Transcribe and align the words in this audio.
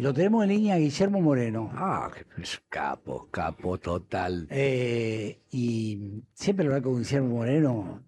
Lo 0.00 0.14
tenemos 0.14 0.42
en 0.44 0.48
línea 0.48 0.76
Guillermo 0.78 1.20
Moreno. 1.20 1.70
Ah, 1.74 2.10
es 2.38 2.62
capo, 2.68 3.28
capo 3.30 3.78
total. 3.78 4.46
Eh, 4.50 5.40
y 5.50 6.22
siempre 6.32 6.66
hablar 6.66 6.82
con 6.82 6.96
Guillermo 6.98 7.28
Moreno 7.28 8.02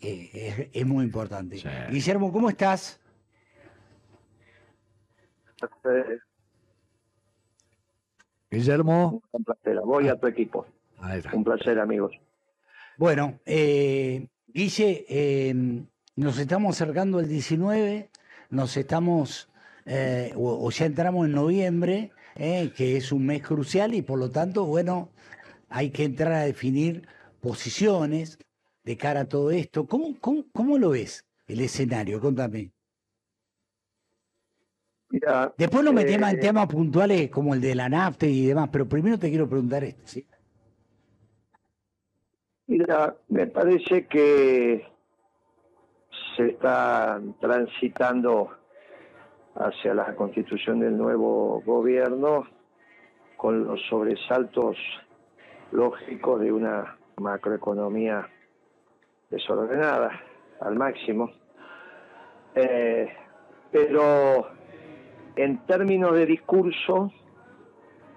eh, 0.00 0.30
es, 0.32 0.68
es 0.72 0.86
muy 0.86 1.06
importante. 1.06 1.56
Sí. 1.56 1.68
Guillermo, 1.90 2.30
¿cómo 2.30 2.50
estás? 2.50 3.00
Guillermo. 8.50 9.22
Un 9.32 9.44
placer. 9.44 9.80
Voy 9.84 10.08
a 10.08 10.16
tu 10.16 10.26
equipo. 10.26 10.66
Ahí 10.98 11.18
está. 11.20 11.34
Un 11.34 11.44
placer, 11.44 11.78
amigos. 11.78 12.12
Bueno, 12.98 13.38
eh, 13.46 14.28
Guille, 14.48 15.06
eh, 15.08 15.54
nos 16.16 16.38
estamos 16.38 16.74
acercando 16.80 17.18
al 17.18 17.28
19, 17.28 18.10
nos 18.50 18.76
estamos, 18.76 19.48
eh, 19.88 20.32
o, 20.36 20.66
o 20.66 20.70
ya 20.70 20.84
entramos 20.84 21.26
en 21.26 21.32
noviembre, 21.32 22.12
eh, 22.36 22.72
que 22.76 22.96
es 22.98 23.10
un 23.10 23.24
mes 23.26 23.42
crucial 23.42 23.94
y 23.94 24.02
por 24.02 24.18
lo 24.18 24.30
tanto, 24.30 24.66
bueno, 24.66 25.10
hay 25.70 25.90
que 25.90 26.04
entrar 26.04 26.32
a 26.32 26.42
definir 26.42 27.08
posiciones 27.40 28.38
de 28.84 28.96
cara 28.96 29.20
a 29.20 29.28
todo 29.28 29.50
esto. 29.50 29.86
¿Cómo, 29.86 30.14
cómo, 30.20 30.44
cómo 30.52 30.78
lo 30.78 30.90
ves 30.90 31.24
el 31.46 31.60
escenario? 31.60 32.20
Contame. 32.20 32.70
Mira, 35.10 35.54
Después 35.56 35.82
nos 35.82 35.94
metemos 35.94 36.28
en 36.30 36.36
eh, 36.36 36.40
temas 36.40 36.66
puntuales 36.66 37.30
como 37.30 37.54
el 37.54 37.60
de 37.62 37.74
la 37.74 37.88
nafta 37.88 38.26
y 38.26 38.46
demás, 38.46 38.68
pero 38.70 38.86
primero 38.86 39.18
te 39.18 39.30
quiero 39.30 39.48
preguntar 39.48 39.84
esto. 39.84 40.02
¿sí? 40.04 40.26
Mira, 42.66 43.16
me 43.28 43.46
parece 43.46 44.06
que 44.06 44.86
se 46.36 46.50
está 46.50 47.20
transitando 47.40 48.57
hacia 49.58 49.92
la 49.92 50.14
constitución 50.14 50.80
del 50.80 50.96
nuevo 50.96 51.62
gobierno 51.66 52.46
con 53.36 53.64
los 53.66 53.80
sobresaltos 53.88 54.76
lógicos 55.72 56.40
de 56.40 56.52
una 56.52 56.96
macroeconomía 57.16 58.28
desordenada 59.30 60.20
al 60.60 60.76
máximo. 60.76 61.30
Eh, 62.54 63.12
pero 63.70 64.48
en 65.36 65.66
términos 65.66 66.14
de 66.14 66.26
discurso 66.26 67.12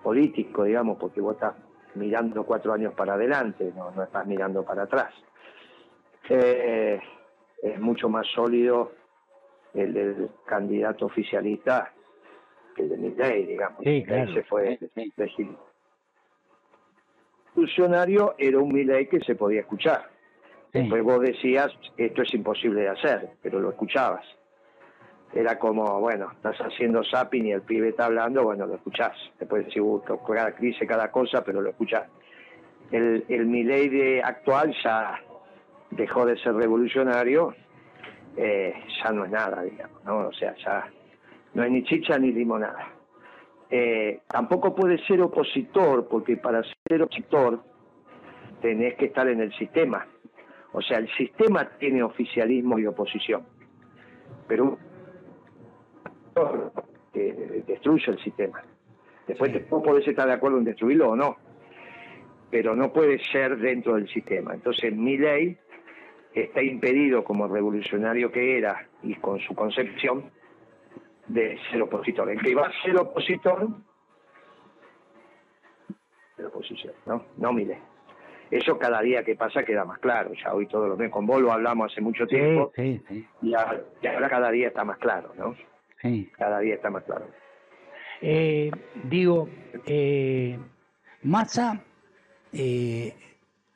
político, 0.04 0.64
digamos, 0.64 0.98
porque 0.98 1.22
vos 1.22 1.34
estás 1.34 1.56
mirando 1.96 2.44
cuatro 2.44 2.74
años 2.74 2.94
para 2.94 3.16
adelante, 3.16 3.74
no, 3.76 3.92
no 3.92 4.04
estás 4.04 4.26
mirando 4.26 4.64
para 4.64 4.84
atrás. 4.84 5.14
Eh, 6.30 7.00
es 7.62 7.80
mucho 7.80 8.10
más 8.10 8.26
sólido 8.28 8.92
el 9.74 9.94
del 9.94 10.30
candidato 10.46 11.06
oficialista 11.06 11.94
que 12.76 12.84
el 12.84 12.90
de 12.90 12.98
Milei, 12.98 13.46
digamos. 13.46 13.84
Sí, 13.84 14.04
claro. 14.04 14.34
se 14.34 14.44
fue 14.44 14.80
elegido. 15.18 15.72
Funcionario 17.54 18.36
era 18.38 18.60
un 18.60 18.74
Milei 18.74 19.08
que 19.08 19.20
se 19.20 19.36
podía 19.36 19.62
escuchar. 19.62 20.10
Sí. 20.72 20.80
Después 20.80 21.04
vos 21.04 21.20
decías, 21.20 21.72
esto 21.98 22.22
es 22.22 22.34
imposible 22.34 22.82
de 22.82 22.90
hacer, 22.90 23.32
pero 23.42 23.60
lo 23.60 23.72
escuchabas. 23.72 24.26
Era 25.34 25.60
como, 25.60 26.00
bueno, 26.00 26.30
estás 26.32 26.58
haciendo 26.60 27.04
zapping 27.04 27.48
y 27.48 27.52
el 27.52 27.62
pibe 27.62 27.90
está 27.90 28.06
hablando, 28.06 28.44
bueno, 28.44 28.66
lo 28.66 28.76
escuchás. 28.76 29.16
Después 29.40 29.66
decís, 29.66 29.82
uh, 29.82 30.02
cada 30.28 30.52
dice 30.52 30.86
cada 30.86 31.12
cosa, 31.12 31.44
pero 31.44 31.62
lo 31.62 31.70
escuchás. 31.70 32.08
El, 32.92 33.26
el 33.30 33.46
Milei 33.46 33.90
de 33.90 34.22
actual 34.22 34.76
ya 34.84 35.22
dejó 35.92 36.26
de 36.26 36.38
ser 36.38 36.54
revolucionario, 36.56 37.54
eh, 38.38 38.74
ya 39.04 39.12
no 39.12 39.26
es 39.26 39.32
nada, 39.32 39.64
digamos, 39.64 40.04
¿no? 40.06 40.28
O 40.28 40.34
sea, 40.34 40.56
ya 40.58 40.90
no 41.54 41.64
hay 41.64 41.72
ni 41.72 41.84
chicha 41.84 42.18
ni 42.18 42.32
limonada. 42.32 42.88
Eh, 43.70 44.22
tampoco 44.28 44.76
puede 44.76 44.98
ser 45.06 45.22
opositor, 45.22 46.08
porque 46.08 46.38
para 46.38 46.62
ser 46.88 47.02
opositor 47.04 47.64
tenés 48.62 48.96
que 48.96 49.06
estar 49.06 49.28
en 49.28 49.42
el 49.42 49.54
sistema. 49.54 50.06
O 50.74 50.82
sea, 50.82 51.00
el 51.00 51.10
sistema 51.16 51.66
tiene 51.80 52.04
oficialismo 52.04 52.80
y 52.80 52.86
oposición. 52.86 53.44
Pero 54.48 54.78
destruye 57.68 58.12
el 58.12 58.20
sistema. 58.20 58.62
Después 59.28 59.52
Sí. 59.52 59.60
vos 59.70 59.84
podés 59.84 60.08
estar 60.08 60.28
de 60.28 60.34
acuerdo 60.34 60.58
en 60.58 60.64
destruirlo 60.66 61.10
o 61.10 61.16
no, 61.16 61.38
pero 62.50 62.76
no 62.76 62.92
puede 62.92 63.20
ser 63.32 63.58
dentro 63.58 63.96
del 63.96 64.08
sistema. 64.10 64.54
Entonces, 64.54 64.94
mi 64.96 65.18
ley 65.18 65.58
está 66.34 66.62
impedido 66.62 67.24
como 67.24 67.48
revolucionario 67.48 68.32
que 68.32 68.58
era 68.58 68.88
y 69.04 69.16
con 69.16 69.40
su 69.40 69.54
concepción 69.54 70.32
de 71.28 71.58
ser 71.70 71.82
opositor. 71.82 72.30
El 72.30 72.42
que 72.42 72.56
va 72.56 72.68
a 72.68 72.82
ser 72.84 72.98
opositor, 72.98 73.68
de 76.38 76.44
la 76.44 76.50
oposición, 76.50 76.94
¿no? 77.06 77.26
No 77.38 77.54
Milei. 77.54 77.78
Eso 78.50 78.78
cada 78.78 79.02
día 79.02 79.24
que 79.24 79.36
pasa 79.36 79.64
queda 79.64 79.86
más 79.86 80.00
claro. 80.00 80.32
Ya 80.34 80.54
hoy 80.54 80.68
todos 80.68 80.90
los 80.90 80.98
meses 80.98 81.14
con 81.14 81.26
vos 81.26 81.42
lo 81.42 81.54
hablamos 81.54 81.92
hace 81.92 82.02
mucho 82.02 82.28
tiempo 82.28 82.72
sí, 82.76 83.02
sí, 83.08 83.26
y 83.42 83.54
ahora, 83.54 83.82
y 84.02 84.08
ahora 84.08 84.30
cada 84.30 84.52
día 84.52 84.68
está 84.68 84.84
más 84.84 84.98
claro, 84.98 85.32
¿no? 85.38 85.56
sí. 86.02 86.30
Cada 86.38 86.60
día 86.60 86.76
está 86.76 86.90
más 86.90 87.04
claro. 87.04 87.28
Eh, 88.22 88.70
digo, 89.06 89.48
eh, 89.86 90.60
Massa 91.24 91.82
eh, 92.52 93.16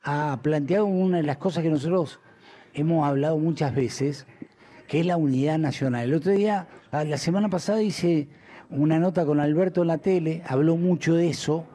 ha 0.04 0.38
planteado 0.42 0.86
una 0.86 1.16
de 1.16 1.22
las 1.22 1.38
cosas 1.38 1.62
que 1.62 1.70
nosotros 1.70 2.20
hemos 2.76 3.06
hablado 3.06 3.38
muchas 3.38 3.74
veces, 3.74 4.26
que 4.86 5.00
es 5.00 5.06
la 5.06 5.16
unidad 5.16 5.58
nacional. 5.58 6.04
El 6.04 6.14
otro 6.14 6.32
día, 6.32 6.68
ah, 6.92 7.04
la 7.04 7.18
semana 7.18 7.48
pasada 7.48 7.82
hice 7.82 8.28
una 8.70 8.98
nota 8.98 9.24
con 9.24 9.40
Alberto 9.40 9.82
en 9.82 9.88
la 9.88 9.98
tele, 9.98 10.42
habló 10.46 10.76
mucho 10.76 11.14
de 11.14 11.28
eso, 11.28 11.66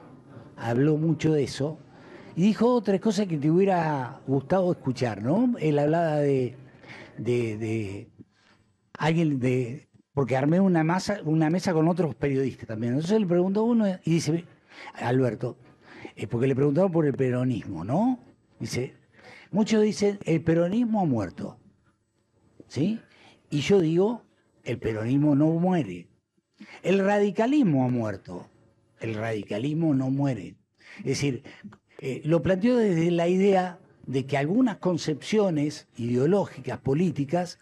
habló 0.56 0.98
mucho 0.98 1.34
de 1.34 1.44
eso, 1.44 1.80
y 2.36 2.44
dijo 2.44 2.74
otras 2.74 3.00
cosas 3.00 3.28
que 3.28 3.38
te 3.38 3.50
hubiera 3.50 4.22
gustado 4.28 4.72
escuchar, 4.72 5.22
¿no? 5.22 5.56
Él 5.60 5.80
hablaba 5.80 6.18
de, 6.18 6.56
de, 7.18 7.58
de 7.58 8.10
alguien 8.98 9.40
de 9.40 9.88
porque 10.14 10.36
armé 10.36 10.60
una 10.60 10.84
masa, 10.84 11.20
una 11.24 11.50
mesa 11.50 11.74
con 11.74 11.88
otros 11.88 12.16
periodistas 12.16 12.68
también. 12.68 12.94
Entonces 12.94 13.20
le 13.20 13.28
preguntó 13.28 13.62
a 13.62 13.64
uno 13.64 13.88
y 14.04 14.12
dice, 14.12 14.46
Alberto, 14.96 15.58
eh, 16.16 16.28
porque 16.28 16.48
le 16.48 16.56
preguntaron 16.56 16.92
por 16.92 17.06
el 17.06 17.14
peronismo, 17.14 17.84
¿no? 17.84 18.20
Dice, 18.60 18.94
muchos 19.52 19.84
dicen, 19.84 20.20
el 20.26 20.44
peronismo 20.44 21.02
ha 21.02 21.06
muerto. 21.06 21.60
¿Sí? 22.68 23.00
Y 23.50 23.60
yo 23.60 23.80
digo, 23.80 24.24
el 24.64 24.80
peronismo 24.80 25.36
no 25.36 25.48
muere. 25.48 26.08
El 26.84 27.00
radicalismo 27.00 27.86
ha 27.86 27.90
muerto. 27.90 28.50
El 29.00 29.16
radicalismo 29.16 29.94
no 29.94 30.10
muere. 30.10 30.56
Es 31.00 31.06
decir, 31.06 31.44
eh, 32.00 32.22
lo 32.24 32.42
planteó 32.42 32.78
desde 32.78 33.12
la 33.12 33.28
idea 33.28 33.80
de 34.08 34.26
que 34.26 34.38
algunas 34.38 34.78
concepciones 34.78 35.88
ideológicas, 35.98 36.80
políticas, 36.80 37.60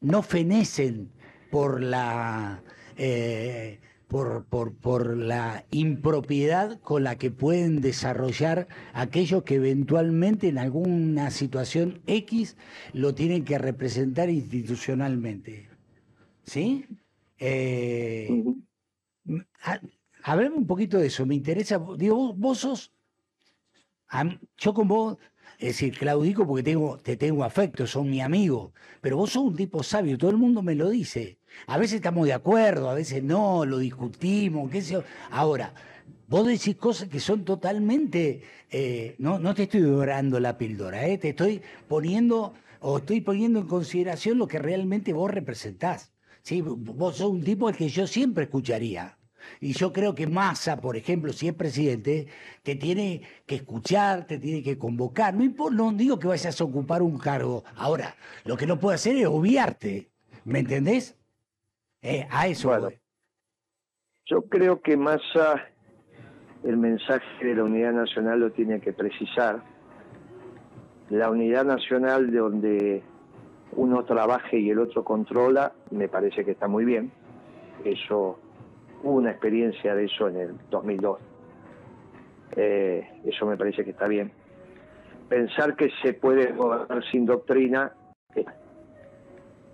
no 0.00 0.22
fenecen 0.22 1.12
por 1.50 1.82
la 1.82 2.62
eh, 2.96 3.80
por, 4.08 4.44
por, 4.46 4.74
por 4.74 5.16
la 5.16 5.64
impropiedad 5.70 6.78
con 6.80 7.04
la 7.04 7.16
que 7.16 7.30
pueden 7.30 7.80
desarrollar 7.80 8.68
aquellos 8.92 9.42
que 9.42 9.56
eventualmente 9.56 10.48
en 10.48 10.58
alguna 10.58 11.30
situación 11.30 12.00
X 12.06 12.56
lo 12.92 13.14
tienen 13.14 13.44
que 13.44 13.58
representar 13.58 14.30
institucionalmente. 14.30 15.68
¿Sí? 16.44 16.86
Eh, 17.38 18.44
ha- 19.62 19.80
Hablame 20.22 20.56
un 20.56 20.66
poquito 20.66 20.98
de 20.98 21.06
eso, 21.06 21.24
me 21.24 21.36
interesa. 21.36 21.80
Digo, 21.96 22.16
vos, 22.16 22.36
vos 22.38 22.58
sos. 22.58 22.92
yo 24.56 24.74
con 24.74 24.88
vos, 24.88 25.18
es 25.58 25.68
decir, 25.68 25.96
claudico 25.96 26.46
porque 26.46 26.62
tengo, 26.62 26.98
te 26.98 27.16
tengo 27.16 27.44
afecto, 27.44 27.86
son 27.86 28.10
mi 28.10 28.20
amigo, 28.20 28.72
pero 29.00 29.16
vos 29.16 29.30
sos 29.30 29.44
un 29.44 29.56
tipo 29.56 29.82
sabio, 29.82 30.18
todo 30.18 30.30
el 30.30 30.36
mundo 30.36 30.62
me 30.62 30.74
lo 30.74 30.90
dice. 30.90 31.38
A 31.66 31.78
veces 31.78 31.96
estamos 31.96 32.26
de 32.26 32.32
acuerdo, 32.32 32.90
a 32.90 32.94
veces 32.94 33.22
no, 33.22 33.64
lo 33.64 33.78
discutimos, 33.78 34.70
qué 34.70 34.82
sé 34.82 34.94
yo. 34.94 35.04
Ahora, 35.30 35.74
vos 36.28 36.46
decís 36.46 36.76
cosas 36.76 37.08
que 37.08 37.20
son 37.20 37.44
totalmente. 37.44 38.42
eh, 38.70 39.16
no, 39.18 39.38
no 39.38 39.54
te 39.54 39.64
estoy 39.64 39.80
dorando 39.80 40.40
la 40.40 40.58
píldora, 40.58 41.06
eh, 41.06 41.18
te 41.18 41.30
estoy 41.30 41.62
poniendo 41.88 42.54
o 42.80 42.98
estoy 42.98 43.20
poniendo 43.20 43.60
en 43.60 43.66
consideración 43.66 44.38
lo 44.38 44.46
que 44.46 44.58
realmente 44.58 45.12
vos 45.12 45.30
representás. 45.30 46.12
¿sí? 46.42 46.60
Vos 46.62 47.16
sos 47.16 47.30
un 47.30 47.42
tipo 47.42 47.68
al 47.68 47.76
que 47.76 47.88
yo 47.88 48.06
siempre 48.06 48.44
escucharía. 48.44 49.18
Y 49.60 49.72
yo 49.72 49.92
creo 49.92 50.14
que 50.14 50.26
Massa, 50.26 50.80
por 50.80 50.96
ejemplo, 50.96 51.32
si 51.32 51.48
es 51.48 51.54
presidente, 51.54 52.26
te 52.62 52.76
tiene 52.76 53.22
que 53.46 53.56
escuchar, 53.56 54.26
te 54.26 54.38
tiene 54.38 54.62
que 54.62 54.78
convocar. 54.78 55.34
No, 55.34 55.70
no 55.70 55.92
digo 55.92 56.18
que 56.18 56.28
vayas 56.28 56.60
a 56.60 56.64
ocupar 56.64 57.02
un 57.02 57.18
cargo. 57.18 57.64
Ahora, 57.76 58.16
lo 58.44 58.56
que 58.56 58.66
no 58.66 58.78
puede 58.78 58.96
hacer 58.96 59.16
es 59.16 59.26
obviarte. 59.26 60.10
¿Me 60.44 60.60
entendés? 60.60 61.16
Eh, 62.08 62.24
a 62.30 62.46
eso 62.46 62.68
Bueno. 62.68 62.84
voy. 62.84 62.98
Yo 64.26 64.42
creo 64.42 64.80
que 64.80 64.96
Massa 64.96 65.66
el 66.62 66.76
mensaje 66.76 67.44
de 67.44 67.54
la 67.56 67.64
unidad 67.64 67.92
nacional 67.92 68.38
lo 68.40 68.50
tiene 68.52 68.80
que 68.80 68.92
precisar. 68.92 69.60
La 71.10 71.30
unidad 71.30 71.64
nacional 71.64 72.30
de 72.30 72.38
donde 72.38 73.02
uno 73.72 74.04
trabaje 74.04 74.58
y 74.58 74.70
el 74.70 74.78
otro 74.78 75.04
controla, 75.04 75.72
me 75.90 76.08
parece 76.08 76.44
que 76.44 76.52
está 76.52 76.66
muy 76.68 76.84
bien. 76.84 77.10
Eso 77.84 78.38
hubo 79.02 79.12
una 79.14 79.30
experiencia 79.32 79.94
de 79.96 80.04
eso 80.04 80.28
en 80.28 80.36
el 80.36 80.56
2002. 80.70 81.18
Eh, 82.56 83.20
eso 83.24 83.46
me 83.46 83.56
parece 83.56 83.84
que 83.84 83.90
está 83.90 84.06
bien. 84.08 84.30
Pensar 85.28 85.74
que 85.76 85.90
se 86.02 86.14
puede 86.14 86.52
gobernar 86.52 87.04
sin 87.10 87.26
doctrina, 87.26 87.92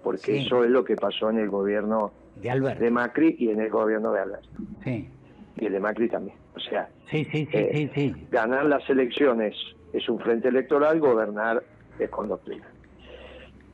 porque 0.02 0.18
Sí. 0.38 0.46
eso 0.46 0.64
es 0.64 0.70
lo 0.70 0.82
que 0.84 0.96
pasó 0.96 1.28
en 1.30 1.38
el 1.38 1.48
gobierno 1.50 2.12
De 2.36 2.50
Alberto. 2.50 2.82
de 2.82 2.90
Macri 2.90 3.36
y 3.38 3.50
en 3.50 3.60
el 3.60 3.70
gobierno 3.70 4.12
de 4.12 4.20
Alberto. 4.20 4.48
Sí, 4.84 5.08
Y 5.56 5.66
el 5.66 5.72
de 5.72 5.80
Macri 5.80 6.08
también. 6.08 6.36
O 6.54 6.60
sea, 6.60 6.88
sí, 7.10 7.24
sí, 7.26 7.46
sí, 7.50 7.56
Eh, 7.56 7.90
sí, 7.94 8.12
sí. 8.12 8.26
ganar 8.30 8.64
las 8.66 8.88
elecciones 8.90 9.54
es 9.92 10.08
un 10.08 10.18
frente 10.18 10.48
electoral, 10.48 10.98
gobernar 11.00 11.62
es 11.98 12.10
con 12.10 12.28
doctrina. 12.28 12.66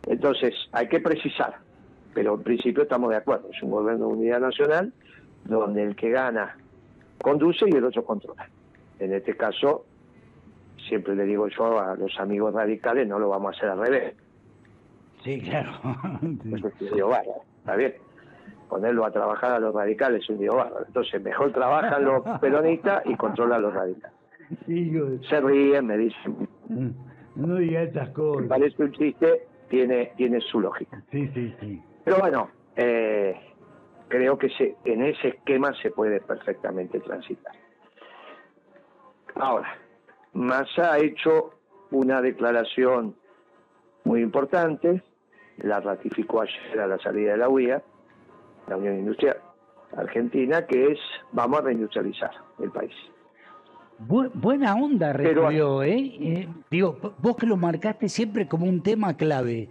Entonces, 0.06 0.54
hay 0.72 0.88
que 0.88 1.00
precisar, 1.00 1.56
pero 2.14 2.34
en 2.34 2.42
principio 2.42 2.82
estamos 2.84 3.10
de 3.10 3.16
acuerdo. 3.16 3.48
Es 3.52 3.62
un 3.62 3.70
gobierno 3.70 4.08
de 4.08 4.12
unidad 4.14 4.40
nacional 4.40 4.92
donde 5.44 5.82
el 5.82 5.96
que 5.96 6.10
gana 6.10 6.56
conduce 7.22 7.64
y 7.68 7.74
el 7.76 7.84
otro 7.84 8.04
controla. 8.04 8.48
En 8.98 9.12
este 9.12 9.36
caso, 9.36 9.84
siempre 10.88 11.14
le 11.14 11.24
digo 11.24 11.48
yo 11.48 11.78
a 11.80 11.94
los 11.96 12.18
amigos 12.18 12.54
radicales, 12.54 13.06
no 13.06 13.18
lo 13.18 13.28
vamos 13.28 13.54
a 13.54 13.56
hacer 13.58 13.68
al 13.70 13.78
revés. 13.80 14.14
Sí, 15.24 15.40
claro. 15.40 15.72
Eso 16.52 16.68
es 16.68 16.80
un 16.80 16.96
lío 16.96 17.08
bárbaro, 17.08 17.42
¿está 17.60 17.76
bien? 17.76 17.94
Ponerlo 18.68 19.04
a 19.04 19.10
trabajar 19.10 19.52
a 19.52 19.58
los 19.58 19.74
radicales 19.74 20.22
es 20.22 20.30
un 20.30 20.38
lío 20.38 20.56
bárbaro. 20.56 20.84
Entonces, 20.86 21.22
mejor 21.22 21.52
trabajan 21.52 22.04
los 22.04 22.22
peronistas 22.40 23.02
y 23.06 23.14
controlan 23.16 23.58
a 23.58 23.60
los 23.60 23.74
radicales. 23.74 24.16
Se 25.28 25.40
ríen, 25.40 25.86
me 25.86 25.96
dicen, 25.96 26.48
no 27.36 27.54
diga 27.56 27.82
estas 27.82 28.08
me 28.08 28.14
cosas. 28.14 28.48
parece 28.48 28.82
un 28.82 28.92
chiste, 28.92 29.46
tiene, 29.68 30.12
tiene 30.16 30.40
su 30.40 30.60
lógica. 30.60 31.02
Sí, 31.10 31.28
sí, 31.34 31.54
sí. 31.60 31.82
Pero 32.04 32.18
bueno, 32.18 32.50
eh, 32.76 33.36
creo 34.08 34.38
que 34.38 34.48
se, 34.50 34.76
en 34.84 35.02
ese 35.02 35.28
esquema 35.28 35.72
se 35.82 35.90
puede 35.90 36.20
perfectamente 36.20 37.00
transitar. 37.00 37.54
Ahora, 39.34 39.76
Massa 40.32 40.94
ha 40.94 40.98
hecho 40.98 41.54
una 41.90 42.20
declaración 42.20 43.14
muy 44.04 44.22
importante, 44.22 45.02
la 45.58 45.80
ratificó 45.80 46.42
ayer 46.42 46.80
a 46.80 46.86
la 46.86 46.98
salida 46.98 47.32
de 47.32 47.38
la 47.38 47.48
UIA, 47.48 47.82
la 48.68 48.76
Unión 48.76 48.98
Industrial 48.98 49.36
Argentina, 49.96 50.66
que 50.66 50.92
es 50.92 50.98
vamos 51.32 51.60
a 51.60 51.62
reindustrializar 51.62 52.30
el 52.60 52.70
país. 52.70 52.92
Bu- 54.06 54.30
buena 54.34 54.74
onda 54.76 55.12
Pero- 55.12 55.42
recibió, 55.42 55.82
¿eh? 55.82 55.98
Eh, 56.20 56.48
Digo, 56.70 56.98
vos 57.18 57.36
que 57.36 57.46
lo 57.46 57.56
marcaste 57.56 58.08
siempre 58.08 58.46
como 58.46 58.66
un 58.66 58.82
tema 58.82 59.16
clave. 59.16 59.70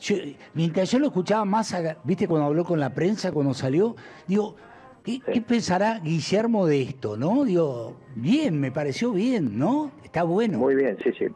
Yo- 0.00 0.16
mientras 0.54 0.90
yo 0.90 0.98
lo 0.98 1.06
escuchaba 1.06 1.44
más, 1.44 1.76
viste, 2.04 2.26
cuando 2.26 2.46
habló 2.46 2.64
con 2.64 2.80
la 2.80 2.92
prensa, 2.92 3.30
cuando 3.30 3.54
salió, 3.54 3.94
digo, 4.26 4.56
¿qué, 5.04 5.20
qué 5.20 5.40
pensará 5.40 6.00
Guillermo 6.00 6.66
de 6.66 6.82
esto, 6.82 7.16
no? 7.16 7.44
Digo, 7.44 7.96
bien, 8.16 8.58
me 8.60 8.72
pareció 8.72 9.12
bien, 9.12 9.58
¿no? 9.58 9.92
Está 10.02 10.24
bueno. 10.24 10.58
Muy 10.58 10.74
bien, 10.74 10.96
sí, 11.04 11.12
sí. 11.16 11.26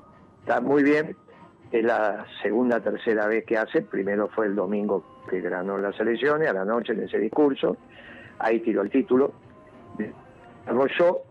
Está 0.40 0.60
muy 0.60 0.82
bien. 0.82 1.16
Es 1.70 1.84
la 1.84 2.26
segunda, 2.42 2.80
tercera 2.80 3.26
vez 3.28 3.44
que 3.46 3.56
hace. 3.56 3.82
Primero 3.82 4.28
fue 4.34 4.46
el 4.46 4.56
domingo 4.56 5.04
que 5.28 5.40
ganó 5.40 5.78
las 5.78 5.98
elecciones, 6.00 6.48
a 6.48 6.52
la 6.52 6.64
noche 6.64 6.92
en 6.92 7.02
ese 7.02 7.18
discurso. 7.18 7.76
Ahí 8.38 8.60
tiró 8.60 8.82
el 8.82 8.90
título. 8.90 9.32
Desarrolló 9.96 11.22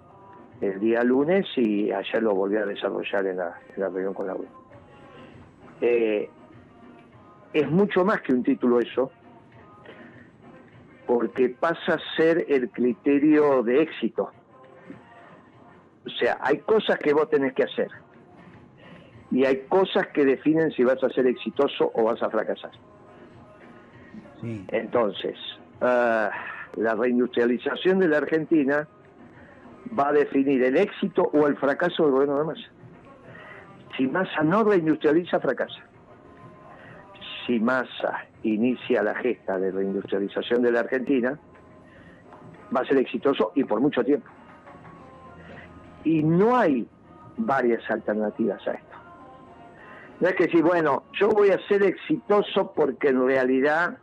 el 0.61 0.79
día 0.79 1.03
lunes 1.03 1.45
y 1.55 1.91
ayer 1.91 2.21
lo 2.21 2.35
volvió 2.35 2.63
a 2.63 2.65
desarrollar 2.65 3.25
en 3.25 3.37
la, 3.37 3.59
en 3.75 3.81
la 3.81 3.89
reunión 3.89 4.13
con 4.13 4.27
la 4.27 4.35
UE. 4.35 4.47
Eh, 5.81 6.29
es 7.53 7.69
mucho 7.69 8.05
más 8.05 8.21
que 8.21 8.33
un 8.33 8.43
título 8.43 8.79
eso, 8.79 9.11
porque 11.05 11.49
pasa 11.49 11.95
a 11.95 12.15
ser 12.15 12.45
el 12.47 12.69
criterio 12.69 13.63
de 13.63 13.81
éxito. 13.81 14.31
O 16.05 16.09
sea, 16.09 16.37
hay 16.41 16.59
cosas 16.59 16.97
que 16.99 17.13
vos 17.13 17.29
tenés 17.29 17.53
que 17.53 17.63
hacer 17.63 17.89
y 19.31 19.45
hay 19.45 19.61
cosas 19.69 20.07
que 20.07 20.25
definen 20.25 20.71
si 20.71 20.83
vas 20.83 21.01
a 21.03 21.09
ser 21.09 21.25
exitoso 21.27 21.91
o 21.93 22.03
vas 22.03 22.21
a 22.21 22.29
fracasar. 22.29 22.71
Entonces, 24.43 25.37
ah, 25.81 26.31
la 26.75 26.95
reindustrialización 26.95 27.99
de 27.99 28.07
la 28.07 28.17
Argentina 28.17 28.87
va 29.97 30.09
a 30.09 30.13
definir 30.13 30.63
el 30.63 30.77
éxito 30.77 31.29
o 31.33 31.47
el 31.47 31.57
fracaso 31.57 32.03
del 32.03 32.11
gobierno 32.13 32.39
de 32.39 32.45
Massa. 32.45 32.69
Si 33.97 34.07
Massa 34.07 34.43
no 34.43 34.63
reindustrializa, 34.63 35.39
fracasa. 35.39 35.81
Si 37.45 37.59
Massa 37.59 38.25
inicia 38.43 39.03
la 39.03 39.15
gesta 39.15 39.59
de 39.59 39.71
reindustrialización 39.71 40.61
de 40.61 40.71
la 40.71 40.79
Argentina, 40.81 41.37
va 42.75 42.81
a 42.81 42.85
ser 42.85 42.97
exitoso 42.97 43.51
y 43.55 43.63
por 43.63 43.79
mucho 43.81 44.03
tiempo. 44.03 44.27
Y 46.03 46.23
no 46.23 46.57
hay 46.57 46.87
varias 47.37 47.87
alternativas 47.89 48.65
a 48.67 48.71
esto. 48.71 48.97
No 50.19 50.27
es 50.27 50.35
que 50.35 50.45
decir, 50.45 50.63
bueno, 50.63 51.03
yo 51.19 51.29
voy 51.29 51.49
a 51.49 51.59
ser 51.67 51.83
exitoso 51.83 52.71
porque 52.73 53.09
en 53.09 53.25
realidad 53.25 53.97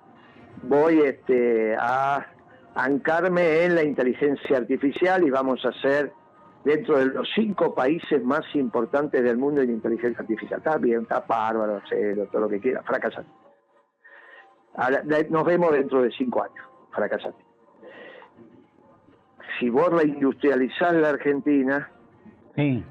voy 0.63 1.01
este, 1.01 1.75
a 1.79 2.27
ancarme 2.75 3.65
en 3.65 3.75
la 3.75 3.83
inteligencia 3.83 4.57
artificial 4.59 5.25
y 5.27 5.31
vamos 5.31 5.65
a 5.65 5.73
ser 5.73 6.13
dentro 6.65 6.99
de 6.99 7.07
los 7.07 7.29
cinco 7.35 7.75
países 7.75 8.23
más 8.23 8.45
importantes 8.55 9.23
del 9.23 9.37
mundo 9.39 9.61
en 9.63 9.71
inteligencia 9.71 10.21
artificial. 10.21 10.59
Está 10.59 10.77
bien, 10.77 11.03
está 11.03 11.21
bárbaro, 11.21 11.81
cero, 11.89 12.29
todo 12.31 12.43
lo 12.43 12.49
que 12.49 12.61
quiera, 12.61 12.83
de- 15.05 15.29
Nos 15.31 15.45
vemos 15.45 15.73
dentro 15.73 16.03
de 16.03 16.11
cinco 16.13 16.43
años, 16.43 16.65
fracasar. 16.93 17.35
Si 19.59 19.71
vos 19.71 19.89
reindustrializás 19.91 20.95
la 20.95 21.09
Argentina, 21.11 21.91
Sí. 22.55 22.85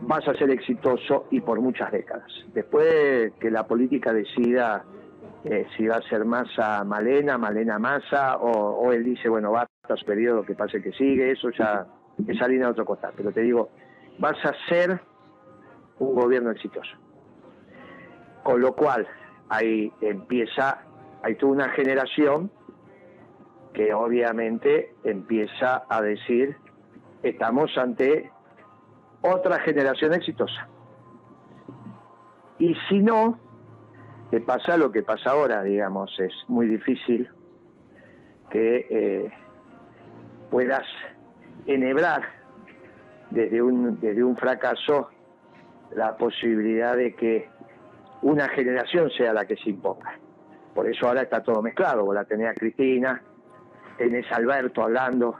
vas 0.00 0.26
a 0.26 0.34
ser 0.34 0.50
exitoso 0.50 1.26
y 1.30 1.40
por 1.40 1.60
muchas 1.60 1.92
décadas. 1.92 2.26
Después 2.54 3.32
que 3.38 3.50
la 3.50 3.66
política 3.66 4.12
decida 4.12 4.84
eh, 5.44 5.66
si 5.76 5.86
va 5.86 5.96
a 5.96 6.02
ser 6.02 6.24
Massa 6.24 6.84
Malena, 6.84 7.36
Malena 7.36 7.78
Massa, 7.78 8.36
o, 8.36 8.50
o 8.50 8.92
él 8.92 9.04
dice, 9.04 9.28
bueno, 9.28 9.50
basta 9.52 9.96
su 9.96 10.04
periodo 10.04 10.44
que 10.44 10.54
pase 10.54 10.80
que 10.82 10.92
sigue, 10.92 11.32
eso 11.32 11.50
ya 11.50 11.86
es 12.26 12.40
harina 12.40 12.66
de 12.66 12.72
otro 12.72 12.84
costal. 12.84 13.12
Pero 13.16 13.32
te 13.32 13.40
digo, 13.40 13.70
vas 14.18 14.36
a 14.44 14.52
ser 14.68 15.00
un 15.98 16.14
gobierno 16.14 16.50
exitoso. 16.50 16.92
Con 18.42 18.60
lo 18.60 18.74
cual, 18.74 19.06
ahí 19.48 19.92
empieza, 20.00 20.82
hay 21.22 21.36
toda 21.36 21.52
una 21.52 21.68
generación 21.70 22.50
que 23.72 23.94
obviamente 23.94 24.94
empieza 25.04 25.84
a 25.88 26.02
decir, 26.02 26.56
estamos 27.22 27.76
ante 27.78 28.30
otra 29.22 29.60
generación 29.60 30.12
exitosa. 30.14 30.68
Y 32.58 32.74
si 32.88 33.00
no, 33.00 33.38
te 34.32 34.40
pasa 34.40 34.78
lo 34.78 34.90
que 34.90 35.02
pasa 35.02 35.32
ahora, 35.32 35.62
digamos, 35.62 36.18
es 36.18 36.32
muy 36.48 36.66
difícil 36.66 37.28
que 38.48 38.86
eh, 38.88 39.30
puedas 40.50 40.86
enhebrar 41.66 42.22
desde 43.28 43.60
un, 43.60 44.00
desde 44.00 44.24
un 44.24 44.34
fracaso 44.38 45.10
la 45.94 46.16
posibilidad 46.16 46.96
de 46.96 47.14
que 47.14 47.50
una 48.22 48.48
generación 48.48 49.10
sea 49.10 49.34
la 49.34 49.44
que 49.44 49.54
se 49.56 49.68
imponga. 49.68 50.18
Por 50.74 50.88
eso 50.88 51.08
ahora 51.08 51.20
está 51.20 51.42
todo 51.42 51.60
mezclado. 51.60 52.06
Vos 52.06 52.14
la 52.14 52.24
tenés 52.24 52.48
a 52.48 52.54
Cristina, 52.54 53.20
tenés 53.98 54.32
a 54.32 54.36
Alberto 54.36 54.82
hablando, 54.82 55.36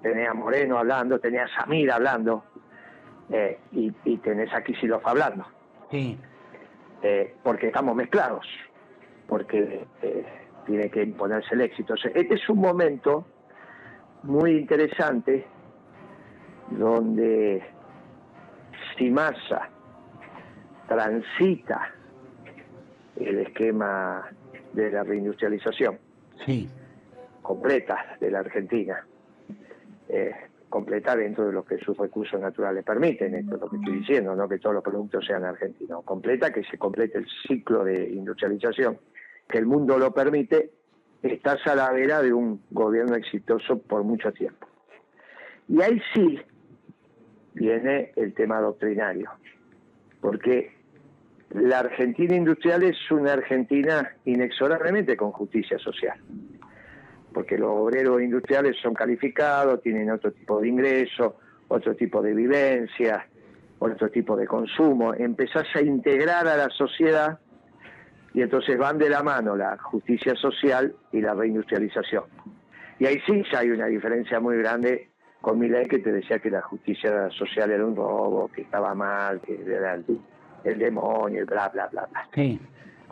tenés 0.00 0.30
a 0.30 0.32
Moreno 0.32 0.78
hablando, 0.78 1.18
tenés 1.18 1.42
a 1.42 1.60
Samir 1.60 1.92
hablando, 1.92 2.42
eh, 3.28 3.58
y, 3.72 3.92
y 4.06 4.16
tenés 4.16 4.50
a 4.54 4.64
Kicillof 4.64 5.06
hablando, 5.06 5.44
Sí. 5.90 6.18
Eh, 7.06 7.34
porque 7.42 7.66
estamos 7.66 7.94
mezclados, 7.94 8.46
porque 9.28 9.86
eh, 10.00 10.24
tiene 10.64 10.88
que 10.90 11.02
imponerse 11.02 11.54
el 11.54 11.60
éxito. 11.60 11.92
O 11.92 11.96
sea, 11.98 12.10
este 12.14 12.34
es 12.34 12.48
un 12.48 12.60
momento 12.60 13.26
muy 14.22 14.52
interesante 14.56 15.46
donde 16.70 17.62
si 18.96 19.10
Massa 19.10 19.68
transita 20.88 21.92
el 23.16 23.38
esquema 23.40 24.26
de 24.72 24.90
la 24.90 25.02
reindustrialización 25.04 25.98
Sí. 26.46 26.70
completa 27.42 28.16
de 28.18 28.30
la 28.30 28.38
Argentina, 28.40 29.06
eh, 30.08 30.32
completa 30.74 31.14
dentro 31.14 31.46
de 31.46 31.52
lo 31.52 31.64
que 31.64 31.78
sus 31.78 31.96
recursos 31.96 32.40
naturales 32.40 32.84
permiten, 32.84 33.32
esto 33.36 33.54
es 33.54 33.60
lo 33.60 33.70
que 33.70 33.76
estoy 33.76 33.98
diciendo, 34.00 34.34
no 34.34 34.48
que 34.48 34.58
todos 34.58 34.74
los 34.74 34.82
productos 34.82 35.24
sean 35.24 35.44
argentinos, 35.44 36.02
completa 36.02 36.52
que 36.52 36.64
se 36.64 36.78
complete 36.78 37.18
el 37.18 37.28
ciclo 37.46 37.84
de 37.84 38.08
industrialización, 38.08 38.98
que 39.48 39.58
el 39.58 39.66
mundo 39.66 39.96
lo 39.98 40.12
permite, 40.12 40.72
estás 41.22 41.64
a 41.68 41.76
la 41.76 41.92
vera 41.92 42.22
de 42.22 42.32
un 42.32 42.60
gobierno 42.72 43.14
exitoso 43.14 43.78
por 43.78 44.02
mucho 44.02 44.32
tiempo. 44.32 44.66
Y 45.68 45.80
ahí 45.80 46.02
sí 46.12 46.40
viene 47.52 48.10
el 48.16 48.34
tema 48.34 48.58
doctrinario, 48.58 49.30
porque 50.20 50.72
la 51.50 51.78
Argentina 51.78 52.34
industrial 52.34 52.82
es 52.82 52.96
una 53.12 53.34
Argentina 53.34 54.10
inexorablemente 54.24 55.16
con 55.16 55.30
justicia 55.30 55.78
social. 55.78 56.18
Porque 57.34 57.58
los 57.58 57.70
obreros 57.70 58.22
industriales 58.22 58.76
son 58.80 58.94
calificados, 58.94 59.82
tienen 59.82 60.10
otro 60.10 60.32
tipo 60.32 60.60
de 60.60 60.68
ingresos, 60.68 61.34
otro 61.68 61.94
tipo 61.94 62.22
de 62.22 62.32
vivencias, 62.32 63.24
otro 63.80 64.08
tipo 64.08 64.36
de 64.36 64.46
consumo. 64.46 65.12
Empezás 65.12 65.66
a 65.74 65.82
integrar 65.82 66.46
a 66.46 66.56
la 66.56 66.70
sociedad 66.70 67.38
y 68.32 68.42
entonces 68.42 68.78
van 68.78 68.98
de 68.98 69.10
la 69.10 69.22
mano 69.22 69.56
la 69.56 69.76
justicia 69.78 70.34
social 70.36 70.94
y 71.12 71.20
la 71.20 71.34
reindustrialización. 71.34 72.24
Y 72.98 73.06
ahí 73.06 73.20
sí 73.26 73.42
ya 73.52 73.58
hay 73.58 73.70
una 73.70 73.86
diferencia 73.86 74.40
muy 74.40 74.56
grande 74.58 75.10
con 75.40 75.58
mi 75.58 75.68
ley 75.68 75.86
que 75.86 75.98
te 75.98 76.12
decía 76.12 76.38
que 76.38 76.50
la 76.50 76.62
justicia 76.62 77.28
social 77.30 77.70
era 77.70 77.84
un 77.84 77.94
robo, 77.94 78.48
que 78.48 78.62
estaba 78.62 78.94
mal, 78.94 79.40
que 79.40 79.60
era 79.66 79.94
el, 79.94 80.04
el 80.62 80.78
demonio, 80.78 81.44
bla, 81.44 81.68
bla, 81.68 81.88
bla, 81.88 82.06
bla. 82.06 82.28
Sí. 82.34 82.58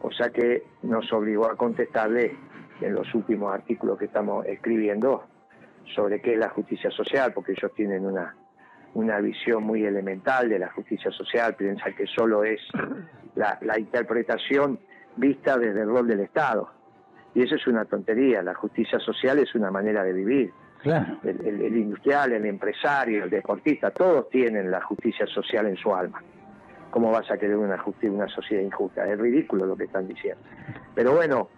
O 0.01 0.11
sea 0.11 0.31
que 0.31 0.63
nos 0.83 1.13
obligó 1.13 1.51
a 1.51 1.57
contestarle 1.57 2.37
en 2.85 2.95
los 2.95 3.15
últimos 3.15 3.53
artículos 3.55 3.99
que 3.99 4.07
estamos 4.07 4.47
escribiendo 4.47 5.25
sobre 5.95 6.21
qué 6.21 6.35
es 6.35 6.39
la 6.39 6.49
justicia 6.51 6.91
social, 6.91 7.33
porque 7.33 7.53
ellos 7.53 7.73
tienen 7.75 8.07
una, 8.07 8.35
una 8.95 9.19
visión 9.21 9.65
muy 9.65 9.85
elemental 9.85 10.49
de 10.49 10.59
la 10.59 10.71
justicia 10.71 11.11
social, 11.11 11.55
piensan 11.55 11.95
que 11.95 12.07
solo 12.07 12.45
es 12.45 12.61
la, 13.35 13.59
la 13.63 13.79
interpretación 13.79 14.79
vista 15.17 15.59
desde 15.59 15.83
el 15.83 15.89
rol 15.89 16.07
del 16.07 16.21
Estado. 16.21 16.71
Y 17.35 17.43
eso 17.43 17.55
es 17.57 17.67
una 17.67 17.85
tontería, 17.87 18.43
la 18.43 18.55
justicia 18.55 18.99
social 19.01 19.39
es 19.39 19.55
una 19.55 19.71
manera 19.71 20.05
de 20.05 20.13
vivir. 20.13 20.53
Claro. 20.83 21.19
El, 21.23 21.41
el- 21.47 21.61
el 21.63 21.77
industrial, 21.77 22.33
el 22.33 22.45
empresario, 22.45 23.25
el 23.25 23.31
deportista, 23.31 23.91
todos 23.91 24.29
tienen 24.31 24.71
la 24.71 24.81
justicia 24.83 25.27
social 25.27 25.67
en 25.67 25.77
su 25.77 25.95
alma. 25.95 26.23
¿Cómo 26.91 27.11
vas 27.11 27.31
a 27.31 27.39
querer 27.39 27.57
una, 27.57 27.79
justi- 27.79 28.11
una 28.11 28.29
sociedad 28.29 28.63
injusta? 28.63 29.09
Es 29.11 29.19
ridículo 29.19 29.65
lo 29.65 29.77
que 29.77 29.85
están 29.85 30.07
diciendo. 30.07 30.43
Pero 30.95 31.13
bueno, 31.15 31.49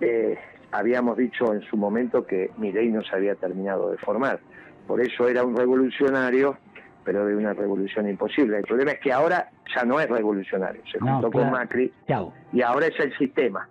eh, 0.00 0.38
habíamos 0.72 1.16
dicho 1.16 1.52
en 1.52 1.62
su 1.62 1.76
momento 1.76 2.26
que 2.26 2.50
Milei 2.56 2.90
no 2.90 3.02
se 3.02 3.14
había 3.14 3.34
terminado 3.34 3.90
de 3.90 3.98
formar. 3.98 4.40
Por 4.86 5.00
eso 5.00 5.28
era 5.28 5.44
un 5.44 5.56
revolucionario, 5.56 6.56
pero 7.04 7.24
de 7.26 7.34
una 7.36 7.52
revolución 7.52 8.08
imposible. 8.08 8.58
El 8.58 8.64
problema 8.64 8.92
es 8.92 9.00
que 9.00 9.12
ahora 9.12 9.50
ya 9.74 9.84
no 9.84 10.00
es 10.00 10.08
revolucionario. 10.08 10.82
Se 10.90 10.98
No, 10.98 11.12
juntó 11.14 11.30
claro. 11.30 11.46
con 11.50 11.58
Macri 11.58 11.92
Chao. 12.08 12.32
y 12.52 12.62
ahora 12.62 12.86
es 12.86 12.98
el 13.00 13.16
sistema. 13.16 13.68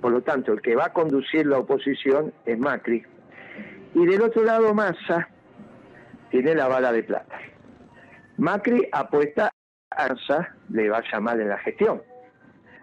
Por 0.00 0.12
lo 0.12 0.22
tanto, 0.22 0.52
el 0.52 0.62
que 0.62 0.74
va 0.76 0.86
a 0.86 0.92
conducir 0.92 1.46
la 1.46 1.58
oposición 1.58 2.32
es 2.46 2.58
Macri. 2.58 3.02
Y 3.94 4.06
del 4.06 4.22
otro 4.22 4.44
lado, 4.44 4.72
Massa 4.74 5.28
tiene 6.30 6.54
la 6.54 6.68
bala 6.68 6.92
de 6.92 7.02
plata. 7.02 7.36
Macri 8.38 8.88
apuesta 8.92 9.50
a 9.90 10.08
Massa 10.08 10.54
le 10.70 10.88
vaya 10.88 11.20
mal 11.20 11.40
en 11.40 11.48
la 11.48 11.58
gestión. 11.58 12.00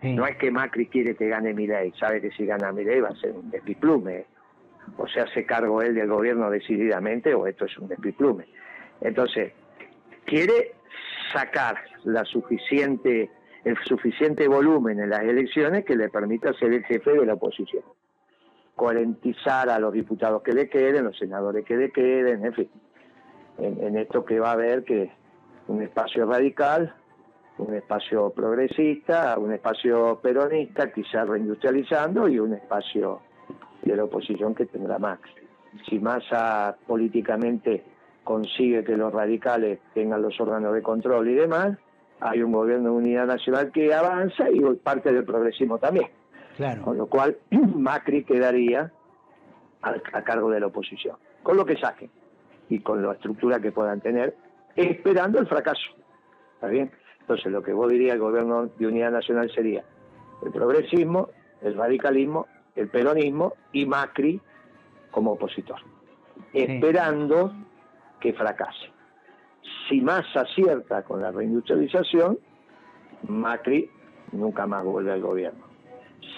No 0.02 0.28
es 0.28 0.38
que 0.38 0.52
Macri 0.52 0.88
quiere 0.88 1.16
que 1.16 1.28
gane 1.28 1.54
Milei, 1.54 1.92
sabe 2.00 2.22
que 2.22 2.32
si 2.32 2.46
gana 2.46 2.72
Milei 2.72 3.00
va 3.00 3.10
a 3.10 3.16
ser 3.16 3.32
un 3.32 3.50
despiplume. 3.50 4.26
O 4.98 5.08
se 5.08 5.20
hace 5.20 5.46
cargo 5.46 5.82
él 5.82 5.96
del 5.96 6.08
gobierno 6.08 6.50
decididamente 6.50 7.34
o 7.34 7.46
esto 7.48 7.66
es 7.66 7.78
un 7.78 7.88
despiplume. 7.88 8.46
Entonces, 9.02 9.52
quiere 10.26 10.76
sacar 11.34 11.78
la 12.04 12.24
suficiente 12.26 13.30
el 13.64 13.78
suficiente 13.84 14.48
volumen 14.48 15.00
en 15.00 15.10
las 15.10 15.22
elecciones 15.22 15.84
que 15.84 15.98
le 15.98 16.08
permita 16.08 16.54
ser 16.54 16.74
el 16.74 16.86
jefe 16.86 17.12
de 17.12 17.26
la 17.26 17.34
oposición. 17.34 17.84
Coherentizar 18.76 19.70
a 19.70 19.78
los 19.78 19.92
diputados 19.92 20.42
que 20.42 20.54
le 20.54 20.70
queden, 20.70 21.04
los 21.04 21.18
senadores 21.18 21.66
que 21.66 21.76
le 21.76 21.92
queden, 21.92 22.46
en 22.46 22.54
fin. 22.54 22.70
En, 23.58 23.84
en 23.84 23.98
esto 23.98 24.24
que 24.24 24.40
va 24.40 24.52
a 24.52 24.54
haber 24.54 24.86
que 24.86 25.12
un 25.68 25.82
espacio 25.82 26.26
radical, 26.26 26.96
un 27.58 27.74
espacio 27.74 28.30
progresista, 28.30 29.38
un 29.38 29.54
espacio 29.54 30.20
peronista, 30.22 30.92
quizás 30.92 31.28
reindustrializando, 31.28 32.28
y 32.28 32.40
un 32.40 32.54
espacio 32.54 33.22
de 33.82 33.96
la 33.96 34.04
oposición 34.04 34.54
que 34.54 34.66
tendrá 34.66 35.00
Max. 35.00 35.30
Si 35.88 36.00
Massa 36.00 36.78
políticamente 36.86 37.84
consigue 38.24 38.84
que 38.84 38.98
los 38.98 39.14
radicales 39.14 39.80
tengan 39.94 40.22
los 40.22 40.40
órganos 40.40 40.74
de 40.74 40.82
control 40.82 41.30
y 41.30 41.36
demás, 41.36 41.78
hay 42.20 42.42
un 42.42 42.52
gobierno 42.52 42.90
de 42.92 42.96
unidad 42.96 43.26
nacional 43.28 43.72
que 43.72 43.94
avanza 43.94 44.50
y 44.50 44.60
parte 44.76 45.14
del 45.14 45.24
progresismo 45.24 45.78
también. 45.78 46.08
Claro. 46.58 46.82
Con 46.82 46.98
lo 46.98 47.06
cual 47.08 47.38
Macri 47.52 48.24
quedaría 48.24 48.92
al- 49.82 50.02
a, 50.14 50.24
cargo 50.24 50.50
de 50.50 50.60
la 50.60 50.68
oposición, 50.68 51.16
con 51.44 51.56
lo 51.56 51.66
que 51.66 51.78
saquen 51.78 52.10
y 52.70 52.80
con 52.80 53.02
la 53.02 53.14
estructura 53.14 53.60
que 53.60 53.72
puedan 53.72 54.02
tener, 54.02 54.36
esperando 54.76 55.40
el 55.40 55.48
fracaso. 55.48 55.90
¿Está 56.56 56.68
bien? 56.68 56.92
Entonces 57.28 57.52
lo 57.52 57.62
que 57.62 57.74
vos 57.74 57.90
dirías 57.90 58.14
el 58.14 58.22
gobierno 58.22 58.68
de 58.68 58.88
unidad 58.88 59.12
nacional 59.12 59.52
sería 59.54 59.84
el 60.46 60.50
progresismo, 60.50 61.28
el 61.62 61.76
radicalismo, 61.76 62.48
el 62.74 62.88
peronismo 62.88 63.56
y 63.74 63.86
Macri 63.86 64.40
como 65.12 65.34
opositor, 65.34 65.82
esperando 66.54 67.52
que 68.22 68.32
fracase. 68.32 68.94
Si 69.90 70.00
más 70.00 70.24
acierta 70.38 71.04
con 71.04 71.22
la 71.22 71.32
reindustrialización, 71.32 72.40
Macri 73.28 73.92
nunca 74.32 74.66
más 74.66 74.86
vuelve 74.86 75.12
al 75.12 75.20
gobierno. 75.20 75.66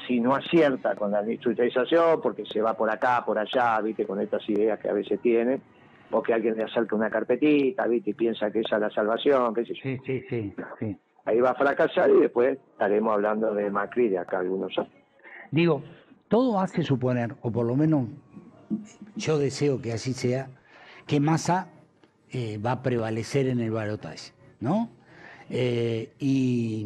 Si 0.07 0.19
no 0.19 0.33
acierta 0.33 0.95
con 0.95 1.11
la 1.11 1.21
reindustrialización, 1.21 2.19
porque 2.19 2.47
se 2.47 2.63
va 2.63 2.73
por 2.73 2.89
acá, 2.89 3.23
por 3.23 3.37
allá, 3.37 3.79
viste, 3.81 4.07
con 4.07 4.19
estas 4.19 4.49
ideas 4.49 4.79
que 4.79 4.89
a 4.89 4.93
veces 4.93 5.21
tiene, 5.21 5.61
o 6.11 6.21
que 6.21 6.33
alguien 6.33 6.57
le 6.57 6.63
acerca 6.63 6.95
una 6.95 7.09
carpetita, 7.09 7.87
viste, 7.87 8.11
y 8.11 8.13
piensa 8.13 8.51
que 8.51 8.61
esa 8.61 8.75
es 8.75 8.81
la 8.81 8.89
salvación, 8.89 9.53
qué 9.53 9.65
sé 9.65 9.73
yo. 9.75 9.81
Sí, 9.83 9.97
sí, 10.05 10.25
sí, 10.29 10.55
sí. 10.79 10.97
Ahí 11.25 11.39
va 11.39 11.51
a 11.51 11.55
fracasar 11.55 12.09
y 12.09 12.21
después 12.21 12.57
estaremos 12.71 13.13
hablando 13.13 13.53
de 13.53 13.69
Macri 13.69 14.09
de 14.09 14.17
acá 14.17 14.39
algunos 14.39 14.75
años. 14.77 14.91
Digo, 15.51 15.83
todo 16.27 16.59
hace 16.59 16.83
suponer, 16.83 17.35
o 17.41 17.51
por 17.51 17.65
lo 17.65 17.75
menos 17.75 18.07
yo 19.15 19.37
deseo 19.37 19.81
que 19.81 19.93
así 19.93 20.13
sea, 20.13 20.49
que 21.05 21.19
Massa 21.19 21.67
eh, 22.31 22.57
va 22.57 22.73
a 22.73 22.83
prevalecer 22.83 23.47
en 23.47 23.59
el 23.59 23.71
balotaje, 23.71 24.31
¿no? 24.59 24.89
Eh, 25.49 26.13
y 26.19 26.85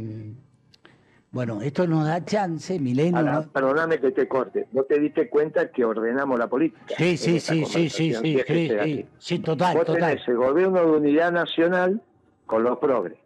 bueno, 1.34 1.62
esto 1.64 1.88
nos 1.88 2.06
da 2.06 2.24
chance, 2.24 2.80
Milenio. 2.80 3.18
Ahora, 3.18 3.42
perdóname 3.52 4.00
que 4.00 4.12
te 4.12 4.28
corte. 4.28 4.68
¿Vos 4.72 4.88
te 4.88 5.00
diste 5.00 5.30
cuenta 5.30 5.72
que 5.72 5.84
ordenamos 5.84 6.38
la 6.38 6.48
política? 6.48 6.94
Sí, 6.96 7.18
sí, 7.18 7.40
sí, 7.40 7.66
sí, 7.66 7.90
sí, 7.90 8.14
sí, 8.14 8.40
sí, 8.48 9.06
sí, 9.18 9.40
total, 9.40 9.76
Vos 9.78 9.86
total. 9.88 10.12
tenés 10.12 10.28
el 10.28 10.38
gobierno 10.38 10.80
de 10.80 10.92
unidad 10.98 11.32
nacional 11.32 12.02
con 12.46 12.64
los 12.64 12.78
progres, 12.78 13.18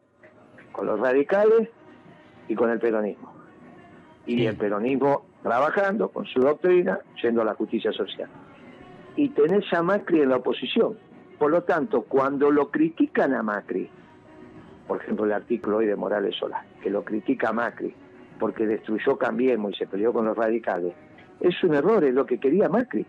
con 0.72 0.86
los 0.88 0.98
radicales 1.00 1.68
y 2.48 2.56
con 2.56 2.70
el 2.70 2.80
peronismo. 2.80 3.34
Y 4.26 4.38
Sí. 4.38 4.46
el 4.46 4.56
peronismo 4.56 5.26
trabajando 5.44 6.10
con 6.10 6.26
su 6.26 6.40
doctrina, 6.40 7.00
yendo 7.22 7.42
a 7.42 7.46
la 7.46 7.56
justicia 7.56 7.92
social. 7.92 8.30
Y 9.18 9.30
tenés 9.30 9.66
a 9.74 9.84
Macri 9.84 10.22
en 10.22 10.30
la 10.30 10.38
oposición. 10.38 10.98
Por 11.38 11.52
lo 11.52 11.64
tanto, 11.64 12.04
cuando 12.04 12.52
lo 12.52 12.72
critican 12.72 13.34
a 13.34 13.44
Macri, 13.44 13.90
por 14.88 15.02
ejemplo 15.02 15.26
el 15.26 15.34
artículo 15.34 15.78
hoy 15.78 15.86
de 15.86 15.96
Morales 15.96 16.36
Solá, 16.36 16.66
que 16.82 16.90
lo 16.90 17.04
critica 17.04 17.52
Macri 17.52 17.94
porque 18.38 18.66
destruyó 18.66 19.18
Cambiemos 19.18 19.74
y 19.74 19.78
se 19.78 19.88
peleó 19.88 20.14
con 20.14 20.26
los 20.26 20.38
radicales, 20.38 20.94
es 21.40 21.64
un 21.64 21.76
error, 21.76 22.04
es 22.04 22.14
lo 22.14 22.26
que 22.26 22.40
quería 22.40 22.70
Macri. 22.70 23.06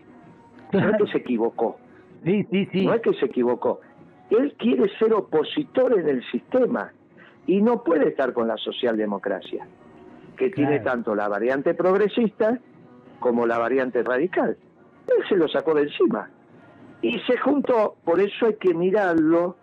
No 0.71 0.89
es 0.89 0.97
que 0.97 1.07
se 1.11 1.17
equivocó, 1.19 1.79
Sí, 2.23 2.45
sí, 2.51 2.67
sí. 2.71 2.85
no 2.85 2.93
es 2.93 3.01
que 3.01 3.13
se 3.13 3.25
equivocó. 3.25 3.81
Él 4.29 4.53
quiere 4.57 4.89
ser 4.97 5.13
opositor 5.13 5.97
en 5.97 6.07
el 6.07 6.23
sistema 6.29 6.91
y 7.47 7.61
no 7.61 7.83
puede 7.83 8.09
estar 8.09 8.33
con 8.33 8.47
la 8.47 8.57
socialdemocracia, 8.57 9.67
que 10.37 10.49
tiene 10.51 10.79
tanto 10.81 11.15
la 11.15 11.27
variante 11.27 11.73
progresista 11.73 12.59
como 13.19 13.47
la 13.47 13.57
variante 13.57 14.03
radical. 14.03 14.57
Él 15.07 15.23
se 15.27 15.35
lo 15.35 15.47
sacó 15.47 15.73
de 15.73 15.83
encima 15.83 16.29
y 17.01 17.17
se 17.19 17.37
juntó, 17.37 17.95
por 18.03 18.19
eso 18.19 18.45
hay 18.45 18.55
que 18.55 18.73
mirarlo, 18.73 19.55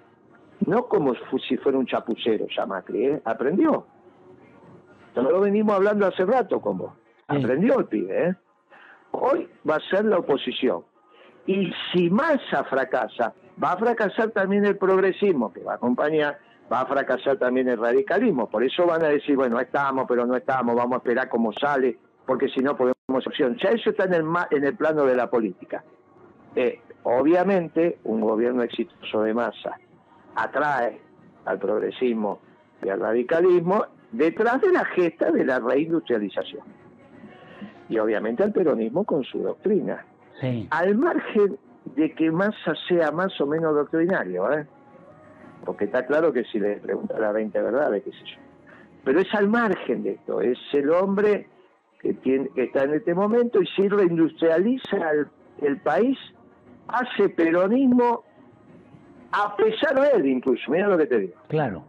no 0.64 0.86
como 0.86 1.14
si 1.46 1.56
fuera 1.58 1.78
un 1.78 1.86
chapucero 1.86 2.46
ya 2.54 2.66
Macri, 2.66 3.06
¿eh? 3.06 3.22
aprendió. 3.24 3.86
Te 5.14 5.22
lo 5.22 5.40
venimos 5.40 5.74
hablando 5.74 6.06
hace 6.06 6.24
rato 6.24 6.60
con 6.60 6.78
vos. 6.78 6.92
Aprendió 7.28 7.78
el 7.80 7.86
pibe, 7.86 8.28
¿eh? 8.28 8.34
Hoy 9.12 9.48
va 9.68 9.76
a 9.76 9.80
ser 9.80 10.04
la 10.04 10.18
oposición. 10.18 10.82
Y 11.46 11.72
si 11.92 12.10
Massa 12.10 12.64
fracasa, 12.64 13.34
va 13.62 13.72
a 13.72 13.76
fracasar 13.76 14.30
también 14.30 14.64
el 14.64 14.76
progresismo, 14.76 15.52
que 15.52 15.62
va 15.62 15.72
a 15.72 15.76
acompañar, 15.76 16.38
va 16.70 16.80
a 16.80 16.86
fracasar 16.86 17.36
también 17.38 17.68
el 17.68 17.78
radicalismo. 17.78 18.48
Por 18.50 18.62
eso 18.64 18.86
van 18.86 19.02
a 19.04 19.08
decir, 19.08 19.36
bueno, 19.36 19.58
estamos, 19.60 20.06
pero 20.08 20.26
no 20.26 20.36
estamos, 20.36 20.74
vamos 20.74 20.94
a 20.94 20.98
esperar 20.98 21.28
cómo 21.28 21.52
sale, 21.52 21.98
porque 22.26 22.48
si 22.48 22.60
no 22.60 22.76
podemos 22.76 23.26
opción. 23.26 23.56
Ya 23.62 23.70
eso 23.70 23.90
está 23.90 24.04
en 24.04 24.14
el, 24.14 24.22
ma- 24.24 24.48
en 24.50 24.64
el 24.64 24.76
plano 24.76 25.04
de 25.04 25.16
la 25.16 25.30
política. 25.30 25.82
Eh, 26.54 26.80
obviamente, 27.04 27.98
un 28.04 28.20
gobierno 28.20 28.62
exitoso 28.62 29.22
de 29.22 29.32
Massa 29.32 29.78
atrae 30.36 31.00
al 31.44 31.58
progresismo 31.58 32.40
y 32.82 32.88
al 32.88 33.00
radicalismo 33.00 33.84
detrás 34.12 34.60
de 34.60 34.72
la 34.72 34.84
gesta 34.84 35.30
de 35.30 35.44
la 35.44 35.58
reindustrialización. 35.58 36.62
Y 37.88 37.98
obviamente 37.98 38.42
al 38.42 38.52
peronismo 38.52 39.04
con 39.04 39.24
su 39.24 39.38
doctrina 39.40 40.04
Sí. 40.40 40.68
al 40.70 40.96
margen 40.96 41.56
de 41.96 42.12
que 42.12 42.30
Massa 42.30 42.74
sea 42.88 43.10
más 43.10 43.40
o 43.40 43.46
menos 43.46 43.74
doctrinario, 43.74 44.52
¿eh? 44.52 44.66
porque 45.64 45.86
está 45.86 46.04
claro 46.04 46.30
que 46.32 46.44
si 46.44 46.60
le 46.60 46.76
pregunta 46.76 47.18
la 47.18 47.32
20 47.32 47.58
verdades, 47.62 48.04
qué 48.04 48.10
sé 48.10 48.18
yo. 48.18 48.40
Pero 49.02 49.20
es 49.20 49.34
al 49.34 49.48
margen 49.48 50.02
de 50.02 50.10
esto, 50.12 50.42
es 50.42 50.58
el 50.74 50.90
hombre 50.90 51.48
que, 52.00 52.12
tiene, 52.12 52.50
que 52.54 52.64
está 52.64 52.82
en 52.82 52.94
este 52.94 53.14
momento 53.14 53.62
y 53.62 53.66
si 53.68 53.88
reindustrializa 53.88 54.96
al 55.08 55.30
el 55.62 55.78
país 55.80 56.18
hace 56.88 57.30
peronismo 57.30 58.24
a 59.32 59.56
pesar 59.56 60.00
de 60.00 60.08
él 60.16 60.26
incluso, 60.26 60.70
mira 60.70 60.88
lo 60.88 60.98
que 60.98 61.06
te 61.06 61.18
digo. 61.18 61.34
Claro, 61.48 61.84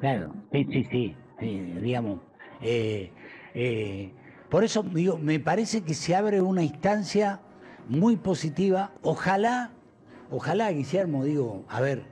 claro, 0.00 0.32
sí, 0.52 0.66
sí, 0.90 1.16
sí, 1.38 1.60
digamos. 1.80 2.20
Eh, 2.60 3.10
eh, 3.54 4.10
por 4.48 4.64
eso 4.64 4.82
digo, 4.82 5.18
me 5.18 5.40
parece 5.40 5.82
que 5.82 5.94
se 5.94 6.16
abre 6.16 6.40
una 6.40 6.62
instancia 6.62 7.40
muy 7.88 8.16
positiva. 8.16 8.92
Ojalá, 9.02 9.72
ojalá, 10.30 10.70
Guillermo, 10.70 11.24
digo, 11.24 11.64
a 11.68 11.80
ver, 11.80 12.04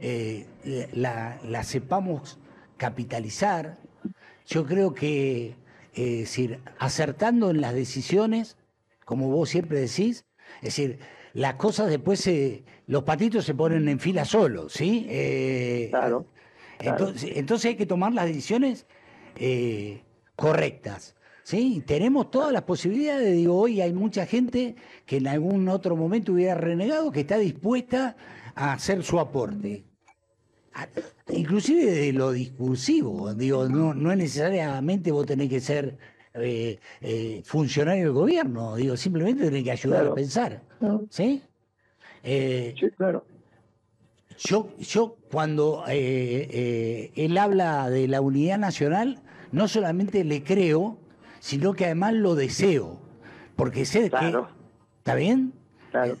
eh, 0.00 0.46
la, 0.92 1.38
la, 1.44 1.62
sepamos 1.62 2.38
capitalizar. 2.76 3.76
Yo 4.46 4.66
creo 4.66 4.94
que, 4.94 5.56
es 5.94 6.18
decir, 6.18 6.60
acertando 6.78 7.50
en 7.50 7.60
las 7.60 7.74
decisiones, 7.74 8.56
como 9.04 9.28
vos 9.28 9.50
siempre 9.50 9.78
decís, 9.78 10.24
es 10.56 10.76
decir, 10.76 10.98
las 11.34 11.54
cosas 11.54 11.88
después 11.88 12.20
se, 12.20 12.64
los 12.86 13.02
patitos 13.02 13.44
se 13.44 13.54
ponen 13.54 13.88
en 13.88 13.98
fila 13.98 14.24
solos, 14.24 14.72
¿sí? 14.72 15.06
Eh, 15.10 15.88
claro, 15.90 16.26
Entonces, 16.78 17.32
entonces, 17.34 17.70
hay 17.70 17.76
que 17.76 17.86
tomar 17.86 18.12
las 18.14 18.26
decisiones 18.26 18.86
eh, 19.36 20.04
correctas. 20.36 21.16
¿sí? 21.42 21.82
Tenemos 21.86 22.30
todas 22.30 22.52
las 22.52 22.62
posibilidades, 22.62 23.32
digo, 23.34 23.58
hoy 23.58 23.80
hay 23.80 23.92
mucha 23.92 24.26
gente 24.26 24.76
que 25.06 25.16
en 25.16 25.26
algún 25.26 25.68
otro 25.68 25.96
momento 25.96 26.32
hubiera 26.32 26.54
renegado, 26.54 27.10
que 27.10 27.20
está 27.20 27.36
dispuesta 27.36 28.16
a 28.54 28.72
hacer 28.74 29.02
su 29.02 29.18
aporte. 29.18 29.84
Inclusive 31.28 31.90
de 31.90 32.12
lo 32.12 32.30
discursivo, 32.30 33.34
digo, 33.34 33.68
no, 33.68 33.92
no 33.92 34.14
necesariamente 34.14 35.10
vos 35.10 35.26
tenés 35.26 35.48
que 35.48 35.60
ser 35.60 35.98
eh, 36.34 36.80
eh, 37.00 37.42
funcionario 37.44 38.04
del 38.04 38.12
gobierno, 38.12 38.74
digo, 38.74 38.96
simplemente 38.96 39.44
tenés 39.44 39.62
que 39.62 39.70
ayudar 39.70 40.06
a 40.06 40.14
pensar. 40.14 40.62
¿Sí? 41.08 41.42
Eh, 42.24 42.74
sí, 42.78 42.90
claro. 42.90 43.24
Yo, 44.38 44.70
yo 44.78 45.16
cuando 45.30 45.84
él 45.86 47.38
habla 47.38 47.88
de 47.88 48.08
la 48.08 48.20
unidad 48.20 48.58
nacional, 48.58 49.22
no 49.52 49.68
solamente 49.68 50.24
le 50.24 50.42
creo, 50.42 50.98
sino 51.38 51.74
que 51.74 51.84
además 51.84 52.14
lo 52.14 52.34
deseo, 52.34 52.98
porque 53.54 53.84
sé 53.84 54.10
que... 54.10 54.36
¿Está 54.98 55.14
bien? 55.14 55.52
Claro. 55.92 56.16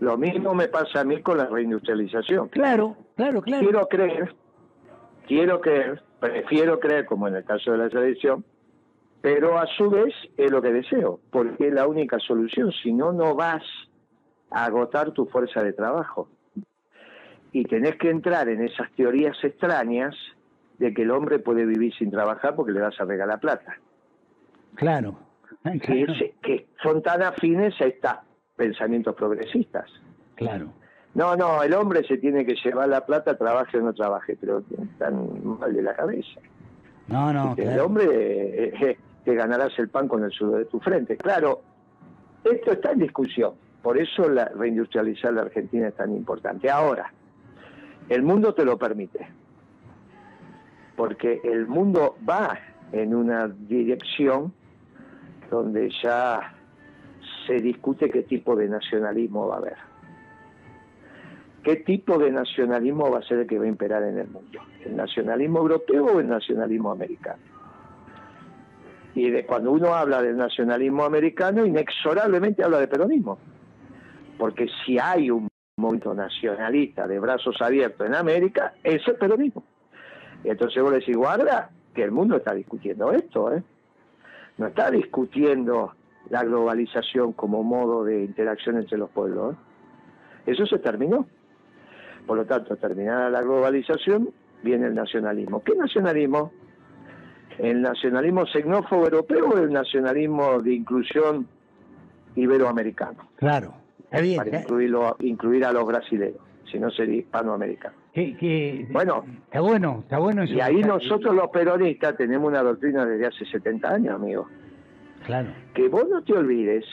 Lo 0.00 0.18
mismo 0.18 0.54
me 0.54 0.66
pasa 0.66 1.02
a 1.02 1.04
mí 1.04 1.22
con 1.22 1.38
la 1.38 1.46
reindustrialización. 1.46 2.48
Claro, 2.48 2.96
claro, 3.14 3.42
claro. 3.42 3.62
Quiero 3.62 3.86
creer, 3.86 4.34
quiero 5.28 5.60
creer, 5.60 6.02
prefiero 6.18 6.80
creer, 6.80 7.06
como 7.06 7.28
en 7.28 7.36
el 7.36 7.44
caso 7.44 7.70
de 7.70 7.78
la 7.78 7.90
selección, 7.90 8.44
pero 9.22 9.56
a 9.56 9.66
su 9.66 9.88
vez 9.88 10.12
es 10.36 10.50
lo 10.50 10.60
que 10.60 10.72
deseo, 10.72 11.20
porque 11.30 11.68
es 11.68 11.72
la 11.72 11.86
única 11.86 12.18
solución, 12.18 12.72
si 12.82 12.92
no, 12.92 13.12
no 13.12 13.36
vas 13.36 13.62
a 14.50 14.64
agotar 14.64 15.12
tu 15.12 15.26
fuerza 15.26 15.62
de 15.62 15.72
trabajo. 15.72 16.28
Y 17.52 17.64
tenés 17.64 17.96
que 17.96 18.10
entrar 18.10 18.48
en 18.48 18.62
esas 18.62 18.90
teorías 18.92 19.36
extrañas 19.44 20.14
de 20.78 20.92
que 20.92 21.02
el 21.02 21.12
hombre 21.12 21.38
puede 21.38 21.64
vivir 21.64 21.94
sin 21.94 22.10
trabajar 22.10 22.56
porque 22.56 22.72
le 22.72 22.80
vas 22.80 23.00
a 23.00 23.04
regalar 23.04 23.38
plata. 23.38 23.76
Claro. 24.74 25.16
Que, 25.62 26.34
que 26.42 26.66
son 26.82 27.00
tan 27.02 27.22
afines 27.22 27.80
a 27.80 27.84
estos 27.84 28.14
pensamientos 28.56 29.14
progresistas. 29.14 29.88
Claro. 30.34 30.72
No, 31.14 31.36
no, 31.36 31.62
el 31.62 31.74
hombre 31.74 32.02
se 32.08 32.16
tiene 32.18 32.44
que 32.44 32.56
llevar 32.56 32.88
la 32.88 33.04
plata, 33.06 33.36
trabaje 33.36 33.78
o 33.78 33.82
no 33.82 33.92
trabaje, 33.92 34.36
pero 34.40 34.64
están 34.92 35.58
mal 35.58 35.72
de 35.72 35.82
la 35.82 35.94
cabeza. 35.94 36.40
No, 37.06 37.32
no. 37.32 37.54
El 37.56 37.78
hombre 37.80 38.06
eh, 38.06 38.72
eh, 38.80 38.96
que 39.24 39.34
ganarás 39.34 39.78
el 39.78 39.88
pan 39.88 40.08
con 40.08 40.24
el 40.24 40.32
sudor 40.32 40.58
de 40.58 40.64
tu 40.66 40.80
frente. 40.80 41.16
Claro, 41.16 41.62
esto 42.44 42.72
está 42.72 42.92
en 42.92 43.00
discusión, 43.00 43.54
por 43.82 43.98
eso 43.98 44.28
la 44.28 44.46
reindustrializar 44.46 45.32
la 45.32 45.42
Argentina 45.42 45.88
es 45.88 45.94
tan 45.94 46.14
importante. 46.14 46.70
Ahora, 46.70 47.12
el 48.08 48.22
mundo 48.22 48.54
te 48.54 48.64
lo 48.64 48.76
permite, 48.78 49.26
porque 50.96 51.40
el 51.44 51.66
mundo 51.66 52.16
va 52.28 52.58
en 52.92 53.14
una 53.14 53.48
dirección 53.48 54.52
donde 55.50 55.90
ya 56.02 56.54
se 57.46 57.54
discute 57.54 58.10
qué 58.10 58.22
tipo 58.22 58.56
de 58.56 58.68
nacionalismo 58.68 59.48
va 59.48 59.56
a 59.56 59.58
haber. 59.58 59.76
¿Qué 61.62 61.76
tipo 61.76 62.18
de 62.18 62.32
nacionalismo 62.32 63.08
va 63.10 63.18
a 63.18 63.22
ser 63.22 63.40
el 63.40 63.46
que 63.46 63.58
va 63.58 63.64
a 63.64 63.68
imperar 63.68 64.02
en 64.02 64.18
el 64.18 64.28
mundo? 64.28 64.58
¿El 64.84 64.96
nacionalismo 64.96 65.60
europeo 65.60 66.06
o 66.06 66.20
el 66.20 66.28
nacionalismo 66.28 66.90
americano? 66.90 67.51
Y 69.14 69.30
de 69.30 69.44
cuando 69.44 69.72
uno 69.72 69.94
habla 69.94 70.22
del 70.22 70.36
nacionalismo 70.36 71.04
americano, 71.04 71.66
inexorablemente 71.66 72.64
habla 72.64 72.80
de 72.80 72.88
peronismo. 72.88 73.38
Porque 74.38 74.68
si 74.84 74.98
hay 74.98 75.30
un 75.30 75.48
movimiento 75.76 76.14
nacionalista 76.14 77.06
de 77.06 77.18
brazos 77.18 77.60
abiertos 77.60 78.06
en 78.06 78.14
América, 78.14 78.74
es 78.82 79.06
el 79.06 79.16
peronismo. 79.16 79.64
Y 80.44 80.48
entonces 80.50 80.82
vos 80.82 80.92
decís, 80.92 81.16
guarda, 81.16 81.70
que 81.94 82.02
el 82.02 82.10
mundo 82.10 82.36
está 82.36 82.54
discutiendo 82.54 83.12
esto, 83.12 83.52
¿eh? 83.52 83.62
No 84.58 84.66
está 84.66 84.90
discutiendo 84.90 85.94
la 86.30 86.44
globalización 86.44 87.32
como 87.32 87.62
modo 87.62 88.04
de 88.04 88.22
interacción 88.24 88.78
entre 88.78 88.98
los 88.98 89.10
pueblos. 89.10 89.54
¿eh? 89.54 89.56
Eso 90.46 90.66
se 90.66 90.78
terminó. 90.78 91.26
Por 92.26 92.36
lo 92.36 92.44
tanto, 92.46 92.76
terminada 92.76 93.30
la 93.30 93.42
globalización, 93.42 94.30
viene 94.62 94.86
el 94.86 94.94
nacionalismo. 94.94 95.62
¿Qué 95.62 95.74
nacionalismo? 95.74 96.52
¿El 97.58 97.82
nacionalismo 97.82 98.46
xenófobo 98.46 99.04
europeo 99.04 99.50
o 99.50 99.58
el 99.58 99.72
nacionalismo 99.72 100.60
de 100.60 100.74
inclusión 100.74 101.46
iberoamericano? 102.34 103.28
Claro, 103.36 103.74
Para 104.10 104.24
incluirlo, 104.26 105.16
incluir 105.20 105.64
a 105.64 105.72
los 105.72 105.86
brasileños, 105.86 106.40
si 106.70 106.78
no 106.78 106.90
sería 106.90 107.16
hispanoamericano. 107.18 107.94
bueno, 108.90 109.24
está 109.44 109.60
bueno, 109.60 110.00
está 110.02 110.18
bueno. 110.18 110.44
y 110.44 110.60
ahí 110.60 110.82
nosotros 110.82 111.34
los 111.34 111.48
peronistas 111.48 112.16
tenemos 112.16 112.48
una 112.48 112.62
doctrina 112.62 113.04
desde 113.06 113.26
hace 113.26 113.44
70 113.46 113.88
años, 113.88 114.14
amigo. 114.14 114.48
Claro. 115.26 115.48
Que 115.74 115.88
vos 115.88 116.06
no 116.08 116.22
te 116.22 116.32
olvides 116.34 116.84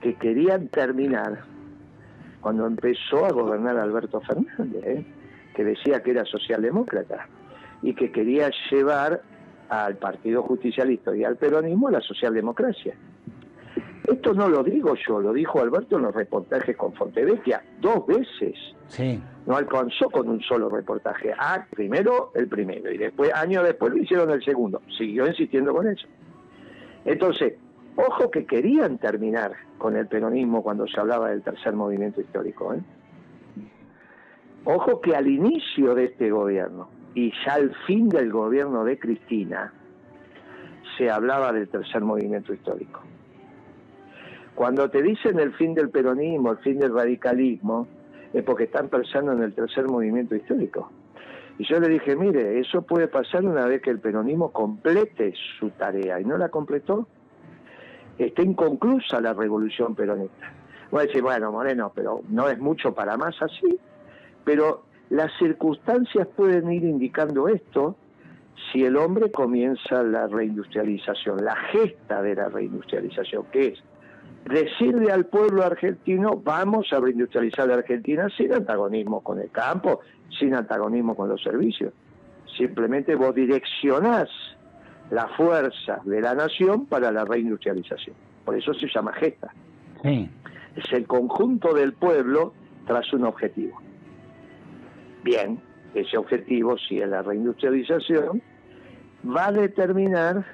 que 0.00 0.14
querían 0.14 0.68
terminar 0.68 1.44
cuando 2.40 2.66
empezó 2.66 3.24
a 3.24 3.30
gobernar 3.32 3.76
Alberto 3.78 4.20
Fernández, 4.20 4.84
¿eh? 4.84 5.06
que 5.54 5.64
decía 5.64 6.02
que 6.02 6.10
era 6.10 6.24
socialdemócrata 6.24 7.28
y 7.82 7.94
que 7.94 8.10
quería 8.12 8.50
llevar 8.70 9.22
al 9.68 9.96
Partido 9.96 10.42
Justicialista 10.42 11.14
y 11.16 11.24
al 11.24 11.36
peronismo 11.36 11.88
a 11.88 11.92
la 11.92 12.00
socialdemocracia. 12.00 12.94
Esto 14.06 14.34
no 14.34 14.48
lo 14.48 14.62
digo 14.62 14.94
yo, 15.06 15.18
lo 15.20 15.32
dijo 15.32 15.60
Alberto 15.62 15.96
en 15.96 16.02
los 16.02 16.14
reportajes 16.14 16.76
con 16.76 16.92
Fontevecchia 16.92 17.62
dos 17.80 18.06
veces. 18.06 18.54
Sí. 18.88 19.20
No 19.46 19.56
alcanzó 19.56 20.10
con 20.10 20.28
un 20.28 20.42
solo 20.42 20.68
reportaje. 20.68 21.32
Ah, 21.38 21.66
primero 21.70 22.30
el 22.34 22.48
primero 22.48 22.92
y 22.92 22.98
después, 22.98 23.32
años 23.32 23.64
después, 23.64 23.92
lo 23.92 23.98
hicieron 23.98 24.30
el 24.30 24.44
segundo. 24.44 24.82
Siguió 24.98 25.26
insistiendo 25.26 25.72
con 25.72 25.88
eso. 25.88 26.06
Entonces, 27.06 27.54
ojo 27.96 28.30
que 28.30 28.44
querían 28.44 28.98
terminar 28.98 29.52
con 29.78 29.96
el 29.96 30.06
peronismo 30.06 30.62
cuando 30.62 30.86
se 30.86 31.00
hablaba 31.00 31.30
del 31.30 31.42
tercer 31.42 31.72
movimiento 31.72 32.20
histórico. 32.20 32.74
¿eh? 32.74 32.80
Ojo 34.64 35.00
que 35.00 35.16
al 35.16 35.28
inicio 35.28 35.94
de 35.94 36.04
este 36.04 36.30
gobierno 36.30 36.88
y 37.14 37.32
ya 37.44 37.54
al 37.54 37.74
fin 37.86 38.08
del 38.08 38.30
gobierno 38.30 38.84
de 38.84 38.98
Cristina 38.98 39.72
se 40.98 41.10
hablaba 41.10 41.52
del 41.52 41.68
tercer 41.68 42.02
movimiento 42.02 42.52
histórico. 42.52 43.00
Cuando 44.54 44.88
te 44.88 45.02
dicen 45.02 45.38
el 45.40 45.52
fin 45.54 45.74
del 45.74 45.90
peronismo, 45.90 46.52
el 46.52 46.58
fin 46.58 46.78
del 46.78 46.94
radicalismo, 46.94 47.88
es 48.32 48.42
porque 48.42 48.64
están 48.64 48.88
pensando 48.88 49.32
en 49.32 49.42
el 49.42 49.54
tercer 49.54 49.86
movimiento 49.86 50.34
histórico. 50.34 50.90
Y 51.58 51.64
yo 51.64 51.78
le 51.78 51.88
dije, 51.88 52.16
mire, 52.16 52.58
eso 52.58 52.82
puede 52.82 53.06
pasar 53.06 53.44
una 53.44 53.66
vez 53.66 53.80
que 53.80 53.90
el 53.90 54.00
peronismo 54.00 54.50
complete 54.52 55.34
su 55.58 55.70
tarea, 55.70 56.20
y 56.20 56.24
no 56.24 56.36
la 56.36 56.48
completó. 56.48 57.06
Está 58.18 58.42
inconclusa 58.42 59.20
la 59.20 59.34
revolución 59.34 59.94
peronista. 59.94 60.52
Voy 60.90 61.02
a 61.02 61.06
decir, 61.06 61.22
bueno, 61.22 61.50
Moreno, 61.50 61.92
pero 61.94 62.22
no 62.28 62.48
es 62.48 62.58
mucho 62.58 62.94
para 62.94 63.16
más 63.16 63.40
así, 63.40 63.78
pero 64.44 64.84
las 65.14 65.30
circunstancias 65.38 66.26
pueden 66.34 66.72
ir 66.72 66.82
indicando 66.82 67.46
esto 67.46 67.94
si 68.72 68.82
el 68.82 68.96
hombre 68.96 69.30
comienza 69.30 70.02
la 70.02 70.26
reindustrialización, 70.26 71.44
la 71.44 71.54
gesta 71.70 72.20
de 72.20 72.34
la 72.34 72.48
reindustrialización, 72.48 73.44
que 73.52 73.68
es 73.68 73.78
decirle 74.44 75.12
al 75.12 75.26
pueblo 75.26 75.62
argentino, 75.62 76.32
vamos 76.42 76.92
a 76.92 76.98
reindustrializar 76.98 77.68
la 77.68 77.74
Argentina 77.74 78.28
sin 78.36 78.52
antagonismo 78.52 79.20
con 79.20 79.38
el 79.38 79.52
campo, 79.52 80.00
sin 80.36 80.52
antagonismo 80.52 81.14
con 81.14 81.28
los 81.28 81.40
servicios. 81.40 81.92
Simplemente 82.58 83.14
vos 83.14 83.36
direccionás 83.36 84.28
la 85.12 85.28
fuerza 85.28 86.00
de 86.04 86.20
la 86.20 86.34
nación 86.34 86.86
para 86.86 87.12
la 87.12 87.24
reindustrialización. 87.24 88.16
Por 88.44 88.56
eso 88.56 88.74
se 88.74 88.88
llama 88.92 89.12
gesta. 89.12 89.54
Es 90.02 90.92
el 90.92 91.06
conjunto 91.06 91.72
del 91.72 91.92
pueblo 91.92 92.52
tras 92.84 93.12
un 93.12 93.24
objetivo. 93.24 93.80
Bien, 95.24 95.58
ese 95.94 96.18
objetivo, 96.18 96.76
si 96.76 97.00
es 97.00 97.08
la 97.08 97.22
reindustrialización, 97.22 98.42
va 99.26 99.46
a 99.46 99.52
determinar 99.52 100.44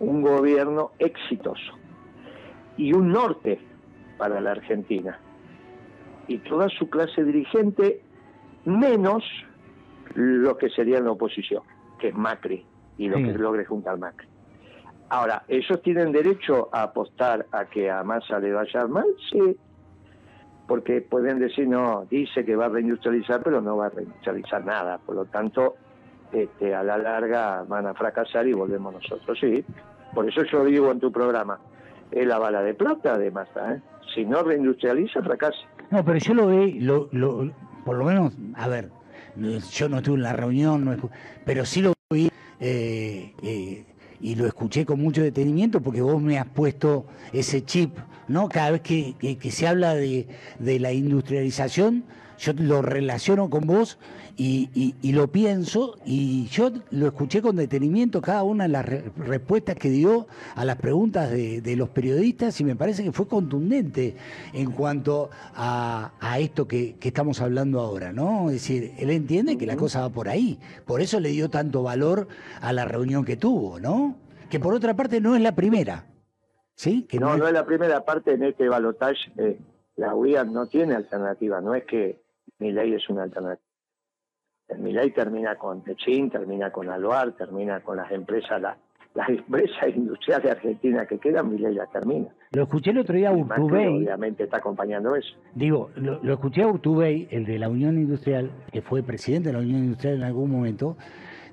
un 0.00 0.22
gobierno 0.22 0.90
exitoso. 0.98 1.78
y 2.76 2.92
un 2.94 3.12
norte 3.12 3.60
para 4.16 4.40
la 4.40 4.52
Argentina. 4.52 5.18
Y 6.26 6.38
toda 6.38 6.68
su 6.70 6.88
clase 6.88 7.22
dirigente, 7.22 8.00
menos 8.64 9.22
lo 10.14 10.56
que 10.56 10.70
sería 10.70 10.98
la 11.00 11.12
oposición, 11.12 11.62
que 11.98 12.08
es 12.08 12.14
Macri, 12.14 12.64
y 12.96 13.08
lo 13.08 13.16
que 13.16 13.34
logre 13.34 13.66
juntar 13.66 13.98
Macri. 13.98 14.26
Ahora, 15.10 15.44
¿ellos 15.48 15.82
tienen 15.82 16.12
derecho 16.12 16.70
a 16.72 16.84
apostar 16.84 17.46
a 17.52 17.66
que 17.66 17.90
a 17.90 18.02
Massa 18.02 18.38
le 18.38 18.52
vaya 18.52 18.86
mal? 18.86 19.06
Sí, 19.30 19.56
porque 20.72 21.02
pueden 21.02 21.38
decir, 21.38 21.68
no, 21.68 22.06
dice 22.08 22.46
que 22.46 22.56
va 22.56 22.64
a 22.64 22.68
reindustrializar, 22.70 23.42
pero 23.42 23.60
no 23.60 23.76
va 23.76 23.88
a 23.88 23.90
reindustrializar 23.90 24.64
nada. 24.64 24.96
Por 24.96 25.16
lo 25.16 25.26
tanto, 25.26 25.74
este, 26.32 26.74
a 26.74 26.82
la 26.82 26.96
larga 26.96 27.62
van 27.68 27.86
a 27.86 27.92
fracasar 27.92 28.46
y 28.46 28.54
volvemos 28.54 28.94
nosotros. 28.94 29.38
Sí, 29.38 29.62
por 30.14 30.26
eso 30.26 30.44
yo 30.44 30.64
digo 30.64 30.90
en 30.90 30.98
tu 30.98 31.12
programa, 31.12 31.60
es 32.10 32.26
la 32.26 32.38
bala 32.38 32.62
de 32.62 32.72
plata 32.72 33.18
de 33.18 33.30
Massa. 33.30 33.74
¿eh? 33.74 33.82
Si 34.14 34.24
no 34.24 34.42
reindustrializa, 34.42 35.20
fracasa. 35.20 35.58
No, 35.90 36.02
pero 36.02 36.16
yo 36.16 36.32
lo 36.32 36.46
veo, 36.46 37.06
lo, 37.12 37.50
por 37.84 37.98
lo 37.98 38.06
menos, 38.06 38.32
a 38.54 38.66
ver, 38.66 38.88
yo 39.36 39.90
no 39.90 39.98
estuve 39.98 40.14
en 40.14 40.22
la 40.22 40.32
reunión, 40.32 41.10
pero 41.44 41.66
sí 41.66 41.82
lo 41.82 41.92
vi 42.10 42.30
eh, 42.60 43.34
eh, 43.42 43.84
y 44.22 44.36
lo 44.36 44.46
escuché 44.46 44.86
con 44.86 45.00
mucho 45.00 45.20
detenimiento 45.20 45.82
porque 45.82 46.00
vos 46.00 46.22
me 46.22 46.38
has 46.38 46.46
puesto 46.46 47.04
ese 47.32 47.64
chip, 47.64 47.98
¿no? 48.28 48.48
Cada 48.48 48.70
vez 48.70 48.80
que, 48.80 49.50
se 49.50 49.66
habla 49.66 49.94
de, 49.94 50.28
de 50.60 50.78
la 50.78 50.92
industrialización, 50.92 52.04
yo 52.42 52.52
lo 52.54 52.82
relaciono 52.82 53.48
con 53.48 53.68
vos 53.68 53.98
y, 54.36 55.12
lo 55.12 55.28
pienso 55.28 55.96
y 56.04 56.46
yo 56.46 56.72
lo 56.90 57.06
escuché 57.06 57.40
con 57.40 57.54
detenimiento 57.54 58.20
cada 58.20 58.42
una 58.42 58.64
de 58.64 58.70
las 58.70 58.84
respuestas 58.84 59.76
que 59.76 59.90
dio 59.90 60.26
a 60.56 60.64
las 60.64 60.76
preguntas 60.76 61.30
de, 61.30 61.76
los 61.76 61.90
periodistas 61.90 62.60
y 62.60 62.64
me 62.64 62.74
parece 62.74 63.04
que 63.04 63.12
fue 63.12 63.28
contundente 63.28 64.16
en 64.52 64.72
cuanto 64.72 65.30
a, 65.54 66.10
esto 66.40 66.66
que, 66.66 66.96
estamos 67.00 67.40
hablando 67.40 67.78
ahora, 67.78 68.12
¿no? 68.12 68.48
Es 68.48 68.54
decir, 68.54 68.92
él 68.98 69.10
entiende 69.10 69.56
que 69.56 69.66
la 69.66 69.76
cosa 69.76 70.00
va 70.00 70.08
por 70.08 70.28
ahí, 70.28 70.58
por 70.84 71.00
eso 71.00 71.20
le 71.20 71.28
dio 71.28 71.48
tanto 71.48 71.84
valor 71.84 72.26
a 72.60 72.72
la 72.72 72.84
reunión 72.84 73.24
que 73.24 73.36
tuvo, 73.36 73.78
¿no? 73.78 74.16
Que 74.50 74.58
por 74.58 74.74
otra 74.74 74.94
parte 74.94 75.20
no 75.20 75.36
es 75.36 75.42
la 75.42 75.54
primera. 75.54 76.06
¿Sí? 76.74 77.02
Que 77.08 77.20
no, 77.20 77.36
no, 77.36 77.46
es... 77.46 77.52
la 77.52 77.64
primera 77.64 78.04
parte 78.04 78.32
en 78.32 78.42
este 78.42 78.68
balotaje. 78.68 79.30
Eh, 79.36 79.58
la 79.96 80.14
UIA 80.14 80.44
no 80.44 80.66
tiene 80.66 80.94
alternativa, 80.94 81.60
no 81.60 81.74
es 81.74 81.84
que 81.84 82.22
mi 82.62 82.72
ley 82.72 82.94
es 82.94 83.08
una 83.08 83.24
alternativa. 83.24 83.66
Mi 84.78 84.92
ley 84.92 85.10
termina 85.10 85.56
con 85.56 85.82
Techín, 85.82 86.30
termina 86.30 86.70
con 86.70 86.88
Aluar, 86.88 87.32
termina 87.32 87.80
con 87.80 87.98
las 87.98 88.10
empresas, 88.10 88.62
las, 88.62 89.28
empresas 89.28 89.88
industriales 89.94 90.50
argentinas 90.50 91.06
que 91.06 91.18
quedan, 91.18 91.50
mi 91.50 91.58
ley 91.58 91.74
la 91.74 91.86
termina. 91.88 92.28
Lo 92.52 92.62
escuché 92.62 92.90
el 92.90 92.98
otro 92.98 93.14
día 93.14 93.30
a 93.30 93.32
Urtubey. 93.32 93.86
Obviamente 93.88 94.44
está 94.44 94.58
acompañando 94.58 95.14
eso. 95.14 95.34
Digo, 95.54 95.90
lo, 95.96 96.22
lo 96.22 96.32
escuché 96.32 96.62
a 96.62 96.68
Urtubey, 96.68 97.28
el 97.30 97.44
de 97.44 97.58
la 97.58 97.68
Unión 97.68 97.98
Industrial, 97.98 98.50
que 98.72 98.80
fue 98.80 99.02
presidente 99.02 99.50
de 99.50 99.54
la 99.54 99.58
Unión 99.58 99.80
Industrial 99.80 100.14
en 100.14 100.22
algún 100.22 100.50
momento, 100.50 100.96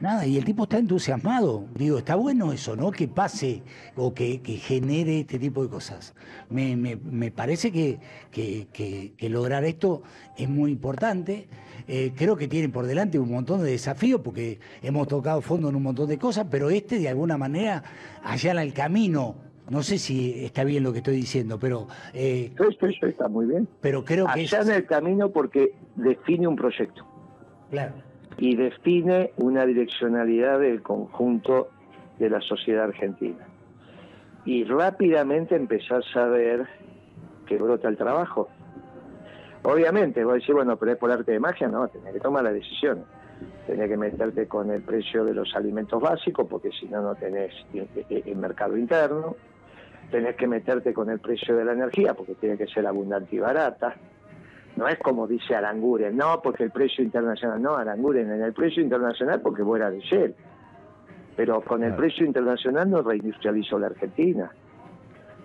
nada, 0.01 0.25
y 0.25 0.37
el 0.37 0.45
tipo 0.45 0.63
está 0.63 0.77
entusiasmado. 0.77 1.65
Digo, 1.75 1.97
está 1.97 2.15
bueno 2.15 2.51
eso, 2.51 2.75
¿no? 2.75 2.91
Que 2.91 3.07
pase 3.07 3.63
o 3.95 4.13
que, 4.13 4.39
genere 4.61 5.21
este 5.21 5.39
tipo 5.39 5.63
de 5.63 5.69
cosas. 5.69 6.15
Me, 6.49 6.75
me, 6.75 7.31
parece 7.31 7.71
que, 7.71 7.99
que, 8.31 9.29
lograr 9.29 9.63
esto 9.63 10.03
es 10.37 10.49
muy 10.49 10.71
importante. 10.71 11.47
Eh, 11.87 12.11
creo 12.15 12.35
que 12.35 12.47
tiene 12.47 12.69
por 12.69 12.85
delante 12.85 13.17
un 13.17 13.31
montón 13.31 13.63
de 13.63 13.71
desafíos 13.71 14.21
porque 14.21 14.59
hemos 14.81 15.07
tocado 15.07 15.41
fondo 15.41 15.69
en 15.69 15.75
un 15.75 15.83
montón 15.83 16.07
de 16.07 16.17
cosas, 16.17 16.47
pero 16.49 16.69
este 16.69 16.99
de 16.99 17.09
alguna 17.09 17.37
manera 17.37 17.83
allana 18.23 18.61
el 18.61 18.73
camino 18.73 19.35
no 19.69 19.83
sé 19.83 19.99
si 19.99 20.45
está 20.45 20.63
bien 20.63 20.83
lo 20.83 20.91
que 20.91 20.97
estoy 20.97 21.15
diciendo, 21.15 21.59
pero... 21.59 21.87
Eh, 22.13 22.51
eso, 22.57 23.05
está 23.05 23.27
muy 23.27 23.45
bien. 23.45 23.67
Pero 23.81 24.03
creo 24.03 24.25
que... 24.25 24.41
Allana 24.41 24.75
el 24.75 24.85
camino 24.87 25.29
porque 25.29 25.75
define 25.95 26.47
un 26.47 26.55
proyecto. 26.55 27.05
Claro 27.69 28.08
y 28.39 28.55
define 28.55 29.33
una 29.37 29.65
direccionalidad 29.65 30.59
del 30.59 30.81
conjunto 30.81 31.69
de 32.17 32.29
la 32.29 32.41
sociedad 32.41 32.85
argentina. 32.85 33.45
Y 34.45 34.63
rápidamente 34.63 35.55
empezás 35.55 36.05
a 36.15 36.25
ver 36.25 36.65
que 37.45 37.57
brota 37.57 37.89
el 37.89 37.97
trabajo. 37.97 38.49
Obviamente, 39.63 40.23
vos 40.23 40.35
decís, 40.35 40.55
bueno, 40.55 40.77
pero 40.77 40.93
es 40.93 40.97
por 40.97 41.11
arte 41.11 41.33
de 41.33 41.39
magia, 41.39 41.67
no, 41.67 41.87
tenés 41.89 42.13
que 42.13 42.19
tomar 42.21 42.43
la 42.43 42.53
decisión. 42.53 43.03
Tenés 43.67 43.89
que 43.89 43.97
meterte 43.97 44.47
con 44.47 44.71
el 44.71 44.81
precio 44.81 45.25
de 45.25 45.33
los 45.33 45.53
alimentos 45.55 46.01
básicos, 46.01 46.47
porque 46.49 46.71
si 46.71 46.87
no, 46.87 47.01
no 47.01 47.15
tenés 47.15 47.53
el 48.09 48.35
mercado 48.37 48.77
interno. 48.77 49.35
Tenés 50.11 50.35
que 50.37 50.47
meterte 50.47 50.93
con 50.93 51.09
el 51.09 51.19
precio 51.19 51.55
de 51.55 51.65
la 51.65 51.73
energía, 51.73 52.13
porque 52.13 52.35
tiene 52.35 52.57
que 52.57 52.67
ser 52.67 52.87
abundante 52.87 53.35
y 53.35 53.39
barata 53.39 53.95
no 54.75 54.87
es 54.87 54.97
como 54.99 55.27
dice 55.27 55.55
Aranguren, 55.55 56.15
no, 56.15 56.41
porque 56.41 56.63
el 56.63 56.71
precio 56.71 57.03
internacional, 57.03 57.61
no, 57.61 57.75
Aranguren, 57.75 58.31
en 58.31 58.41
el 58.41 58.53
precio 58.53 58.81
internacional 58.81 59.41
porque 59.41 59.63
fuera 59.63 59.89
de 59.89 59.99
Shell. 59.99 60.35
Pero 61.35 61.61
con 61.61 61.83
el 61.83 61.95
precio 61.95 62.25
internacional 62.25 62.89
no 62.89 63.01
reindustrializó 63.01 63.79
la 63.79 63.87
Argentina. 63.87 64.51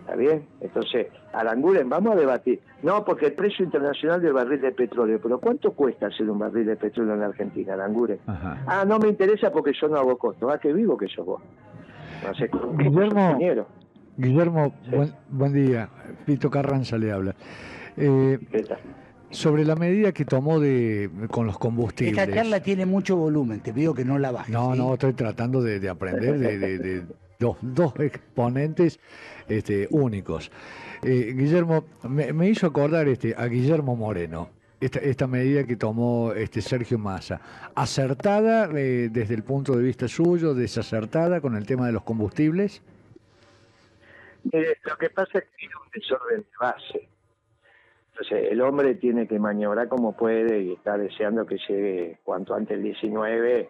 ¿Está 0.01 0.17
bien? 0.17 0.45
Entonces, 0.61 1.07
Aranguren, 1.33 1.89
vamos 1.89 2.13
a 2.13 2.17
debatir. 2.17 2.61
No, 2.83 3.05
porque 3.05 3.27
el 3.27 3.33
precio 3.33 3.65
internacional 3.65 4.21
del 4.21 4.35
barril 4.35 4.61
de 4.61 4.73
petróleo, 4.73 5.19
pero 5.23 5.39
¿cuánto 5.39 5.73
cuesta 5.73 6.09
hacer 6.09 6.29
un 6.29 6.39
barril 6.39 6.67
de 6.67 6.77
petróleo 6.77 7.15
en 7.15 7.21
la 7.21 7.27
Argentina, 7.27 7.73
Aranguren? 7.73 8.19
Ah, 8.27 8.85
no 8.87 8.99
me 8.99 9.09
interesa 9.09 9.51
porque 9.51 9.73
yo 9.81 9.89
no 9.89 9.97
hago 9.97 10.19
costo. 10.19 10.51
Ah, 10.51 10.59
que 10.59 10.73
vivo 10.73 10.97
que 10.99 11.07
yo 11.09 11.25
vos. 11.25 11.43
No 12.23 12.35
sé, 12.35 12.51
Guillermo, 12.77 13.39
Guillermo 14.17 14.75
buen, 14.91 15.15
buen, 15.31 15.53
día. 15.53 15.89
Pito 16.27 16.51
Carranza 16.51 16.99
le 16.99 17.11
habla. 17.11 17.35
Eh, 17.97 18.39
sobre 19.35 19.65
la 19.65 19.75
medida 19.75 20.13
que 20.13 20.25
tomó 20.25 20.61
de 20.61 21.11
con 21.31 21.47
los 21.47 21.59
combustibles. 21.59 22.17
Esta 22.17 22.35
charla 22.35 22.61
tiene 22.61 22.87
mucho 22.87 23.17
volumen, 23.17 23.61
te 23.61 23.73
pido 23.73 23.95
que 23.95 24.05
no 24.05 24.19
la 24.19 24.31
bajes. 24.31 24.53
No, 24.53 24.75
no, 24.75 24.95
estoy 24.95 25.13
tratando 25.13 25.63
de, 25.63 25.89
aprender 25.89 26.39
de, 26.39 27.05
dos, 27.39 27.57
dos, 27.61 27.93
exponentes 27.99 29.01
este, 29.49 29.89
únicos. 29.91 30.51
Eh, 31.03 31.35
Guillermo, 31.37 31.85
me, 32.09 32.49
hizo 32.49 32.67
acordar 32.67 33.09
este, 33.09 33.35
a 33.37 33.47
Guillermo 33.47 33.97
Moreno. 33.97 34.51
Esta, 34.81 34.99
esta 34.99 35.27
medida 35.27 35.65
que 35.65 35.77
tomó 35.77 36.33
este 36.33 36.61
Sergio 36.61 36.99
Massa, 36.99 37.41
acertada 37.75 38.69
eh, 38.75 39.09
desde 39.11 39.35
el 39.35 39.43
punto 39.43 39.77
de 39.77 39.83
vista 39.83 40.09
suyo, 40.09 40.53
desacertada 40.53 41.41
con 41.41 41.57
el 41.57 41.65
tema 41.65 41.87
de 41.87 41.93
los 41.93 42.03
combustibles. 42.03 42.83
lo 44.53 44.97
que 44.99 45.09
pasa 45.11 45.39
es 45.39 45.45
que 45.45 45.57
tiene 45.57 45.75
un 45.77 45.91
desorden 45.91 46.41
de 46.41 46.57
base 46.61 47.09
entonces, 48.15 48.53
el 48.53 48.61
hombre 48.61 48.95
tiene 48.95 49.27
que 49.27 49.41
maniobrar 49.41 49.89
como 49.89 50.13
puede 50.13 50.61
y 50.63 50.73
está 50.75 50.97
deseando 50.97 51.45
que 51.47 51.59
llegue 51.69 52.19
cuanto 52.23 52.55
antes 52.55 52.77
el 52.77 52.85
19 52.85 53.69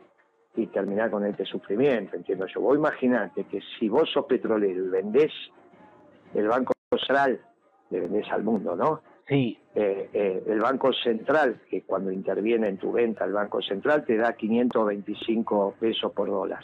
y 0.56 0.66
terminar 0.66 1.10
con 1.10 1.24
este 1.24 1.46
sufrimiento, 1.46 2.14
entiendo 2.14 2.46
yo. 2.48 2.60
Vos 2.60 2.76
imaginate 2.76 3.44
que 3.44 3.62
si 3.78 3.88
vos 3.88 4.10
sos 4.12 4.26
petrolero 4.26 4.84
y 4.84 4.88
vendés 4.90 5.32
el 6.34 6.46
Banco 6.46 6.74
Central, 6.90 7.40
le 7.88 8.00
vendés 8.00 8.30
al 8.30 8.44
mundo, 8.44 8.76
¿no? 8.76 9.00
Sí. 9.26 9.58
Eh, 9.74 10.10
eh, 10.12 10.42
el 10.46 10.60
Banco 10.60 10.92
Central, 10.92 11.62
que 11.70 11.80
cuando 11.80 12.12
interviene 12.12 12.68
en 12.68 12.76
tu 12.76 12.92
venta 12.92 13.24
el 13.24 13.32
Banco 13.32 13.62
Central, 13.62 14.04
te 14.04 14.18
da 14.18 14.34
525 14.34 15.76
pesos 15.80 16.12
por 16.12 16.28
dólar. 16.28 16.62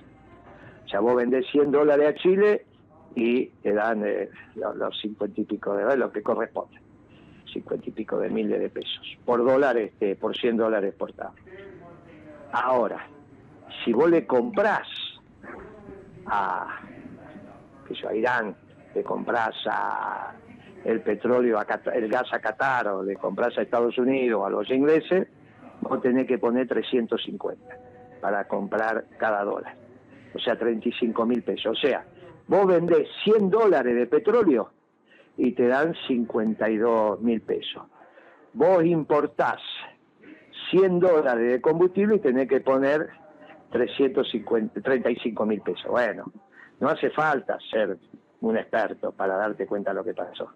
O 0.85 0.89
sea, 0.89 1.01
vos 1.01 1.17
vendés 1.17 1.47
100 1.51 1.71
dólares 1.71 2.09
a 2.09 2.15
Chile 2.15 2.67
y 3.15 3.47
te 3.47 3.73
dan 3.73 4.05
eh, 4.05 4.29
los, 4.55 5.01
50 5.01 5.41
y 5.41 5.45
pico 5.45 5.75
de 5.75 5.97
lo 5.97 6.13
que 6.13 6.23
corresponde 6.23 6.90
cincuenta 7.53 7.89
y 7.89 7.93
pico 7.93 8.19
de 8.19 8.31
miles 8.31 8.61
de 8.61 8.69
pesos 8.69 9.19
por 9.25 9.45
dólar, 9.45 9.77
este, 9.77 10.17
por 10.17 10.37
100 10.37 10.57
dólares 10.57 10.91
exportados. 10.91 11.35
Ahora, 12.53 13.07
si 13.85 13.93
vos 13.93 14.11
le 14.11 14.27
comprás 14.27 14.89
a, 16.27 16.81
que 17.87 17.95
yo, 17.95 18.09
a 18.09 18.15
Irán, 18.15 18.57
le 18.95 19.03
comprás 19.03 19.55
a 19.67 20.35
el 20.85 21.01
petróleo, 21.03 21.59
a 21.59 21.67
el 21.95 22.09
gas 22.09 22.33
a 22.33 22.41
Qatar 22.41 22.89
o 22.89 23.03
le 23.03 23.17
compras 23.17 23.57
a 23.59 23.63
Estados 23.63 23.97
Unidos 23.99 24.43
a 24.47 24.51
los 24.51 24.71
ingleses, 24.71 25.29
vos 25.81 26.01
tenés 26.01 26.27
que 26.27 26.39
poner 26.39 26.67
350 26.67 27.77
para 28.21 28.47
comprar 28.49 29.05
cada 29.19 29.45
dólar. 29.45 29.75
O 30.35 30.39
sea, 30.39 30.57
35 30.57 31.27
mil 31.27 31.43
pesos. 31.43 31.79
O 31.79 31.81
sea, 31.81 32.05
vos 32.47 32.67
vendés 32.67 33.09
100 33.25 33.51
dólares 33.51 33.95
de 33.95 34.07
petróleo 34.07 34.71
y 35.43 35.53
te 35.53 35.69
dan 35.69 35.95
52 36.07 37.23
mil 37.23 37.41
pesos. 37.41 37.83
Vos 38.53 38.85
importás 38.85 39.59
100 40.71 41.01
dólares 41.01 41.51
de 41.51 41.61
combustible 41.63 42.17
y 42.17 42.19
tenés 42.19 42.47
que 42.47 42.61
poner 42.61 43.09
350, 43.73 44.83
35 44.83 45.47
mil 45.47 45.63
pesos. 45.63 45.91
Bueno, 45.91 46.31
no 46.79 46.89
hace 46.91 47.09
falta 47.11 47.57
ser 47.71 47.97
un 48.43 48.59
experto 48.59 49.13
para 49.13 49.37
darte 49.37 49.67
cuenta 49.67 49.93
de 49.93 49.95
lo 49.95 50.05
que 50.05 50.13
pasó. 50.13 50.53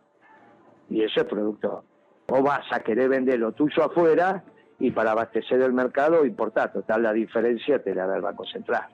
Y 0.90 1.02
eso 1.02 1.22
es 1.22 1.26
producto. 1.26 1.84
O 2.28 2.42
vas 2.42 2.70
a 2.70 2.80
querer 2.80 3.08
vender 3.08 3.38
lo 3.38 3.52
tuyo 3.52 3.84
afuera 3.84 4.44
y 4.78 4.90
para 4.90 5.12
abastecer 5.12 5.62
el 5.62 5.72
mercado 5.72 6.26
importar. 6.26 6.74
Total, 6.74 7.02
la 7.02 7.14
diferencia 7.14 7.82
te 7.82 7.94
la 7.94 8.06
da 8.06 8.16
el 8.16 8.22
Banco 8.22 8.44
Central. 8.44 8.93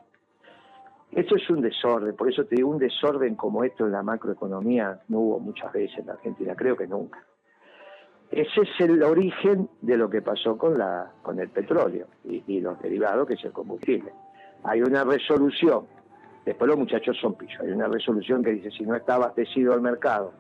Esto 1.13 1.35
es 1.35 1.51
un 1.51 1.61
desorden, 1.61 2.15
por 2.15 2.31
eso 2.31 2.45
te 2.45 2.55
digo, 2.55 2.71
un 2.71 2.79
desorden 2.79 3.35
como 3.35 3.65
esto 3.65 3.85
en 3.85 3.93
la 3.93 4.03
macroeconomía 4.03 5.01
no 5.09 5.19
hubo 5.19 5.41
muchas 5.41 5.73
veces 5.73 5.99
en 5.99 6.07
la 6.07 6.13
Argentina, 6.13 6.55
creo 6.55 6.77
que 6.77 6.87
nunca. 6.87 7.25
Ese 8.31 8.61
es 8.61 8.69
el 8.79 9.03
origen 9.03 9.69
de 9.81 9.97
lo 9.97 10.09
que 10.09 10.23
pasó 10.23 10.57
con, 10.57 10.79
la, 10.79 11.11
con 11.23 11.41
el 11.41 11.49
petróleo 11.49 12.07
y, 12.23 12.61
los 12.61 12.81
derivados, 12.81 13.27
que 13.27 13.35
es 13.35 13.45
el 13.45 13.51
combustible. 13.51 14.13
Hay 14.63 14.83
una 14.83 15.03
resolución, 15.03 15.87
después 16.45 16.69
los 16.69 16.79
muchachos 16.79 17.19
son 17.21 17.35
pillos, 17.35 17.59
hay 17.61 17.73
una 17.73 17.89
resolución 17.89 18.45
que 18.45 18.53
dice 18.53 18.71
si 18.71 18.85
no 18.85 18.95
está 18.95 19.17
abastecido 19.17 19.75
el 19.75 19.81
mercado, 19.81 20.33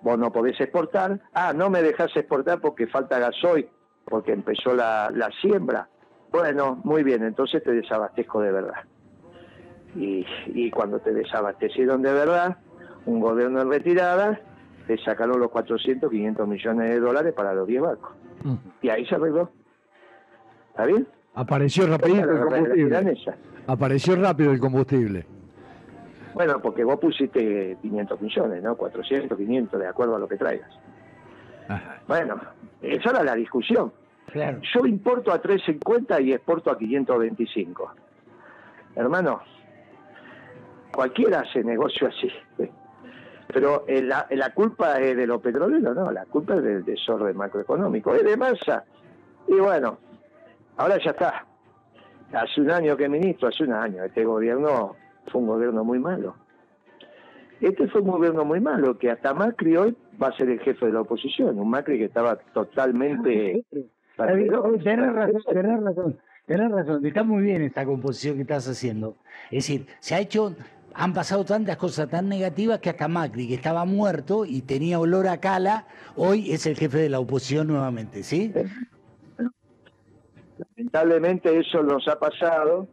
vos 0.00 0.18
no 0.18 0.32
podés 0.32 0.58
exportar, 0.58 1.20
ah, 1.34 1.52
no 1.52 1.68
me 1.68 1.82
dejás 1.82 2.16
exportar 2.16 2.62
porque 2.62 2.86
falta 2.86 3.18
gasoil, 3.18 3.68
porque 4.06 4.32
empezó 4.32 4.74
la, 4.74 5.10
la 5.12 5.30
siembra. 5.42 5.86
Bueno, 6.32 6.80
muy 6.82 7.02
bien, 7.02 7.22
entonces 7.24 7.62
te 7.62 7.72
desabastezco 7.72 8.40
de 8.40 8.52
verdad. 8.52 8.84
Y, 9.98 10.24
y 10.46 10.70
cuando 10.70 11.00
te 11.00 11.12
desabastecieron 11.12 12.02
de 12.02 12.12
verdad, 12.12 12.58
un 13.06 13.20
gobierno 13.20 13.60
en 13.62 13.70
retirada, 13.70 14.40
te 14.86 14.96
sacaron 14.98 15.40
los 15.40 15.50
400, 15.50 16.10
500 16.10 16.48
millones 16.48 16.90
de 16.90 17.00
dólares 17.00 17.34
para 17.34 17.52
los 17.52 17.66
10 17.66 17.82
barcos. 17.82 18.12
Mm. 18.44 18.54
Y 18.82 18.88
ahí 18.90 19.04
se 19.06 19.14
arregló. 19.16 19.50
¿Está 20.70 20.86
bien? 20.86 21.06
Apareció 21.34 21.86
rapidito 21.86 22.30
el 22.30 22.36
la 22.36 22.44
realidad 22.44 23.02
combustible. 23.02 23.38
Apareció 23.66 24.16
rápido 24.16 24.52
el 24.52 24.60
combustible. 24.60 25.26
Bueno, 26.34 26.60
porque 26.60 26.84
vos 26.84 26.98
pusiste 26.98 27.76
500 27.82 28.20
millones, 28.20 28.62
¿no? 28.62 28.76
400, 28.76 29.36
500, 29.36 29.80
de 29.80 29.86
acuerdo 29.86 30.16
a 30.16 30.18
lo 30.18 30.28
que 30.28 30.36
traigas. 30.36 30.70
Ajá. 31.68 32.00
Bueno, 32.06 32.40
esa 32.80 33.10
era 33.10 33.24
la 33.24 33.34
discusión. 33.34 33.92
Claro. 34.32 34.60
Yo 34.74 34.86
importo 34.86 35.32
a 35.32 35.40
350 35.40 36.20
y 36.20 36.32
exporto 36.32 36.70
a 36.70 36.78
525. 36.78 37.92
Hermano, 38.94 39.40
cualquiera 40.98 41.42
hace 41.42 41.62
negocio 41.62 42.08
así. 42.08 42.28
Pero 43.54 43.84
eh, 43.86 44.02
la, 44.02 44.26
la 44.30 44.52
culpa 44.52 44.98
es 44.98 45.16
de 45.16 45.28
los 45.28 45.40
petroleros, 45.40 45.94
no, 45.94 46.10
la 46.10 46.24
culpa 46.24 46.56
es 46.56 46.64
del 46.64 46.84
desorden 46.84 47.36
macroeconómico, 47.36 48.16
es 48.16 48.24
de 48.24 48.36
masa. 48.36 48.84
Y 49.46 49.54
bueno, 49.60 49.96
ahora 50.76 50.98
ya 50.98 51.12
está. 51.12 51.46
Hace 52.32 52.62
un 52.62 52.72
año 52.72 52.96
que 52.96 53.08
ministro, 53.08 53.46
hace 53.46 53.62
un 53.62 53.74
año, 53.74 54.02
este 54.02 54.24
gobierno 54.24 54.96
fue 55.28 55.40
un 55.40 55.46
gobierno 55.46 55.84
muy 55.84 56.00
malo. 56.00 56.34
Este 57.60 57.86
fue 57.86 58.00
un 58.00 58.10
gobierno 58.10 58.44
muy 58.44 58.58
malo, 58.58 58.98
que 58.98 59.12
hasta 59.12 59.32
Macri 59.32 59.76
hoy 59.76 59.96
va 60.20 60.28
a 60.28 60.36
ser 60.36 60.50
el 60.50 60.58
jefe 60.58 60.86
de 60.86 60.92
la 60.94 61.02
oposición, 61.02 61.60
un 61.60 61.70
Macri 61.70 61.96
que 61.98 62.06
estaba 62.06 62.34
totalmente... 62.34 63.64
Tenés 64.16 64.50
razón, 64.50 64.80
tenés 64.82 65.12
razón, 65.14 66.18
tenés 66.44 66.72
razón. 66.72 67.06
Está 67.06 67.22
muy 67.22 67.44
bien 67.44 67.62
esta 67.62 67.84
composición 67.84 68.34
que 68.34 68.42
estás 68.42 68.68
haciendo. 68.68 69.18
Es 69.44 69.68
decir, 69.68 69.86
se 70.00 70.16
ha 70.16 70.18
hecho, 70.18 70.56
han 70.98 71.14
pasado 71.14 71.44
tantas 71.44 71.76
cosas 71.76 72.08
tan 72.08 72.28
negativas 72.28 72.80
que 72.80 72.90
hasta 72.90 73.06
Macri, 73.06 73.46
que 73.46 73.54
estaba 73.54 73.84
muerto 73.84 74.44
y 74.44 74.62
tenía 74.62 74.98
olor 74.98 75.28
a 75.28 75.38
cala, 75.38 75.86
hoy 76.16 76.50
es 76.50 76.66
el 76.66 76.76
jefe 76.76 76.98
de 76.98 77.08
la 77.08 77.20
oposición 77.20 77.68
nuevamente, 77.68 78.24
¿sí? 78.24 78.52
Lamentablemente 80.58 81.56
eso 81.56 81.84
nos 81.84 82.08
ha 82.08 82.18
pasado, 82.18 82.88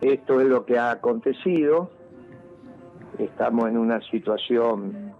esto 0.00 0.40
es 0.40 0.48
lo 0.48 0.66
que 0.66 0.78
ha 0.78 0.90
acontecido, 0.90 1.92
estamos 3.20 3.68
en 3.68 3.78
una 3.78 4.00
situación 4.10 5.14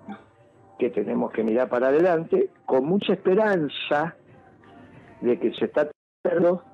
que 0.81 0.91
tenemos 0.91 1.31
que 1.31 1.45
mirar 1.45 1.69
para 1.69 1.89
adelante, 1.89 2.51
con 2.65 2.85
mucha 2.85 3.13
esperanza 3.13 4.17
de 5.21 5.39
que 5.39 5.55
se 5.55 5.67
está 5.67 5.89
tratando 6.23 6.65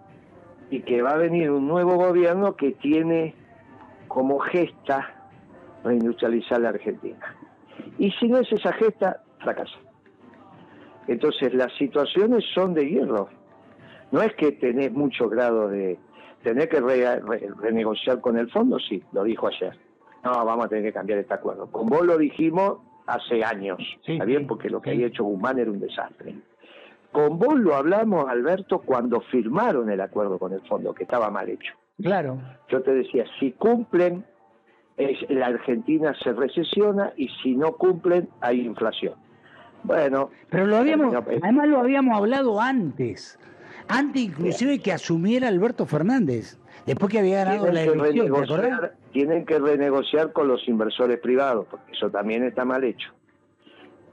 y 0.70 0.80
que 0.80 1.02
va 1.02 1.10
a 1.10 1.18
venir 1.18 1.50
un 1.50 1.68
nuevo 1.68 1.96
gobierno 1.96 2.56
que 2.56 2.72
tiene 2.72 3.41
como 4.12 4.38
gesta 4.40 5.08
reindustrializar 5.84 6.60
la 6.60 6.68
Argentina. 6.68 7.34
Y 7.98 8.10
si 8.12 8.28
no 8.28 8.36
es 8.38 8.52
esa 8.52 8.70
gesta, 8.74 9.22
fracasa. 9.38 9.78
Entonces 11.08 11.54
las 11.54 11.72
situaciones 11.78 12.44
son 12.54 12.74
de 12.74 12.88
hierro. 12.88 13.30
No 14.10 14.20
es 14.20 14.34
que 14.34 14.52
tenés 14.52 14.92
mucho 14.92 15.28
grado 15.30 15.68
de... 15.68 15.98
Tener 16.42 16.68
que 16.68 16.80
re- 16.80 17.20
re- 17.20 17.48
renegociar 17.58 18.20
con 18.20 18.36
el 18.36 18.50
fondo, 18.50 18.78
sí, 18.80 19.02
lo 19.12 19.22
dijo 19.24 19.46
ayer. 19.46 19.78
No, 20.24 20.44
vamos 20.44 20.66
a 20.66 20.68
tener 20.68 20.84
que 20.84 20.92
cambiar 20.92 21.20
este 21.20 21.32
acuerdo. 21.34 21.68
Con 21.70 21.86
vos 21.86 22.04
lo 22.04 22.18
dijimos 22.18 22.78
hace 23.06 23.42
años, 23.44 23.78
Sí, 24.04 24.12
¿está 24.14 24.24
bien? 24.24 24.46
Porque 24.46 24.68
lo 24.68 24.82
que 24.82 24.90
sí. 24.90 24.96
había 24.96 25.06
hecho 25.06 25.24
Guzmán 25.24 25.58
era 25.58 25.70
un 25.70 25.80
desastre. 25.80 26.34
Con 27.12 27.38
vos 27.38 27.54
lo 27.54 27.74
hablamos, 27.76 28.28
Alberto, 28.28 28.80
cuando 28.80 29.20
firmaron 29.22 29.88
el 29.90 30.00
acuerdo 30.00 30.38
con 30.38 30.52
el 30.52 30.60
fondo, 30.68 30.92
que 30.92 31.04
estaba 31.04 31.30
mal 31.30 31.48
hecho. 31.48 31.72
Claro. 32.00 32.40
Yo 32.68 32.82
te 32.82 32.92
decía, 32.94 33.24
si 33.38 33.52
cumplen, 33.52 34.24
es- 34.96 35.28
la 35.30 35.46
Argentina 35.46 36.14
se 36.22 36.32
recesiona 36.32 37.12
y 37.16 37.28
si 37.42 37.54
no 37.56 37.72
cumplen, 37.72 38.28
hay 38.40 38.60
inflación. 38.60 39.14
Bueno, 39.84 40.30
Pero 40.48 40.66
lo 40.66 40.76
habíamos, 40.76 41.12
terminó- 41.12 41.44
además 41.44 41.68
lo 41.68 41.78
habíamos 41.80 42.16
hablado 42.16 42.60
antes. 42.60 43.38
Antes 43.88 44.22
inclusive 44.22 44.78
que 44.78 44.92
asumiera 44.92 45.48
Alberto 45.48 45.86
Fernández. 45.86 46.58
Después 46.86 47.10
que 47.12 47.18
había 47.18 47.44
ganado 47.44 47.66
la 47.72 47.82
elección, 47.82 48.90
tienen 49.12 49.44
que 49.44 49.58
renegociar 49.58 50.32
con 50.32 50.48
los 50.48 50.66
inversores 50.68 51.18
privados, 51.20 51.66
porque 51.70 51.92
eso 51.92 52.10
también 52.10 52.44
está 52.44 52.64
mal 52.64 52.82
hecho. 52.84 53.10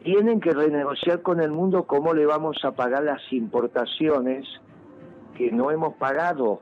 Tienen 0.03 0.39
que 0.39 0.51
renegociar 0.51 1.21
con 1.21 1.39
el 1.41 1.51
mundo 1.51 1.85
cómo 1.85 2.13
le 2.13 2.25
vamos 2.25 2.57
a 2.63 2.71
pagar 2.71 3.03
las 3.03 3.21
importaciones 3.31 4.45
que 5.37 5.51
no 5.51 5.71
hemos 5.71 5.95
pagado, 5.95 6.61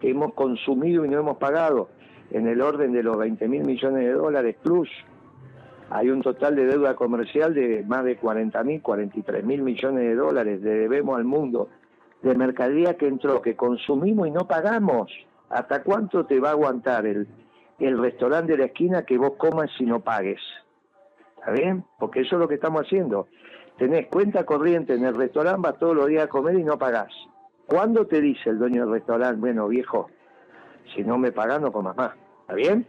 que 0.00 0.10
hemos 0.10 0.34
consumido 0.34 1.04
y 1.04 1.08
no 1.08 1.18
hemos 1.18 1.38
pagado, 1.38 1.88
en 2.30 2.46
el 2.46 2.60
orden 2.60 2.92
de 2.92 3.02
los 3.02 3.16
20 3.16 3.48
mil 3.48 3.64
millones 3.64 4.04
de 4.04 4.12
dólares 4.12 4.56
plus. 4.62 4.88
Hay 5.90 6.10
un 6.10 6.20
total 6.20 6.54
de 6.54 6.66
deuda 6.66 6.94
comercial 6.94 7.54
de 7.54 7.82
más 7.86 8.04
de 8.04 8.16
40 8.16 8.62
mil, 8.64 8.82
43 8.82 9.44
mil 9.44 9.62
millones 9.62 10.04
de 10.04 10.14
dólares, 10.14 10.60
le 10.60 10.70
debemos 10.70 11.16
al 11.16 11.24
mundo, 11.24 11.68
de 12.22 12.34
mercadería 12.34 12.96
que 12.96 13.08
entró, 13.08 13.40
que 13.40 13.56
consumimos 13.56 14.28
y 14.28 14.30
no 14.30 14.46
pagamos. 14.46 15.10
¿Hasta 15.48 15.82
cuánto 15.82 16.26
te 16.26 16.40
va 16.40 16.50
a 16.50 16.52
aguantar 16.52 17.06
el, 17.06 17.26
el 17.78 17.98
restaurante 17.98 18.52
de 18.52 18.58
la 18.58 18.64
esquina 18.66 19.04
que 19.04 19.16
vos 19.16 19.32
comas 19.38 19.70
y 19.78 19.84
no 19.84 20.00
pagues? 20.00 20.40
¿Está 21.38 21.52
bien? 21.52 21.84
Porque 21.98 22.20
eso 22.20 22.36
es 22.36 22.40
lo 22.40 22.48
que 22.48 22.56
estamos 22.56 22.82
haciendo. 22.82 23.28
Tenés 23.78 24.08
cuenta 24.08 24.44
corriente 24.44 24.94
en 24.94 25.06
el 25.06 25.14
restaurante, 25.14 25.60
vas 25.62 25.78
todos 25.78 25.96
los 25.96 26.08
días 26.08 26.24
a 26.24 26.28
comer 26.28 26.58
y 26.58 26.64
no 26.64 26.76
pagás. 26.78 27.12
¿Cuándo 27.68 28.06
te 28.06 28.20
dice 28.22 28.48
el 28.48 28.58
dueño 28.58 28.84
del 28.86 28.94
restaurante, 28.94 29.38
bueno, 29.38 29.68
viejo, 29.68 30.08
si 30.94 31.04
no 31.04 31.18
me 31.18 31.32
pagás 31.32 31.60
no 31.60 31.70
comas 31.70 31.94
más? 31.96 32.12
¿Está 32.40 32.54
bien? 32.54 32.86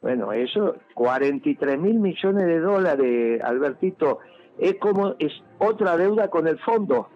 Bueno, 0.00 0.32
eso, 0.32 0.76
43 0.94 1.76
mil 1.76 1.94
millones 1.98 2.46
de 2.46 2.60
dólares, 2.60 3.42
Albertito, 3.42 4.20
es 4.56 4.76
como, 4.76 5.16
es 5.18 5.32
otra 5.58 5.96
deuda 5.96 6.28
con 6.30 6.46
el 6.46 6.60
fondo. 6.60 7.08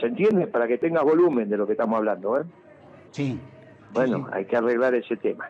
¿Se 0.00 0.06
entiende? 0.06 0.48
Para 0.48 0.66
que 0.66 0.78
tengas 0.78 1.04
volumen 1.04 1.48
de 1.48 1.56
lo 1.56 1.64
que 1.64 1.72
estamos 1.74 1.96
hablando, 1.96 2.40
¿eh? 2.40 2.44
Sí. 3.12 3.38
Bueno, 3.92 4.18
Sí. 4.18 4.24
hay 4.32 4.44
que 4.46 4.56
arreglar 4.56 4.96
ese 4.96 5.16
tema. 5.16 5.48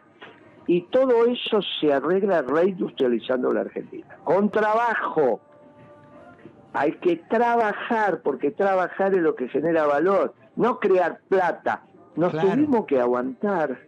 Y 0.67 0.83
todo 0.89 1.25
eso 1.25 1.61
se 1.81 1.91
arregla 1.91 2.43
reindustrializando 2.43 3.51
la 3.51 3.63
Argentina. 3.63 4.19
Con 4.25 4.51
trabajo. 4.51 5.41
Hay 6.75 6.93
que 6.99 7.17
trabajar, 7.17 8.21
porque 8.23 8.51
trabajar 8.51 9.15
es 9.15 9.23
lo 9.23 9.35
que 9.37 9.49
genera 9.49 9.87
valor, 9.87 10.35
no 10.57 10.81
crear 10.81 11.21
plata. 11.29 11.85
Nos 12.17 12.33
Claro. 12.33 12.51
tuvimos 12.51 12.87
que 12.87 13.01
aguantar 13.01 13.79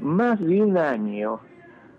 más 0.00 0.38
de 0.38 0.62
un 0.62 0.76
año 0.78 1.40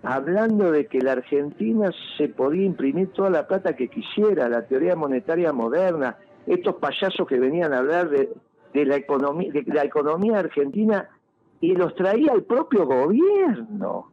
hablando 0.02 0.70
de 0.72 0.86
que 0.86 1.00
la 1.00 1.12
Argentina 1.12 1.90
se 2.16 2.28
podía 2.28 2.64
imprimir 2.64 3.08
toda 3.12 3.30
la 3.30 3.46
plata 3.46 3.74
que 3.76 3.88
quisiera, 3.88 4.48
la 4.48 4.66
teoría 4.66 4.96
monetaria 4.96 5.52
moderna, 5.52 6.16
estos 6.46 6.76
payasos 6.76 7.26
que 7.26 7.38
venían 7.38 7.72
a 7.74 7.78
hablar 7.78 8.08
de, 8.08 8.32
de 8.72 8.84
la 8.86 8.96
economía, 8.96 9.52
de 9.52 9.64
la 9.66 9.84
economía 9.84 10.38
argentina 10.38 11.08
y 11.60 11.74
los 11.74 11.94
traía 11.96 12.32
el 12.32 12.44
propio 12.44 12.86
gobierno 12.86 14.10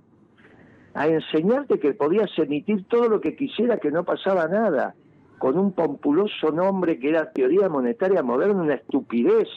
a 0.93 1.07
enseñarte 1.07 1.79
que 1.79 1.93
podías 1.93 2.31
emitir 2.37 2.85
todo 2.87 3.07
lo 3.07 3.21
que 3.21 3.35
quisiera, 3.35 3.77
que 3.77 3.91
no 3.91 4.03
pasaba 4.03 4.47
nada, 4.47 4.95
con 5.38 5.58
un 5.58 5.71
pompuloso 5.71 6.52
nombre 6.52 7.00
que 7.00 7.10
era 7.10 7.32
teoría 7.32 7.69
monetaria 7.69 8.23
moderna, 8.23 8.62
una 8.62 8.73
estupidez. 8.76 9.47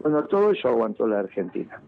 Bueno, 0.00 0.24
todo 0.24 0.52
eso 0.52 0.68
aguantó 0.68 1.06
la 1.06 1.20
Argentina. 1.20 1.80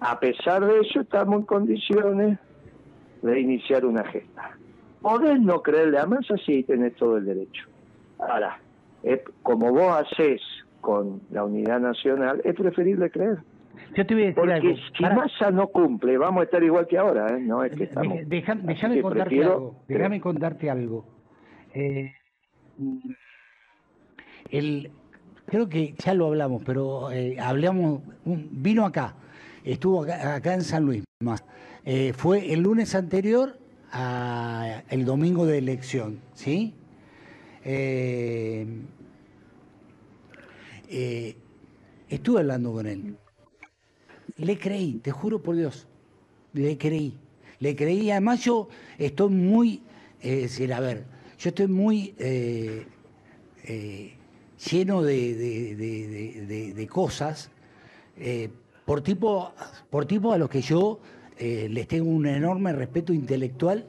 A 0.00 0.20
pesar 0.20 0.64
de 0.66 0.80
eso, 0.80 1.00
estamos 1.00 1.40
en 1.40 1.46
condiciones 1.46 2.38
de 3.22 3.40
iniciar 3.40 3.86
una 3.86 4.04
gesta. 4.04 4.56
Podés 5.00 5.40
no 5.40 5.62
creerle 5.62 5.98
a 5.98 6.06
Massa, 6.06 6.36
sí, 6.44 6.62
tenés 6.62 6.94
todo 6.96 7.16
el 7.16 7.24
derecho. 7.24 7.66
Ahora, 8.18 8.58
como 9.42 9.72
vos 9.72 9.96
hacés 9.96 10.40
con 10.80 11.22
la 11.30 11.44
unidad 11.44 11.80
nacional, 11.80 12.40
es 12.44 12.54
preferible 12.54 13.10
creer. 13.10 13.38
Yo 13.96 14.06
te 14.06 14.14
voy 14.14 14.24
a 14.24 14.26
decir 14.26 14.40
algo. 14.50 14.68
Porque 14.68 14.82
si 14.96 15.02
Pará. 15.02 15.14
Massa 15.16 15.50
no 15.50 15.68
cumple, 15.68 16.18
vamos 16.18 16.40
a 16.40 16.44
estar 16.44 16.62
igual 16.62 16.86
que 16.86 16.98
ahora, 16.98 17.36
¿eh? 17.36 17.40
No 17.40 17.62
es 17.64 17.76
que 17.76 17.84
estamos... 17.84 18.16
de- 18.18 18.24
deja- 18.24 18.54
déjame 18.56 19.00
contarte 19.02 19.28
prefiero 19.30 19.52
algo. 19.54 19.84
Déjame 19.88 20.20
contarte 20.20 20.70
algo. 20.70 21.06
Eh, 21.74 22.12
el, 24.50 24.90
creo 25.46 25.68
que 25.68 25.94
ya 25.98 26.14
lo 26.14 26.26
hablamos, 26.26 26.62
pero 26.64 27.10
eh, 27.12 27.36
hablamos. 27.40 28.02
un- 28.24 28.48
vino 28.52 28.84
acá 28.84 29.14
estuvo 29.64 30.02
acá, 30.02 30.54
en 30.54 30.62
San 30.62 30.84
Luis. 30.84 31.04
Eh, 31.84 32.12
fue 32.14 32.52
el 32.52 32.60
lunes 32.62 32.94
anterior 32.94 33.56
a 33.92 34.82
el 34.90 35.04
domingo 35.04 35.46
de 35.46 35.58
elección, 35.58 36.18
¿sí? 36.34 36.74
Eh, 37.64 38.66
eh, 40.90 41.36
estuve 42.08 42.40
hablando 42.40 42.72
con 42.72 42.86
él. 42.86 43.16
Le 44.36 44.58
creí, 44.58 44.94
te 44.94 45.10
juro 45.10 45.42
por 45.42 45.56
Dios, 45.56 45.86
le 46.52 46.76
creí. 46.76 47.16
Le 47.60 47.76
creí, 47.76 48.10
además 48.10 48.44
yo 48.44 48.68
estoy 48.98 49.30
muy, 49.30 49.82
es 50.20 50.42
decir, 50.42 50.72
a 50.72 50.80
ver, 50.80 51.04
yo 51.38 51.48
estoy 51.50 51.68
muy 51.68 52.14
lleno 54.58 55.02
de, 55.02 56.88
cosas 56.90 57.50
por 58.84 59.02
tipo, 59.02 59.52
por 59.90 60.06
tipo 60.06 60.32
a 60.32 60.38
los 60.38 60.50
que 60.50 60.60
yo 60.60 61.00
eh, 61.38 61.68
les 61.70 61.88
tengo 61.88 62.10
un 62.10 62.26
enorme 62.26 62.72
respeto 62.72 63.12
intelectual 63.12 63.86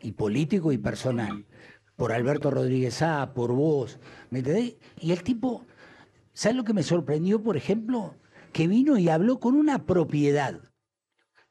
y 0.00 0.12
político 0.12 0.72
y 0.72 0.78
personal. 0.78 1.44
Por 1.96 2.12
Alberto 2.12 2.50
Rodríguez 2.50 3.02
A, 3.02 3.34
por 3.34 3.52
vos, 3.52 3.98
¿me 4.30 4.38
entendés? 4.38 4.76
Y 5.00 5.12
el 5.12 5.22
tipo, 5.22 5.66
¿sabes 6.32 6.56
lo 6.56 6.64
que 6.64 6.72
me 6.72 6.82
sorprendió, 6.82 7.42
por 7.42 7.56
ejemplo? 7.56 8.14
Que 8.52 8.66
vino 8.66 8.98
y 8.98 9.08
habló 9.08 9.40
con 9.40 9.54
una 9.54 9.86
propiedad 9.86 10.60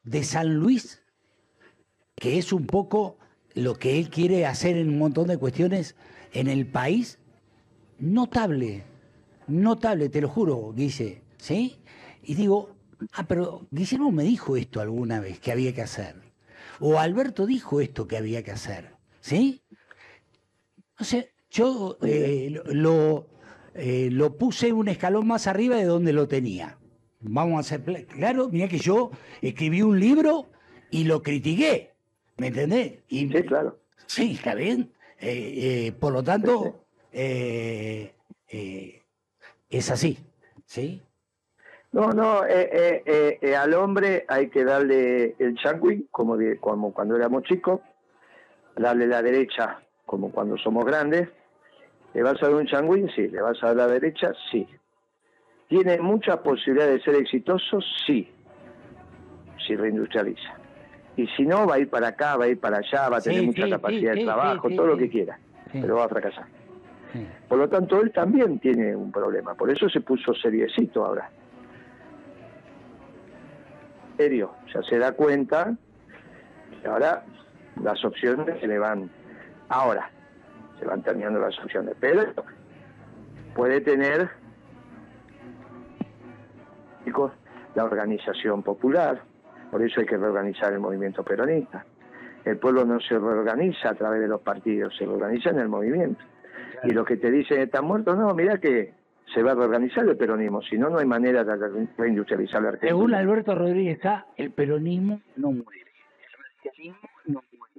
de 0.02 0.24
San 0.24 0.54
Luis, 0.54 1.02
que 2.14 2.38
es 2.38 2.52
un 2.52 2.66
poco 2.66 3.18
lo 3.54 3.74
que 3.74 3.98
él 3.98 4.10
quiere 4.10 4.46
hacer 4.46 4.76
en 4.76 4.88
un 4.88 4.98
montón 4.98 5.28
de 5.28 5.38
cuestiones 5.38 5.96
en 6.32 6.46
el 6.46 6.66
país, 6.66 7.18
notable, 7.98 8.84
notable, 9.46 10.08
te 10.08 10.20
lo 10.20 10.28
juro, 10.28 10.72
dice, 10.74 11.22
¿sí? 11.38 11.80
Y 12.22 12.34
digo, 12.34 12.76
ah, 13.12 13.26
pero 13.26 13.66
Guillermo 13.70 14.12
me 14.12 14.24
dijo 14.24 14.56
esto 14.56 14.80
alguna 14.80 15.20
vez 15.20 15.40
que 15.40 15.52
había 15.52 15.74
que 15.74 15.82
hacer. 15.82 16.16
O 16.78 16.98
Alberto 16.98 17.46
dijo 17.46 17.80
esto 17.80 18.06
que 18.06 18.16
había 18.16 18.42
que 18.42 18.52
hacer. 18.52 18.96
¿Sí? 19.20 19.62
No 20.98 21.04
sé, 21.04 21.32
yo 21.50 21.98
eh, 22.02 22.62
lo, 22.66 23.26
eh, 23.74 24.08
lo 24.10 24.36
puse 24.38 24.72
un 24.72 24.88
escalón 24.88 25.26
más 25.26 25.46
arriba 25.46 25.76
de 25.76 25.84
donde 25.84 26.12
lo 26.12 26.28
tenía. 26.28 26.79
Vamos 27.20 27.56
a 27.56 27.60
hacer 27.60 28.06
claro, 28.06 28.48
mira 28.50 28.68
que 28.68 28.78
yo 28.78 29.10
escribí 29.42 29.82
un 29.82 30.00
libro 30.00 30.46
y 30.90 31.04
lo 31.04 31.22
critiqué. 31.22 31.90
¿Me 32.38 32.48
entendés? 32.48 33.00
sí, 33.08 33.28
claro. 33.46 33.78
Sí, 34.06 34.32
está 34.32 34.54
bien. 34.54 34.90
Eh, 35.20 35.92
por 36.00 36.12
lo 36.12 36.22
tanto, 36.22 36.84
es 37.12 38.12
así. 39.90 40.18
¿Sí? 40.64 41.02
No, 41.92 42.12
no, 42.12 42.44
eh, 42.44 43.02
eh, 43.04 43.38
eh, 43.42 43.56
al 43.56 43.74
hombre 43.74 44.24
hay 44.28 44.48
que 44.48 44.64
darle 44.64 45.34
el 45.40 45.56
changui, 45.56 46.06
como, 46.12 46.36
como 46.60 46.94
cuando 46.94 47.16
éramos 47.16 47.42
chicos, 47.42 47.80
darle 48.76 49.08
la 49.08 49.22
derecha, 49.22 49.80
como 50.06 50.30
cuando 50.30 50.56
somos 50.56 50.84
grandes. 50.84 51.28
¿Le 52.14 52.22
vas 52.22 52.40
a 52.42 52.46
dar 52.46 52.54
un 52.54 52.66
changui? 52.66 53.08
Sí. 53.14 53.26
¿Le 53.28 53.42
vas 53.42 53.60
a 53.62 53.68
dar 53.68 53.76
la 53.76 53.86
derecha? 53.88 54.32
Sí. 54.52 54.66
¿Tiene 55.70 55.98
muchas 56.00 56.36
posibilidades 56.38 56.98
de 56.98 57.00
ser 57.04 57.14
exitoso? 57.14 57.80
Sí. 58.06 58.30
Si 59.66 59.74
reindustrializa. 59.74 60.58
Y 61.16 61.26
si 61.28 61.46
no, 61.46 61.66
va 61.66 61.76
a 61.76 61.78
ir 61.78 61.88
para 61.88 62.08
acá, 62.08 62.36
va 62.36 62.44
a 62.44 62.48
ir 62.48 62.60
para 62.60 62.78
allá, 62.78 63.08
va 63.08 63.16
a 63.16 63.20
tener 63.22 63.42
mucha 63.42 63.66
capacidad 63.70 64.14
de 64.14 64.24
trabajo, 64.24 64.68
todo 64.68 64.86
lo 64.86 64.96
que 64.98 65.08
quiera, 65.08 65.38
pero 65.72 65.96
va 65.96 66.04
a 66.04 66.08
fracasar. 66.08 66.44
Por 67.48 67.58
lo 67.58 67.68
tanto, 67.68 68.00
él 68.02 68.12
también 68.12 68.58
tiene 68.58 68.94
un 68.94 69.10
problema. 69.10 69.54
Por 69.54 69.70
eso 69.70 69.88
se 69.88 70.02
puso 70.02 70.34
seriecito 70.34 71.04
ahora 71.04 71.30
serio, 74.20 74.50
ya 74.74 74.82
se 74.82 74.98
da 74.98 75.12
cuenta 75.12 75.74
y 76.84 76.86
ahora 76.86 77.24
las 77.82 78.04
opciones 78.04 78.60
se 78.60 78.66
le 78.66 78.78
van, 78.78 79.10
ahora 79.70 80.10
se 80.78 80.84
van 80.84 81.02
terminando 81.02 81.40
las 81.40 81.58
opciones, 81.58 81.94
pero 81.98 82.26
puede 83.54 83.80
tener 83.80 84.28
la 87.74 87.84
organización 87.84 88.62
popular, 88.62 89.22
por 89.70 89.82
eso 89.82 90.00
hay 90.00 90.06
que 90.06 90.16
reorganizar 90.16 90.72
el 90.72 90.80
movimiento 90.80 91.22
peronista. 91.22 91.84
El 92.44 92.58
pueblo 92.58 92.84
no 92.84 93.00
se 93.00 93.18
reorganiza 93.18 93.90
a 93.90 93.94
través 93.94 94.20
de 94.20 94.28
los 94.28 94.40
partidos, 94.40 94.96
se 94.96 95.04
reorganiza 95.04 95.50
en 95.50 95.58
el 95.60 95.68
movimiento. 95.68 96.24
Y 96.84 96.90
los 96.90 97.06
que 97.06 97.16
te 97.16 97.30
dicen 97.30 97.60
están 97.60 97.84
muertos, 97.84 98.16
no, 98.16 98.34
mira 98.34 98.58
que 98.58 98.94
se 99.32 99.42
va 99.42 99.52
a 99.52 99.54
reorganizar 99.54 100.08
el 100.08 100.16
peronismo, 100.16 100.62
si 100.62 100.76
no, 100.76 100.88
no 100.88 100.98
hay 100.98 101.06
manera 101.06 101.44
de 101.44 101.86
reindustrializar 101.96 102.62
la 102.62 102.68
Argentina. 102.70 102.90
Según 102.90 103.14
Alberto 103.14 103.54
Rodríguez 103.54 104.00
el 104.36 104.50
peronismo 104.50 105.20
no 105.36 105.52
muere, 105.52 105.92
el 106.22 106.64
radicalismo 106.64 107.08
no 107.26 107.44
muere, 107.56 107.74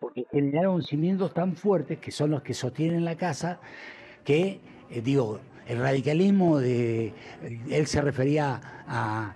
porque 0.00 0.26
generaron 0.30 0.82
cimientos 0.82 1.34
tan 1.34 1.56
fuertes, 1.56 1.98
que 1.98 2.10
son 2.10 2.30
los 2.30 2.42
que 2.42 2.54
sostienen 2.54 3.04
la 3.04 3.16
casa, 3.16 3.60
que, 4.24 4.60
eh, 4.88 5.02
digo, 5.02 5.40
el 5.66 5.78
radicalismo 5.78 6.58
de 6.58 7.12
él 7.70 7.86
se 7.86 8.00
refería 8.00 8.60
a, 8.88 9.34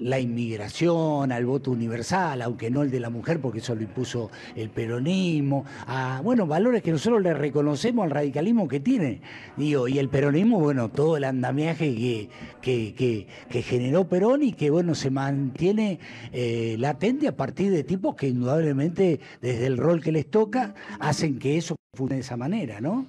la 0.00 0.20
inmigración, 0.20 1.32
al 1.32 1.44
voto 1.44 1.72
universal, 1.72 2.40
aunque 2.40 2.70
no 2.70 2.82
el 2.82 2.90
de 2.92 3.00
la 3.00 3.10
mujer, 3.10 3.40
porque 3.40 3.58
eso 3.58 3.74
lo 3.74 3.82
impuso 3.82 4.30
el 4.54 4.70
peronismo, 4.70 5.64
a 5.88 6.20
bueno, 6.22 6.46
valores 6.46 6.84
que 6.84 6.92
nosotros 6.92 7.20
le 7.20 7.34
reconocemos 7.34 8.04
al 8.04 8.12
radicalismo 8.12 8.68
que 8.68 8.78
tiene. 8.78 9.20
Digo, 9.56 9.88
y 9.88 9.98
el 9.98 10.08
peronismo, 10.08 10.60
bueno, 10.60 10.88
todo 10.90 11.16
el 11.16 11.24
andamiaje 11.24 12.28
que, 12.62 13.26
que, 13.50 13.62
generó 13.62 14.08
Perón 14.08 14.44
y 14.44 14.52
que 14.52 14.70
bueno, 14.70 14.94
se 14.94 15.10
mantiene 15.10 15.98
eh, 16.32 16.76
latente 16.78 17.26
a 17.26 17.36
partir 17.36 17.72
de 17.72 17.82
tipos 17.82 18.14
que 18.14 18.28
indudablemente, 18.28 19.18
desde 19.42 19.66
el 19.66 19.78
rol 19.78 20.00
que 20.00 20.12
les 20.12 20.30
toca, 20.30 20.74
hacen 21.00 21.40
que 21.40 21.56
eso 21.56 21.74
funcione 21.92 22.16
de 22.16 22.20
esa 22.20 22.36
manera, 22.36 22.80
¿no? 22.80 23.06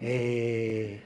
Eh, 0.00 1.00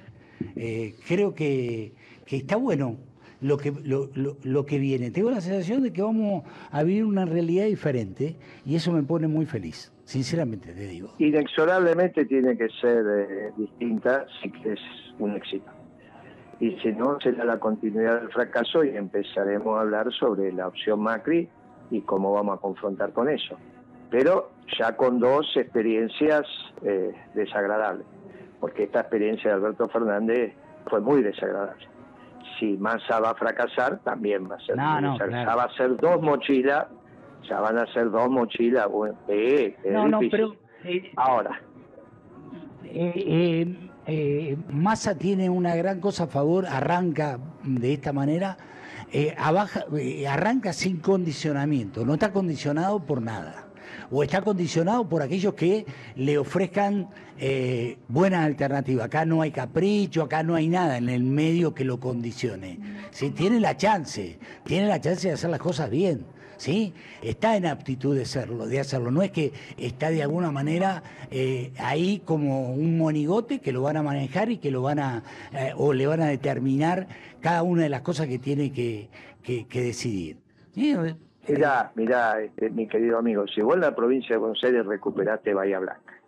eh, 0.56 0.94
creo 1.06 1.34
que, 1.34 1.92
está 2.26 2.56
bueno 2.56 2.96
lo 3.40 3.56
que, 3.58 3.72
lo, 3.72 4.66
que 4.66 4.78
viene. 4.78 5.10
Tengo 5.10 5.30
la 5.30 5.40
sensación 5.40 5.82
de 5.82 5.92
que 5.92 6.02
vamos 6.02 6.44
a 6.70 6.82
vivir 6.82 7.04
una 7.04 7.24
realidad 7.24 7.66
diferente 7.66 8.36
y 8.64 8.76
eso 8.76 8.92
me 8.92 9.02
pone 9.02 9.28
muy 9.28 9.46
feliz, 9.46 9.92
sinceramente 10.04 10.72
te 10.72 10.86
digo. 10.86 11.10
Inexorablemente 11.18 12.24
tiene 12.24 12.56
que 12.56 12.68
ser 12.80 13.04
eh, 13.06 13.52
distinta 13.56 14.26
si 14.40 14.52
es 14.68 14.80
un 15.18 15.36
éxito. 15.36 15.70
Y 16.58 16.70
si 16.80 16.90
no, 16.92 17.18
será 17.20 17.44
la 17.44 17.58
continuidad 17.58 18.20
del 18.20 18.30
fracaso 18.30 18.82
y 18.82 18.96
empezaremos 18.96 19.76
a 19.76 19.82
hablar 19.82 20.10
sobre 20.12 20.50
la 20.52 20.68
opción 20.68 21.00
Macri 21.00 21.50
y 21.90 22.00
cómo 22.00 22.32
vamos 22.32 22.56
a 22.56 22.60
confrontar 22.60 23.12
con 23.12 23.28
eso. 23.28 23.58
Pero 24.10 24.52
ya 24.78 24.96
con 24.96 25.20
dos 25.20 25.46
experiencias 25.54 26.46
eh, 26.82 27.12
desagradables 27.34 28.06
porque 28.60 28.84
esta 28.84 29.00
experiencia 29.00 29.50
de 29.50 29.56
Alberto 29.56 29.88
Fernández 29.88 30.54
fue 30.88 31.00
muy 31.00 31.22
desagradable. 31.22 31.86
Si 32.58 32.76
Massa 32.76 33.20
va 33.20 33.30
a 33.30 33.34
fracasar, 33.34 33.98
también 33.98 34.50
va 34.50 34.56
a 34.56 34.60
ser. 34.60 34.76
No, 34.76 35.18
Ya 35.18 35.54
va 35.54 35.64
a 35.64 35.76
ser 35.76 35.96
dos 35.96 36.22
mochilas, 36.22 36.86
ya 37.48 37.60
van 37.60 37.78
a 37.78 37.86
ser 37.92 38.10
dos 38.10 38.30
mochilas. 38.30 38.88
Bueno, 38.88 39.18
eh, 39.28 39.76
no, 39.90 40.08
no, 40.08 40.20
pero. 40.30 40.56
Eh, 40.84 41.12
Ahora. 41.16 41.60
Eh, 42.84 43.76
eh, 44.06 44.56
Massa 44.70 45.18
tiene 45.18 45.50
una 45.50 45.74
gran 45.74 46.00
cosa 46.00 46.24
a 46.24 46.26
favor, 46.28 46.64
arranca 46.66 47.38
de 47.64 47.92
esta 47.92 48.12
manera, 48.12 48.56
arranca 50.26 50.72
sin 50.72 51.00
condicionamiento, 51.00 52.06
no 52.06 52.14
está 52.14 52.32
condicionado 52.32 53.00
por 53.00 53.20
nada 53.20 53.65
o 54.10 54.22
está 54.22 54.42
condicionado 54.42 55.08
por 55.08 55.22
aquellos 55.22 55.54
que 55.54 55.86
le 56.16 56.38
ofrezcan 56.38 57.08
eh, 57.38 57.98
buenas 58.08 58.46
alternativas. 58.46 59.06
Acá 59.06 59.24
no 59.24 59.42
hay 59.42 59.50
capricho, 59.50 60.22
acá 60.22 60.42
no 60.42 60.54
hay 60.54 60.68
nada 60.68 60.96
en 60.96 61.08
el 61.08 61.22
medio 61.22 61.74
que 61.74 61.84
lo 61.84 62.00
condicione. 62.00 62.78
¿sí? 63.10 63.30
Tiene 63.30 63.60
la 63.60 63.76
chance, 63.76 64.38
tiene 64.64 64.86
la 64.86 65.00
chance 65.00 65.28
de 65.28 65.34
hacer 65.34 65.50
las 65.50 65.60
cosas 65.60 65.90
bien. 65.90 66.24
¿Sí? 66.56 66.94
Está 67.20 67.54
en 67.58 67.66
aptitud 67.66 68.16
de 68.16 68.22
hacerlo, 68.22 68.66
de 68.66 68.80
hacerlo. 68.80 69.10
No 69.10 69.20
es 69.22 69.30
que 69.30 69.52
está 69.76 70.08
de 70.08 70.22
alguna 70.22 70.50
manera 70.50 71.02
eh, 71.30 71.70
ahí 71.76 72.22
como 72.24 72.72
un 72.72 72.96
monigote 72.96 73.58
que 73.58 73.72
lo 73.72 73.82
van 73.82 73.98
a 73.98 74.02
manejar 74.02 74.50
y 74.50 74.56
que 74.56 74.70
lo 74.70 74.80
van 74.80 74.98
a 74.98 75.22
eh, 75.52 75.74
o 75.76 75.92
le 75.92 76.06
van 76.06 76.22
a 76.22 76.28
determinar 76.28 77.08
cada 77.42 77.62
una 77.62 77.82
de 77.82 77.90
las 77.90 78.00
cosas 78.00 78.26
que 78.26 78.38
tiene 78.38 78.72
que, 78.72 79.10
decidir. 79.70 80.38
Mirá, 81.48 81.92
mirá, 81.94 82.40
este, 82.40 82.70
mi 82.70 82.88
querido 82.88 83.18
amigo, 83.18 83.46
si 83.46 83.60
vos 83.60 83.74
en 83.76 83.82
la 83.82 83.94
provincia 83.94 84.34
de 84.34 84.38
Buenos 84.38 84.62
Aires 84.64 84.84
recuperaste 84.84 85.54
Bahía 85.54 85.78
Blanca, 85.78 86.20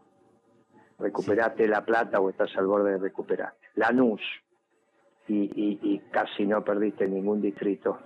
recuperaste 0.99 1.67
La 1.67 1.85
Plata 1.85 2.21
o 2.21 2.31
estás 2.31 2.57
al 2.57 2.69
borde 2.69 2.93
de 2.93 2.99
recuperar, 2.99 3.55
Lanús, 3.75 4.21
y, 5.27 5.51
y, 5.57 5.99
casi 6.11 6.47
no 6.47 6.63
perdiste 6.63 7.09
ningún 7.09 7.43
distrito, 7.43 7.99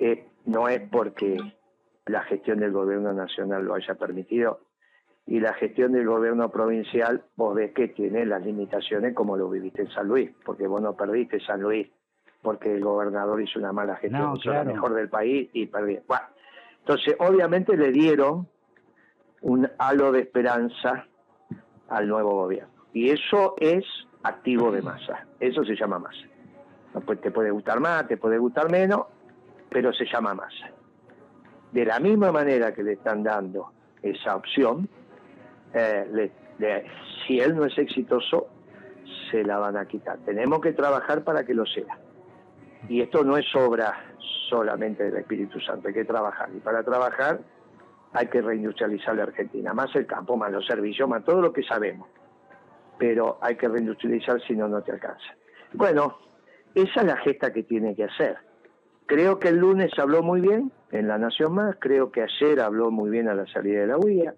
eh, 0.00 0.26
no 0.46 0.68
es 0.68 0.82
porque 0.90 1.38
la 2.06 2.22
gestión 2.24 2.58
del 2.58 2.72
gobierno 2.72 3.12
nacional 3.12 3.64
lo 3.64 3.74
haya 3.74 3.94
permitido, 3.94 4.60
y 5.26 5.38
la 5.38 5.54
gestión 5.54 5.92
del 5.92 6.06
gobierno 6.06 6.50
provincial, 6.50 7.22
vos 7.36 7.54
ves 7.54 7.72
que 7.72 7.86
tiene 7.86 8.26
las 8.26 8.44
limitaciones 8.44 9.14
como 9.14 9.36
lo 9.36 9.48
viviste 9.48 9.82
en 9.82 9.90
San 9.90 10.08
Luis, 10.08 10.32
porque 10.44 10.66
vos 10.66 10.82
no 10.82 10.96
perdiste 10.96 11.38
San 11.38 11.60
Luis 11.60 11.88
porque 12.42 12.74
el 12.74 12.82
gobernador 12.84 13.40
hizo 13.42 13.58
una 13.58 13.72
mala 13.72 13.96
gestión, 13.96 14.22
No, 14.22 14.36
hizo 14.36 14.50
la 14.52 14.64
mejor 14.74 14.94
del 14.94 15.08
país 15.08 15.50
y 15.52 15.66
perdió. 15.66 16.00
Bueno, 16.06 16.24
entonces, 16.80 17.14
obviamente 17.18 17.76
le 17.76 17.90
dieron 17.92 18.48
un 19.42 19.68
halo 19.78 20.12
de 20.12 20.20
esperanza 20.20 21.06
al 21.88 22.08
nuevo 22.08 22.30
gobierno. 22.34 22.70
Y 22.92 23.10
eso 23.10 23.54
es 23.58 23.84
activo 24.22 24.70
de 24.72 24.82
masa, 24.82 25.26
eso 25.38 25.64
se 25.64 25.76
llama 25.76 25.98
masa. 25.98 26.26
Pues 27.04 27.20
te 27.20 27.30
puede 27.30 27.50
gustar 27.50 27.78
más, 27.80 28.08
te 28.08 28.16
puede 28.16 28.38
gustar 28.38 28.70
menos, 28.70 29.06
pero 29.68 29.92
se 29.92 30.04
llama 30.06 30.34
masa. 30.34 30.70
De 31.72 31.84
la 31.84 32.00
misma 32.00 32.32
manera 32.32 32.74
que 32.74 32.82
le 32.82 32.94
están 32.94 33.22
dando 33.22 33.72
esa 34.02 34.34
opción, 34.34 34.88
eh, 35.72 36.08
le- 36.12 36.32
le- 36.58 36.86
si 37.26 37.38
él 37.38 37.54
no 37.54 37.64
es 37.64 37.78
exitoso, 37.78 38.48
se 39.30 39.44
la 39.44 39.58
van 39.58 39.76
a 39.76 39.86
quitar. 39.86 40.18
Tenemos 40.24 40.60
que 40.60 40.72
trabajar 40.72 41.22
para 41.22 41.44
que 41.44 41.54
lo 41.54 41.64
sea. 41.64 41.96
Y 42.88 43.00
esto 43.00 43.24
no 43.24 43.36
es 43.36 43.46
obra 43.54 43.92
solamente 44.48 45.04
del 45.04 45.16
Espíritu 45.16 45.60
Santo, 45.60 45.88
hay 45.88 45.94
que 45.94 46.04
trabajar. 46.04 46.48
Y 46.54 46.60
para 46.60 46.82
trabajar 46.82 47.40
hay 48.12 48.26
que 48.26 48.42
reindustrializar 48.42 49.14
la 49.16 49.24
Argentina, 49.24 49.72
más 49.72 49.94
el 49.94 50.06
campo, 50.06 50.36
más 50.36 50.50
los 50.50 50.66
servicios, 50.66 51.08
más 51.08 51.24
todo 51.24 51.40
lo 51.40 51.52
que 51.52 51.62
sabemos. 51.62 52.08
Pero 52.98 53.38
hay 53.40 53.56
que 53.56 53.68
reindustrializar, 53.68 54.40
si 54.42 54.54
no, 54.54 54.68
no 54.68 54.82
te 54.82 54.92
alcanza. 54.92 55.34
Bueno, 55.72 56.18
esa 56.74 57.00
es 57.00 57.06
la 57.06 57.16
gesta 57.18 57.52
que 57.52 57.62
tiene 57.62 57.94
que 57.94 58.04
hacer. 58.04 58.36
Creo 59.06 59.38
que 59.38 59.48
el 59.48 59.56
lunes 59.56 59.90
habló 59.98 60.22
muy 60.22 60.40
bien 60.40 60.72
en 60.90 61.08
La 61.08 61.18
Nación 61.18 61.54
Más, 61.54 61.76
creo 61.78 62.10
que 62.10 62.22
ayer 62.22 62.60
habló 62.60 62.90
muy 62.90 63.10
bien 63.10 63.28
a 63.28 63.34
la 63.34 63.46
salida 63.46 63.80
de 63.80 63.86
la 63.86 63.98
UIA, 63.98 64.34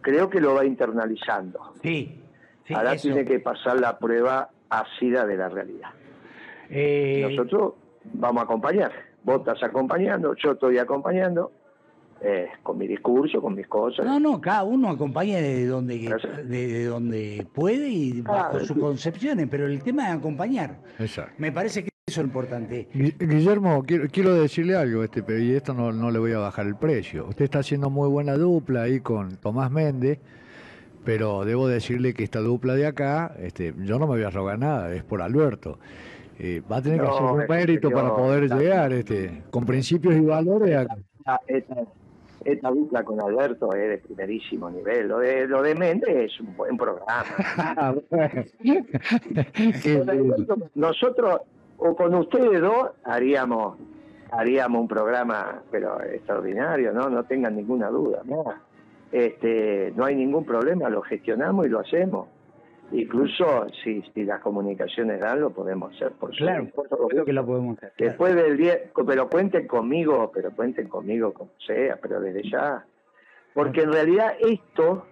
creo 0.00 0.28
que 0.28 0.40
lo 0.40 0.54
va 0.54 0.64
internalizando. 0.64 1.72
Sí, 1.82 2.20
sí, 2.66 2.74
Ahora 2.74 2.94
eso. 2.94 3.08
tiene 3.08 3.24
que 3.24 3.40
pasar 3.40 3.80
la 3.80 3.98
prueba 3.98 4.50
ácida 4.68 5.26
de 5.26 5.36
la 5.36 5.48
realidad. 5.48 5.90
Eh, 6.70 7.26
Nosotros 7.28 7.74
vamos 8.12 8.42
a 8.42 8.44
acompañar. 8.44 8.92
Vos 9.22 9.38
estás 9.40 9.62
acompañando, 9.62 10.34
yo 10.36 10.52
estoy 10.52 10.78
acompañando, 10.78 11.50
eh, 12.20 12.48
con 12.62 12.76
mi 12.78 12.86
discurso, 12.86 13.40
con 13.40 13.54
mis 13.54 13.66
cosas. 13.66 14.04
No, 14.04 14.20
no, 14.20 14.40
cada 14.40 14.64
uno 14.64 14.90
acompaña 14.90 15.38
de 15.38 15.66
donde, 15.66 15.98
de, 16.44 16.68
de 16.68 16.84
donde 16.84 17.46
puede 17.54 17.88
y 17.88 18.20
bajo 18.20 18.50
Claro, 18.50 18.64
sus 18.66 18.74
sí. 18.76 18.80
concepciones, 18.80 19.46
pero 19.50 19.66
el 19.66 19.82
tema 19.82 20.08
es 20.10 20.16
acompañar. 20.16 20.78
Exacto. 20.98 21.32
Me 21.38 21.52
parece 21.52 21.82
que 21.84 21.90
eso 22.06 22.20
es 22.20 22.24
lo 22.24 22.24
importante. 22.24 22.88
Gui- 22.94 23.16
Guillermo, 23.18 23.82
quiero, 23.86 24.04
quiero 24.10 24.34
decirle 24.34 24.76
algo, 24.76 25.02
este, 25.02 25.22
pero 25.22 25.38
y 25.38 25.52
esto 25.52 25.72
no, 25.72 25.90
no 25.92 26.10
le 26.10 26.18
voy 26.18 26.32
a 26.32 26.38
bajar 26.38 26.66
el 26.66 26.76
precio. 26.76 27.26
Usted 27.28 27.44
está 27.46 27.60
haciendo 27.60 27.88
muy 27.88 28.08
buena 28.10 28.34
dupla 28.34 28.82
ahí 28.82 29.00
con 29.00 29.36
Tomás 29.36 29.70
Méndez, 29.70 30.18
pero 31.04 31.44
debo 31.46 31.66
decirle 31.68 32.12
que 32.14 32.24
esta 32.24 32.40
dupla 32.40 32.74
de 32.74 32.86
acá, 32.86 33.34
este, 33.38 33.74
yo 33.78 33.98
no 33.98 34.06
me 34.06 34.14
voy 34.16 34.22
a 34.22 34.30
rogar 34.30 34.58
nada, 34.58 34.94
es 34.94 35.02
por 35.02 35.20
Alberto. 35.22 35.78
Eh, 36.38 36.62
va 36.70 36.78
a 36.78 36.82
tener 36.82 37.00
que 37.00 37.06
hacer 37.06 37.22
un 37.22 37.46
mérito 37.48 37.90
para 37.90 38.14
poder 38.14 38.48
llegar, 38.52 38.92
este, 38.92 39.44
con 39.50 39.64
principios 39.64 40.14
y 40.14 40.20
valores. 40.20 40.70
Esta, 40.70 41.40
esta, 41.46 41.76
esta 42.44 42.70
dupla 42.70 43.04
con 43.04 43.20
Alberto 43.20 43.72
es 43.74 43.88
de 43.88 43.98
primerísimo 43.98 44.70
nivel. 44.70 45.08
Lo 45.08 45.18
de, 45.18 45.46
lo 45.46 45.62
de 45.62 45.74
Méndez 45.74 46.32
es 46.32 46.40
un 46.40 46.56
buen 46.56 46.76
programa. 46.76 47.24
Nosotros, 50.74 51.40
o 51.78 51.96
con 51.96 52.14
ustedes 52.14 52.60
dos, 52.60 52.90
haríamos 53.04 53.76
haríamos 54.36 54.80
un 54.82 54.88
programa, 54.88 55.62
pero 55.70 56.02
extraordinario, 56.02 56.92
¿no? 56.92 57.08
No 57.08 57.24
tengan 57.24 57.56
ninguna 57.56 57.88
duda. 57.88 58.22
¿no? 58.24 58.44
Este, 59.12 59.92
no 59.96 60.04
hay 60.04 60.16
ningún 60.16 60.44
problema, 60.44 60.88
lo 60.88 61.02
gestionamos 61.02 61.66
y 61.66 61.68
lo 61.68 61.80
hacemos. 61.80 62.28
Incluso 62.94 63.66
si, 63.82 64.02
si 64.14 64.24
las 64.24 64.40
comunicaciones 64.40 65.20
dan, 65.20 65.40
lo 65.40 65.50
podemos 65.50 65.94
hacer 65.96 66.12
por 66.12 66.30
Claro, 66.30 66.68
por 66.72 66.88
supuesto 66.88 67.24
que 67.24 67.32
lo 67.32 67.44
podemos 67.44 67.76
hacer. 67.78 67.92
Después 67.98 68.36
del 68.36 68.56
día, 68.56 68.78
pero 69.04 69.28
cuenten 69.28 69.66
conmigo, 69.66 70.30
pero 70.32 70.52
cuenten 70.52 70.88
conmigo 70.88 71.32
como 71.32 71.50
sea, 71.66 71.98
pero 72.00 72.20
desde 72.20 72.48
ya. 72.48 72.84
Porque 73.52 73.82
en 73.82 73.92
realidad 73.92 74.34
esto 74.38 75.06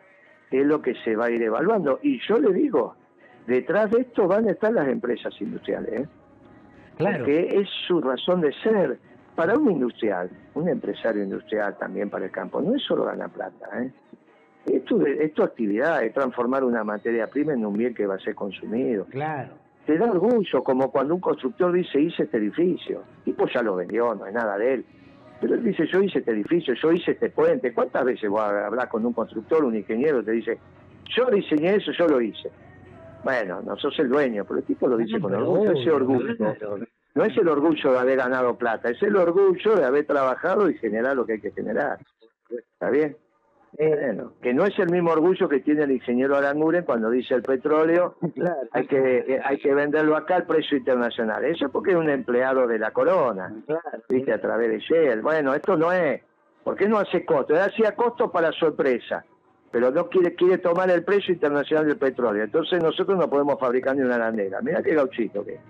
es 0.53 0.65
lo 0.65 0.81
que 0.81 0.95
se 1.03 1.17
va 1.17 1.27
a 1.27 1.31
ir 1.31 1.43
evaluando. 1.43 1.99
Y 2.03 2.21
yo 2.29 2.39
le 2.39 2.53
digo, 2.53 2.95
detrás 3.49 3.91
de 3.91 4.03
esto 4.03 4.29
van 4.29 4.47
a 4.47 4.53
estar 4.53 4.73
las 4.73 4.87
empresas 4.87 5.35
industriales, 5.41 6.03
¿eh? 6.03 6.09
Claro. 6.99 7.19
porque 7.19 7.49
es 7.53 7.69
su 7.89 8.01
razón 8.01 8.43
de 8.43 8.53
ser. 8.63 8.99
Para 9.35 9.57
un 9.57 9.71
industrial, 9.71 10.31
un 10.55 10.69
empresario 10.69 11.23
industrial 11.23 11.79
también 11.79 12.11
para 12.11 12.27
el 12.27 12.31
campo, 12.31 12.61
no 12.61 12.77
es 12.77 12.83
solo 12.83 13.07
ganar 13.07 13.31
plata. 13.31 13.83
¿eh? 13.83 13.91
Es 14.67 15.35
tu 15.35 15.43
actividad, 15.43 16.05
es 16.05 16.13
transformar 16.15 16.65
una 16.65 16.85
materia 16.85 17.27
prima 17.27 17.53
en 17.53 17.65
un 17.67 17.77
bien 17.77 17.95
que 17.95 18.07
va 18.07 18.15
a 18.15 18.19
ser 18.19 18.35
consumido 18.35 19.07
Claro. 19.07 19.55
te 19.87 19.99
da 19.99 20.11
orgullo, 20.11 20.63
como 20.63 20.91
cuando 20.93 21.15
un 21.15 21.21
constructor 21.21 21.73
dice 21.73 22.01
hice 22.01 22.25
este 22.25 22.37
edificio. 22.39 23.03
El 23.19 23.25
tipo 23.25 23.47
ya 23.49 23.63
lo 23.63 23.77
vendió, 23.77 24.15
no 24.15 24.27
es 24.27 24.33
nada 24.33 24.57
de 24.57 24.75
él. 24.75 24.85
Pero 25.41 25.55
él 25.55 25.65
dice 25.65 25.87
yo 25.87 26.01
hice 26.01 26.21
este 26.21 26.31
edificio, 26.31 26.75
yo 26.75 26.93
hice 26.93 27.13
este 27.13 27.31
puente. 27.31 27.73
¿Cuántas 27.73 28.05
veces 28.05 28.31
vos 28.31 28.41
a 28.41 28.67
hablar 28.67 28.89
con 28.89 29.05
un 29.05 29.13
constructor, 29.13 29.65
un 29.65 29.75
ingeniero, 29.75 30.23
te 30.23 30.31
dice 30.31 30.59
yo 31.17 31.27
diseñé 31.31 31.77
eso, 31.77 31.91
yo 31.93 32.07
lo 32.07 32.21
hice? 32.21 32.51
Bueno, 33.25 33.61
no 33.63 33.77
sos 33.77 33.99
el 33.99 34.09
dueño, 34.09 34.45
pero 34.45 34.61
el 34.61 34.65
tipo 34.65 34.87
lo 34.87 34.97
dice 34.97 35.21
con 35.21 35.35
orgullo, 35.35 35.73
ese 35.73 35.91
orgullo. 35.91 36.35
No 37.15 37.25
es 37.25 37.37
el 37.37 37.49
orgullo 37.49 37.93
de 37.93 37.99
haber 37.99 38.17
ganado 38.17 38.57
plata, 38.57 38.89
es 38.91 39.03
el 39.03 39.17
orgullo 39.17 39.77
de 39.77 39.85
haber 39.85 40.07
trabajado 40.07 40.71
y 40.71 40.75
generar 40.79 41.15
lo 41.17 41.27
que 41.27 41.35
hay 41.35 41.41
que 41.41 41.51
generar. 41.51 41.99
¿Está 42.49 42.91
bien? 42.91 43.17
Bueno, 43.79 44.35
que 44.43 44.53
no 44.53 44.67
es 44.67 44.79
el 44.79 44.91
mismo 44.91 45.13
orgullo 45.13 45.49
que 45.49 45.61
tiene 45.61 45.85
el 45.85 45.93
ingeniero 45.93 46.37
Aranguren 46.37 46.85
cuando 46.85 47.09
dice 47.09 47.35
el 47.35 47.43
petróleo 47.43 48.17
hay 48.73 48.87
que 48.87 49.19
eh, 49.19 49.41
hay 49.43 49.59
que 49.59 49.75
venderlo 49.75 50.17
acá 50.17 50.37
al 50.37 50.47
precio 50.47 50.77
internacional. 50.77 51.45
Eso 51.45 51.71
porque 51.71 51.93
es 51.93 51.97
un 51.97 52.11
empleado 52.11 52.67
de 52.67 52.79
la 52.79 52.91
corona, 52.91 53.53
viste, 54.09 54.33
a 54.33 54.41
través 54.41 54.69
de 54.69 54.79
Shell. 54.79 55.23
Bueno, 55.23 55.55
esto 55.55 55.77
no 55.77 55.91
es. 55.91 56.23
¿Por 56.63 56.77
qué 56.77 56.87
no 56.87 56.99
hace 56.99 57.25
costo? 57.25 57.55
Él 57.55 57.61
hacía 57.61 57.97
costo 57.97 58.31
para 58.31 58.53
su 58.53 58.67
empresa, 58.67 59.25
pero 59.71 59.91
no 59.91 60.09
quiere 60.09 60.35
quiere 60.35 60.59
tomar 60.59 60.91
el 60.91 61.03
precio 61.03 61.33
internacional 61.33 61.87
del 61.87 61.97
petróleo. 61.97 62.45
Entonces 62.45 62.83
nosotros 62.83 63.19
no 63.19 63.29
podemos 63.29 63.59
fabricar 63.59 63.97
ni 63.97 64.03
una 64.03 64.17
arandela. 64.17 64.61
Mira 64.61 64.83
qué 64.83 64.95
gauchito 64.95 65.45
que 65.45 65.55
es. 65.55 65.61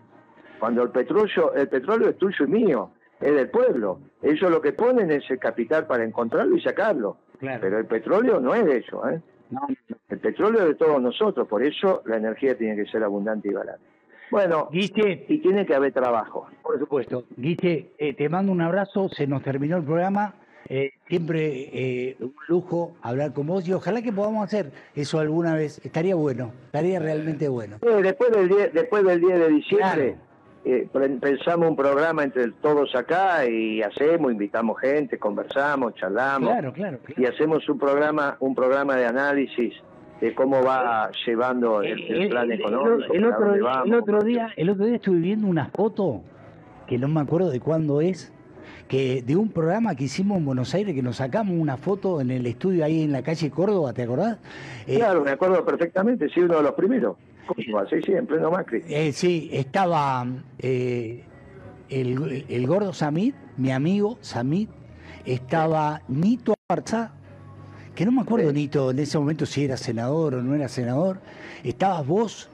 Cuando 0.58 0.82
el 0.82 0.90
petróleo, 0.90 1.54
el 1.54 1.68
petróleo 1.68 2.10
es 2.10 2.18
tuyo 2.18 2.44
y 2.44 2.48
mío, 2.48 2.90
es 3.22 3.34
del 3.34 3.48
pueblo. 3.50 4.00
Ellos 4.22 4.50
lo 4.50 4.60
que 4.60 4.72
ponen 4.72 5.10
es 5.10 5.30
el 5.30 5.38
capital 5.38 5.86
para 5.86 6.04
encontrarlo 6.04 6.56
y 6.56 6.60
sacarlo. 6.60 7.16
Claro. 7.38 7.60
Pero 7.60 7.78
el 7.78 7.86
petróleo 7.86 8.40
no 8.40 8.54
es 8.54 8.64
de 8.64 8.76
ellos, 8.78 9.00
¿eh? 9.10 9.20
No. 9.50 9.60
El 10.08 10.18
petróleo 10.18 10.62
es 10.62 10.68
de 10.68 10.74
todos 10.74 11.00
nosotros, 11.00 11.46
por 11.46 11.62
eso 11.62 12.02
la 12.06 12.16
energía 12.16 12.56
tiene 12.56 12.76
que 12.76 12.90
ser 12.90 13.02
abundante 13.02 13.48
y 13.48 13.52
barata. 13.52 13.80
Bueno, 14.30 14.68
Guille, 14.72 15.26
y 15.28 15.38
tiene 15.38 15.66
que 15.66 15.74
haber 15.74 15.92
trabajo. 15.92 16.46
por 16.62 16.78
supuesto. 16.78 17.24
Guille, 17.36 17.90
eh, 17.98 18.14
te 18.14 18.28
mando 18.30 18.50
un 18.50 18.62
abrazo, 18.62 19.10
se 19.10 19.26
nos 19.26 19.42
terminó 19.42 19.76
el 19.76 19.84
programa. 19.84 20.34
Eh, 20.68 20.92
siempre 21.06 21.68
eh, 21.72 22.16
un 22.20 22.34
lujo 22.48 22.96
hablar 23.02 23.34
con 23.34 23.46
vos 23.46 23.68
y 23.68 23.74
ojalá 23.74 24.00
que 24.00 24.12
podamos 24.12 24.44
hacer 24.44 24.70
eso 24.94 25.18
alguna 25.18 25.54
vez. 25.54 25.84
Estaría 25.84 26.14
bueno, 26.14 26.52
estaría 26.66 26.98
realmente 26.98 27.46
bueno. 27.48 27.76
Eh, 27.82 28.02
después, 28.02 28.30
del 28.30 28.48
10, 28.48 28.72
después 28.72 29.04
del 29.04 29.20
10 29.20 29.38
de 29.38 29.48
diciembre 29.48 29.92
Claro. 29.92 30.31
Eh, 30.64 30.88
pensamos 31.20 31.68
un 31.68 31.76
programa 31.76 32.22
entre 32.24 32.50
todos 32.62 32.94
acá 32.94 33.44
y 33.48 33.82
hacemos, 33.82 34.30
invitamos 34.32 34.78
gente, 34.80 35.18
conversamos, 35.18 35.94
charlamos 35.94 36.50
Claro, 36.50 36.72
claro. 36.72 36.98
y 37.16 37.24
hacemos 37.26 37.68
un 37.68 37.78
programa, 37.78 38.36
un 38.40 38.54
programa 38.54 38.96
de 38.96 39.06
análisis 39.06 39.74
de 40.20 40.34
cómo 40.34 40.62
va 40.62 41.10
llevando 41.26 41.82
el, 41.82 42.00
el 42.00 42.22
El- 42.22 42.28
plan 42.30 42.44
el- 42.44 42.52
el- 42.52 42.60
económico. 42.60 43.12
otro 43.12 43.64
vamos. 43.64 43.86
el 43.88 43.94
otro 43.94 44.22
día, 44.22 44.48
el 44.56 44.70
otro 44.70 44.84
día 44.86 44.94
estuve 44.96 45.18
viendo 45.18 45.48
una 45.48 45.66
foto 45.66 46.22
que 46.86 46.96
no 46.98 47.08
me 47.08 47.20
acuerdo 47.20 47.50
de 47.50 47.58
cuándo 47.58 48.00
es, 48.00 48.32
que 48.86 49.22
de 49.22 49.34
un 49.36 49.48
programa 49.48 49.94
que 49.96 50.04
hicimos 50.04 50.38
en 50.38 50.44
Buenos 50.44 50.74
Aires, 50.74 50.94
que 50.94 51.02
nos 51.02 51.16
sacamos 51.16 51.54
una 51.58 51.76
foto 51.76 52.20
en 52.20 52.30
el 52.30 52.46
estudio 52.46 52.84
ahí 52.84 53.02
en 53.02 53.10
la 53.12 53.22
calle 53.22 53.50
Córdoba, 53.50 53.92
¿te 53.94 54.02
acordás? 54.02 54.38
Eh, 54.86 54.96
Claro, 54.98 55.24
me 55.24 55.30
acuerdo 55.30 55.64
perfectamente, 55.64 56.28
sí, 56.28 56.40
uno 56.40 56.56
de 56.58 56.62
los 56.62 56.72
primeros. 56.72 57.16
Sí, 57.90 58.02
sí, 58.04 58.12
en 58.12 58.26
pleno 58.26 58.50
Macri. 58.50 58.82
Eh, 58.88 59.12
sí, 59.12 59.50
estaba 59.52 60.26
eh, 60.58 61.24
el, 61.88 62.44
el 62.48 62.66
gordo 62.66 62.92
Samit, 62.92 63.34
mi 63.56 63.70
amigo 63.72 64.18
Samit, 64.20 64.70
estaba 65.24 66.00
Nito 66.08 66.54
Arza, 66.68 67.12
que 67.94 68.04
no 68.06 68.12
me 68.12 68.22
acuerdo 68.22 68.48
Sí. 68.50 68.54
Nito 68.54 68.90
en 68.90 68.98
ese 68.98 69.18
momento 69.18 69.44
si 69.46 69.64
era 69.64 69.76
senador 69.76 70.34
o 70.36 70.42
no 70.42 70.54
era 70.54 70.68
senador, 70.68 71.18
estabas 71.62 72.06
vos 72.06 72.50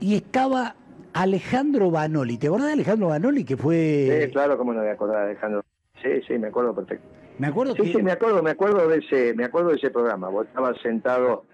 y 0.00 0.14
estaba 0.14 0.76
Alejandro 1.12 1.90
Banoli. 1.90 2.38
¿Te 2.38 2.46
acordás 2.48 2.68
de 2.68 2.72
Alejandro 2.74 3.08
Banoli 3.08 3.44
que 3.44 3.56
fue... 3.56 4.24
Sí, 4.26 4.32
claro, 4.32 4.58
cómo 4.58 4.72
no 4.72 4.82
me 4.82 4.90
acordaba, 4.90 5.24
Alejandro. 5.24 5.64
Sí, 6.02 6.10
sí, 6.26 6.38
me 6.38 6.48
acuerdo 6.48 6.74
perfecto. 6.74 7.06
Me 7.38 7.46
acuerdo 7.48 7.74
Sí, 7.74 7.82
que... 7.82 7.92
sí, 7.94 8.02
me 8.02 8.12
acuerdo, 8.12 8.42
me 8.42 8.50
acuerdo 8.50 8.86
de 8.88 8.98
ese, 8.98 9.34
me 9.34 9.44
acuerdo 9.44 9.70
de 9.70 9.76
ese 9.76 9.90
programa. 9.90 10.28
Vos 10.28 10.46
estabas 10.46 10.76
sentado 10.82 11.46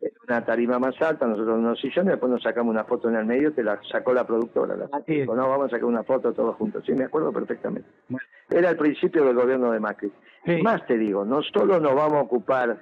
en 0.00 0.10
una 0.28 0.44
tarima 0.44 0.78
más 0.78 1.00
alta, 1.00 1.26
nosotros 1.26 1.58
en 1.58 1.64
unos 1.64 1.80
sillones, 1.80 2.12
después 2.12 2.30
nos 2.30 2.42
sacamos 2.42 2.70
una 2.70 2.84
foto 2.84 3.08
en 3.08 3.16
el 3.16 3.24
medio, 3.24 3.52
te 3.52 3.62
la 3.62 3.80
sacó 3.90 4.12
la 4.12 4.26
productora. 4.26 4.76
La 4.76 4.88
Así 4.92 5.20
dijo, 5.20 5.34
no, 5.34 5.48
vamos 5.48 5.66
a 5.66 5.70
sacar 5.70 5.84
una 5.84 6.02
foto 6.02 6.32
todos 6.32 6.56
juntos. 6.56 6.84
Sí, 6.86 6.92
me 6.92 7.04
acuerdo 7.04 7.32
perfectamente. 7.32 7.88
Bueno. 8.08 8.26
Era 8.50 8.70
el 8.70 8.76
principio 8.76 9.24
del 9.24 9.34
gobierno 9.34 9.72
de 9.72 9.80
Macri. 9.80 10.12
Sí. 10.44 10.62
Más 10.62 10.86
te 10.86 10.96
digo, 10.96 11.24
no 11.24 11.42
solo 11.42 11.80
nos 11.80 11.94
vamos 11.94 12.14
a 12.14 12.22
ocupar 12.22 12.78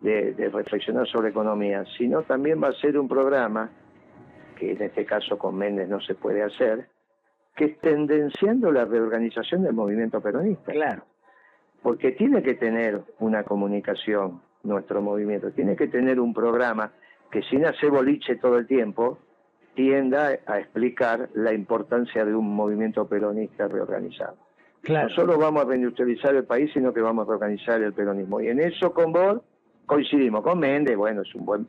de, 0.00 0.32
de 0.34 0.48
reflexionar 0.48 1.06
sobre 1.06 1.30
economía, 1.30 1.84
sino 1.96 2.22
también 2.22 2.62
va 2.62 2.68
a 2.68 2.72
ser 2.72 2.98
un 2.98 3.08
programa, 3.08 3.70
que 4.56 4.72
en 4.72 4.82
este 4.82 5.04
caso 5.04 5.38
con 5.38 5.56
Méndez 5.56 5.88
no 5.88 6.00
se 6.00 6.14
puede 6.14 6.42
hacer, 6.42 6.88
que 7.54 7.64
es 7.66 7.80
tendenciando 7.80 8.72
la 8.72 8.84
reorganización 8.84 9.62
del 9.62 9.74
movimiento 9.74 10.20
peronista. 10.20 10.72
Claro. 10.72 11.02
Porque 11.82 12.12
tiene 12.12 12.42
que 12.42 12.54
tener 12.54 13.02
una 13.18 13.44
comunicación 13.44 14.40
nuestro 14.62 15.00
movimiento, 15.02 15.50
tiene 15.52 15.76
que 15.76 15.88
tener 15.88 16.20
un 16.20 16.34
programa 16.34 16.92
que 17.30 17.42
sin 17.42 17.64
hacer 17.66 17.90
boliche 17.90 18.36
todo 18.36 18.58
el 18.58 18.66
tiempo 18.66 19.18
tienda 19.74 20.38
a 20.46 20.58
explicar 20.58 21.28
la 21.34 21.52
importancia 21.52 22.24
de 22.24 22.34
un 22.34 22.54
movimiento 22.54 23.06
peronista 23.06 23.68
reorganizado. 23.68 24.36
Claro. 24.82 25.08
No 25.08 25.14
solo 25.14 25.38
vamos 25.38 25.64
a 25.64 25.68
reindustrializar 25.68 26.34
el 26.34 26.44
país, 26.44 26.70
sino 26.72 26.92
que 26.92 27.00
vamos 27.00 27.26
a 27.26 27.28
reorganizar 27.28 27.80
el 27.82 27.92
peronismo. 27.92 28.40
Y 28.40 28.48
en 28.48 28.60
eso 28.60 28.92
con 28.92 29.12
vos 29.12 29.40
coincidimos. 29.86 30.42
Con 30.42 30.58
Méndez, 30.58 30.96
bueno, 30.96 31.22
es 31.22 31.34
un 31.34 31.44
buen... 31.44 31.66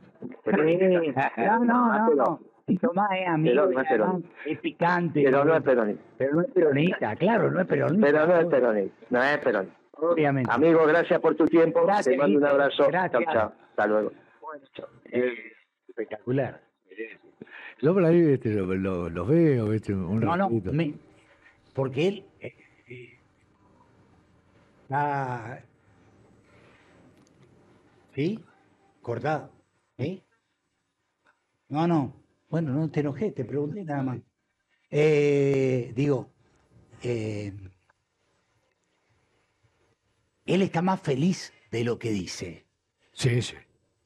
no, 1.38 1.66
no, 1.66 2.10
no. 2.16 2.40
Y 2.68 2.78
Tomás 2.78 3.10
es 3.20 3.28
amigo, 3.28 3.56
Pero 3.56 3.62
no 3.66 3.70
es 3.82 3.88
además 3.88 3.88
peronista. 3.90 4.30
es 4.46 4.60
picante. 4.60 5.24
Pero 5.24 5.46
no 5.46 5.56
es 5.56 5.64
peronista. 5.64 6.04
Pero 6.18 6.36
no 6.36 6.42
es 6.42 6.52
peronista, 6.52 7.16
claro, 7.16 7.52
no 7.52 7.62
es 7.62 7.68
peronista. 7.68 8.06
Pero 8.08 8.28
no 8.28 8.36
es 8.36 8.46
peronista. 8.46 9.06
No 9.10 9.24
es 9.24 9.38
peronista. 9.40 9.79
Obviamente. 10.02 10.52
Amigo, 10.52 10.86
gracias 10.86 11.20
por 11.20 11.36
tu 11.36 11.45
tiempo. 11.45 11.84
Gracias, 11.86 12.06
Te 12.14 12.18
mando 12.18 12.38
un 12.39 12.45
abrazo. 12.45 12.88
Gracias. 12.88 13.24
Chao, 13.24 13.34
chao. 13.34 13.54
Hasta 13.72 13.88
luego. 13.88 14.12
Eh, 15.12 15.34
espectacular. 15.88 16.62
Yo 17.82 17.93
por 17.93 18.04
ahí 18.06 18.34
este, 18.34 18.50
lo- 18.54 18.76
lo- 18.76 19.10
los 19.10 19.28
veo, 19.28 19.72
este, 19.74 19.93
un 19.93 20.20
No, 20.20 20.36
no, 20.36 20.50
ratito. 20.50 20.74
me- 20.74 20.95
porque 21.74 22.08
él 22.08 22.26
eh, 22.41 22.54
eh, 22.88 23.20
está... 24.84 25.64
¿Sí? 28.16 28.43
Cortado. 29.02 29.52
¿Sí? 29.97 30.24
No, 31.70 31.88
no. 31.88 32.14
Bueno, 32.50 32.74
no 32.74 32.89
te 32.89 33.00
enojé, 33.02 33.32
te 33.32 33.45
pregunté 33.45 33.84
nada 33.86 34.04
más. 34.04 34.20
Eh, 34.89 35.93
digo, 35.95 36.30
eh, 37.04 37.54
él 40.54 40.62
está 40.62 40.82
más 40.82 41.02
feliz 41.02 41.54
de 41.72 41.84
lo 41.84 42.00
que 42.00 42.12
dice. 42.12 42.66
Sí, 43.14 43.41
sí. 43.41 43.56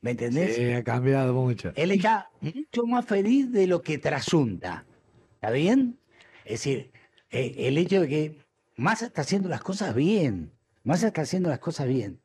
¿Me 0.02 0.12
entendés? 0.12 0.56
Sí, 0.56 0.72
ha 0.72 0.84
cambiado 0.84 1.34
mucho. 1.34 1.72
Él 1.76 1.92
está 1.92 2.30
mucho 2.42 2.86
más 2.86 3.06
feliz 3.06 3.52
de 3.52 3.68
lo 3.68 3.82
que 3.82 3.98
trasunta. 3.98 4.86
¿Está 5.36 5.52
bien? 5.52 5.98
Es 6.44 6.60
decir, 6.60 6.92
eh, 7.32 7.56
el 7.58 7.78
hecho 7.78 8.02
de 8.02 8.08
que 8.10 8.38
Massa 8.76 9.06
está 9.06 9.22
haciendo 9.22 9.48
las 9.48 9.62
cosas 9.62 9.96
bien. 9.96 10.52
Massa 10.84 11.08
está 11.08 11.22
haciendo 11.22 11.50
las 11.50 11.60
cosas 11.60 11.88
bien. 11.88 12.20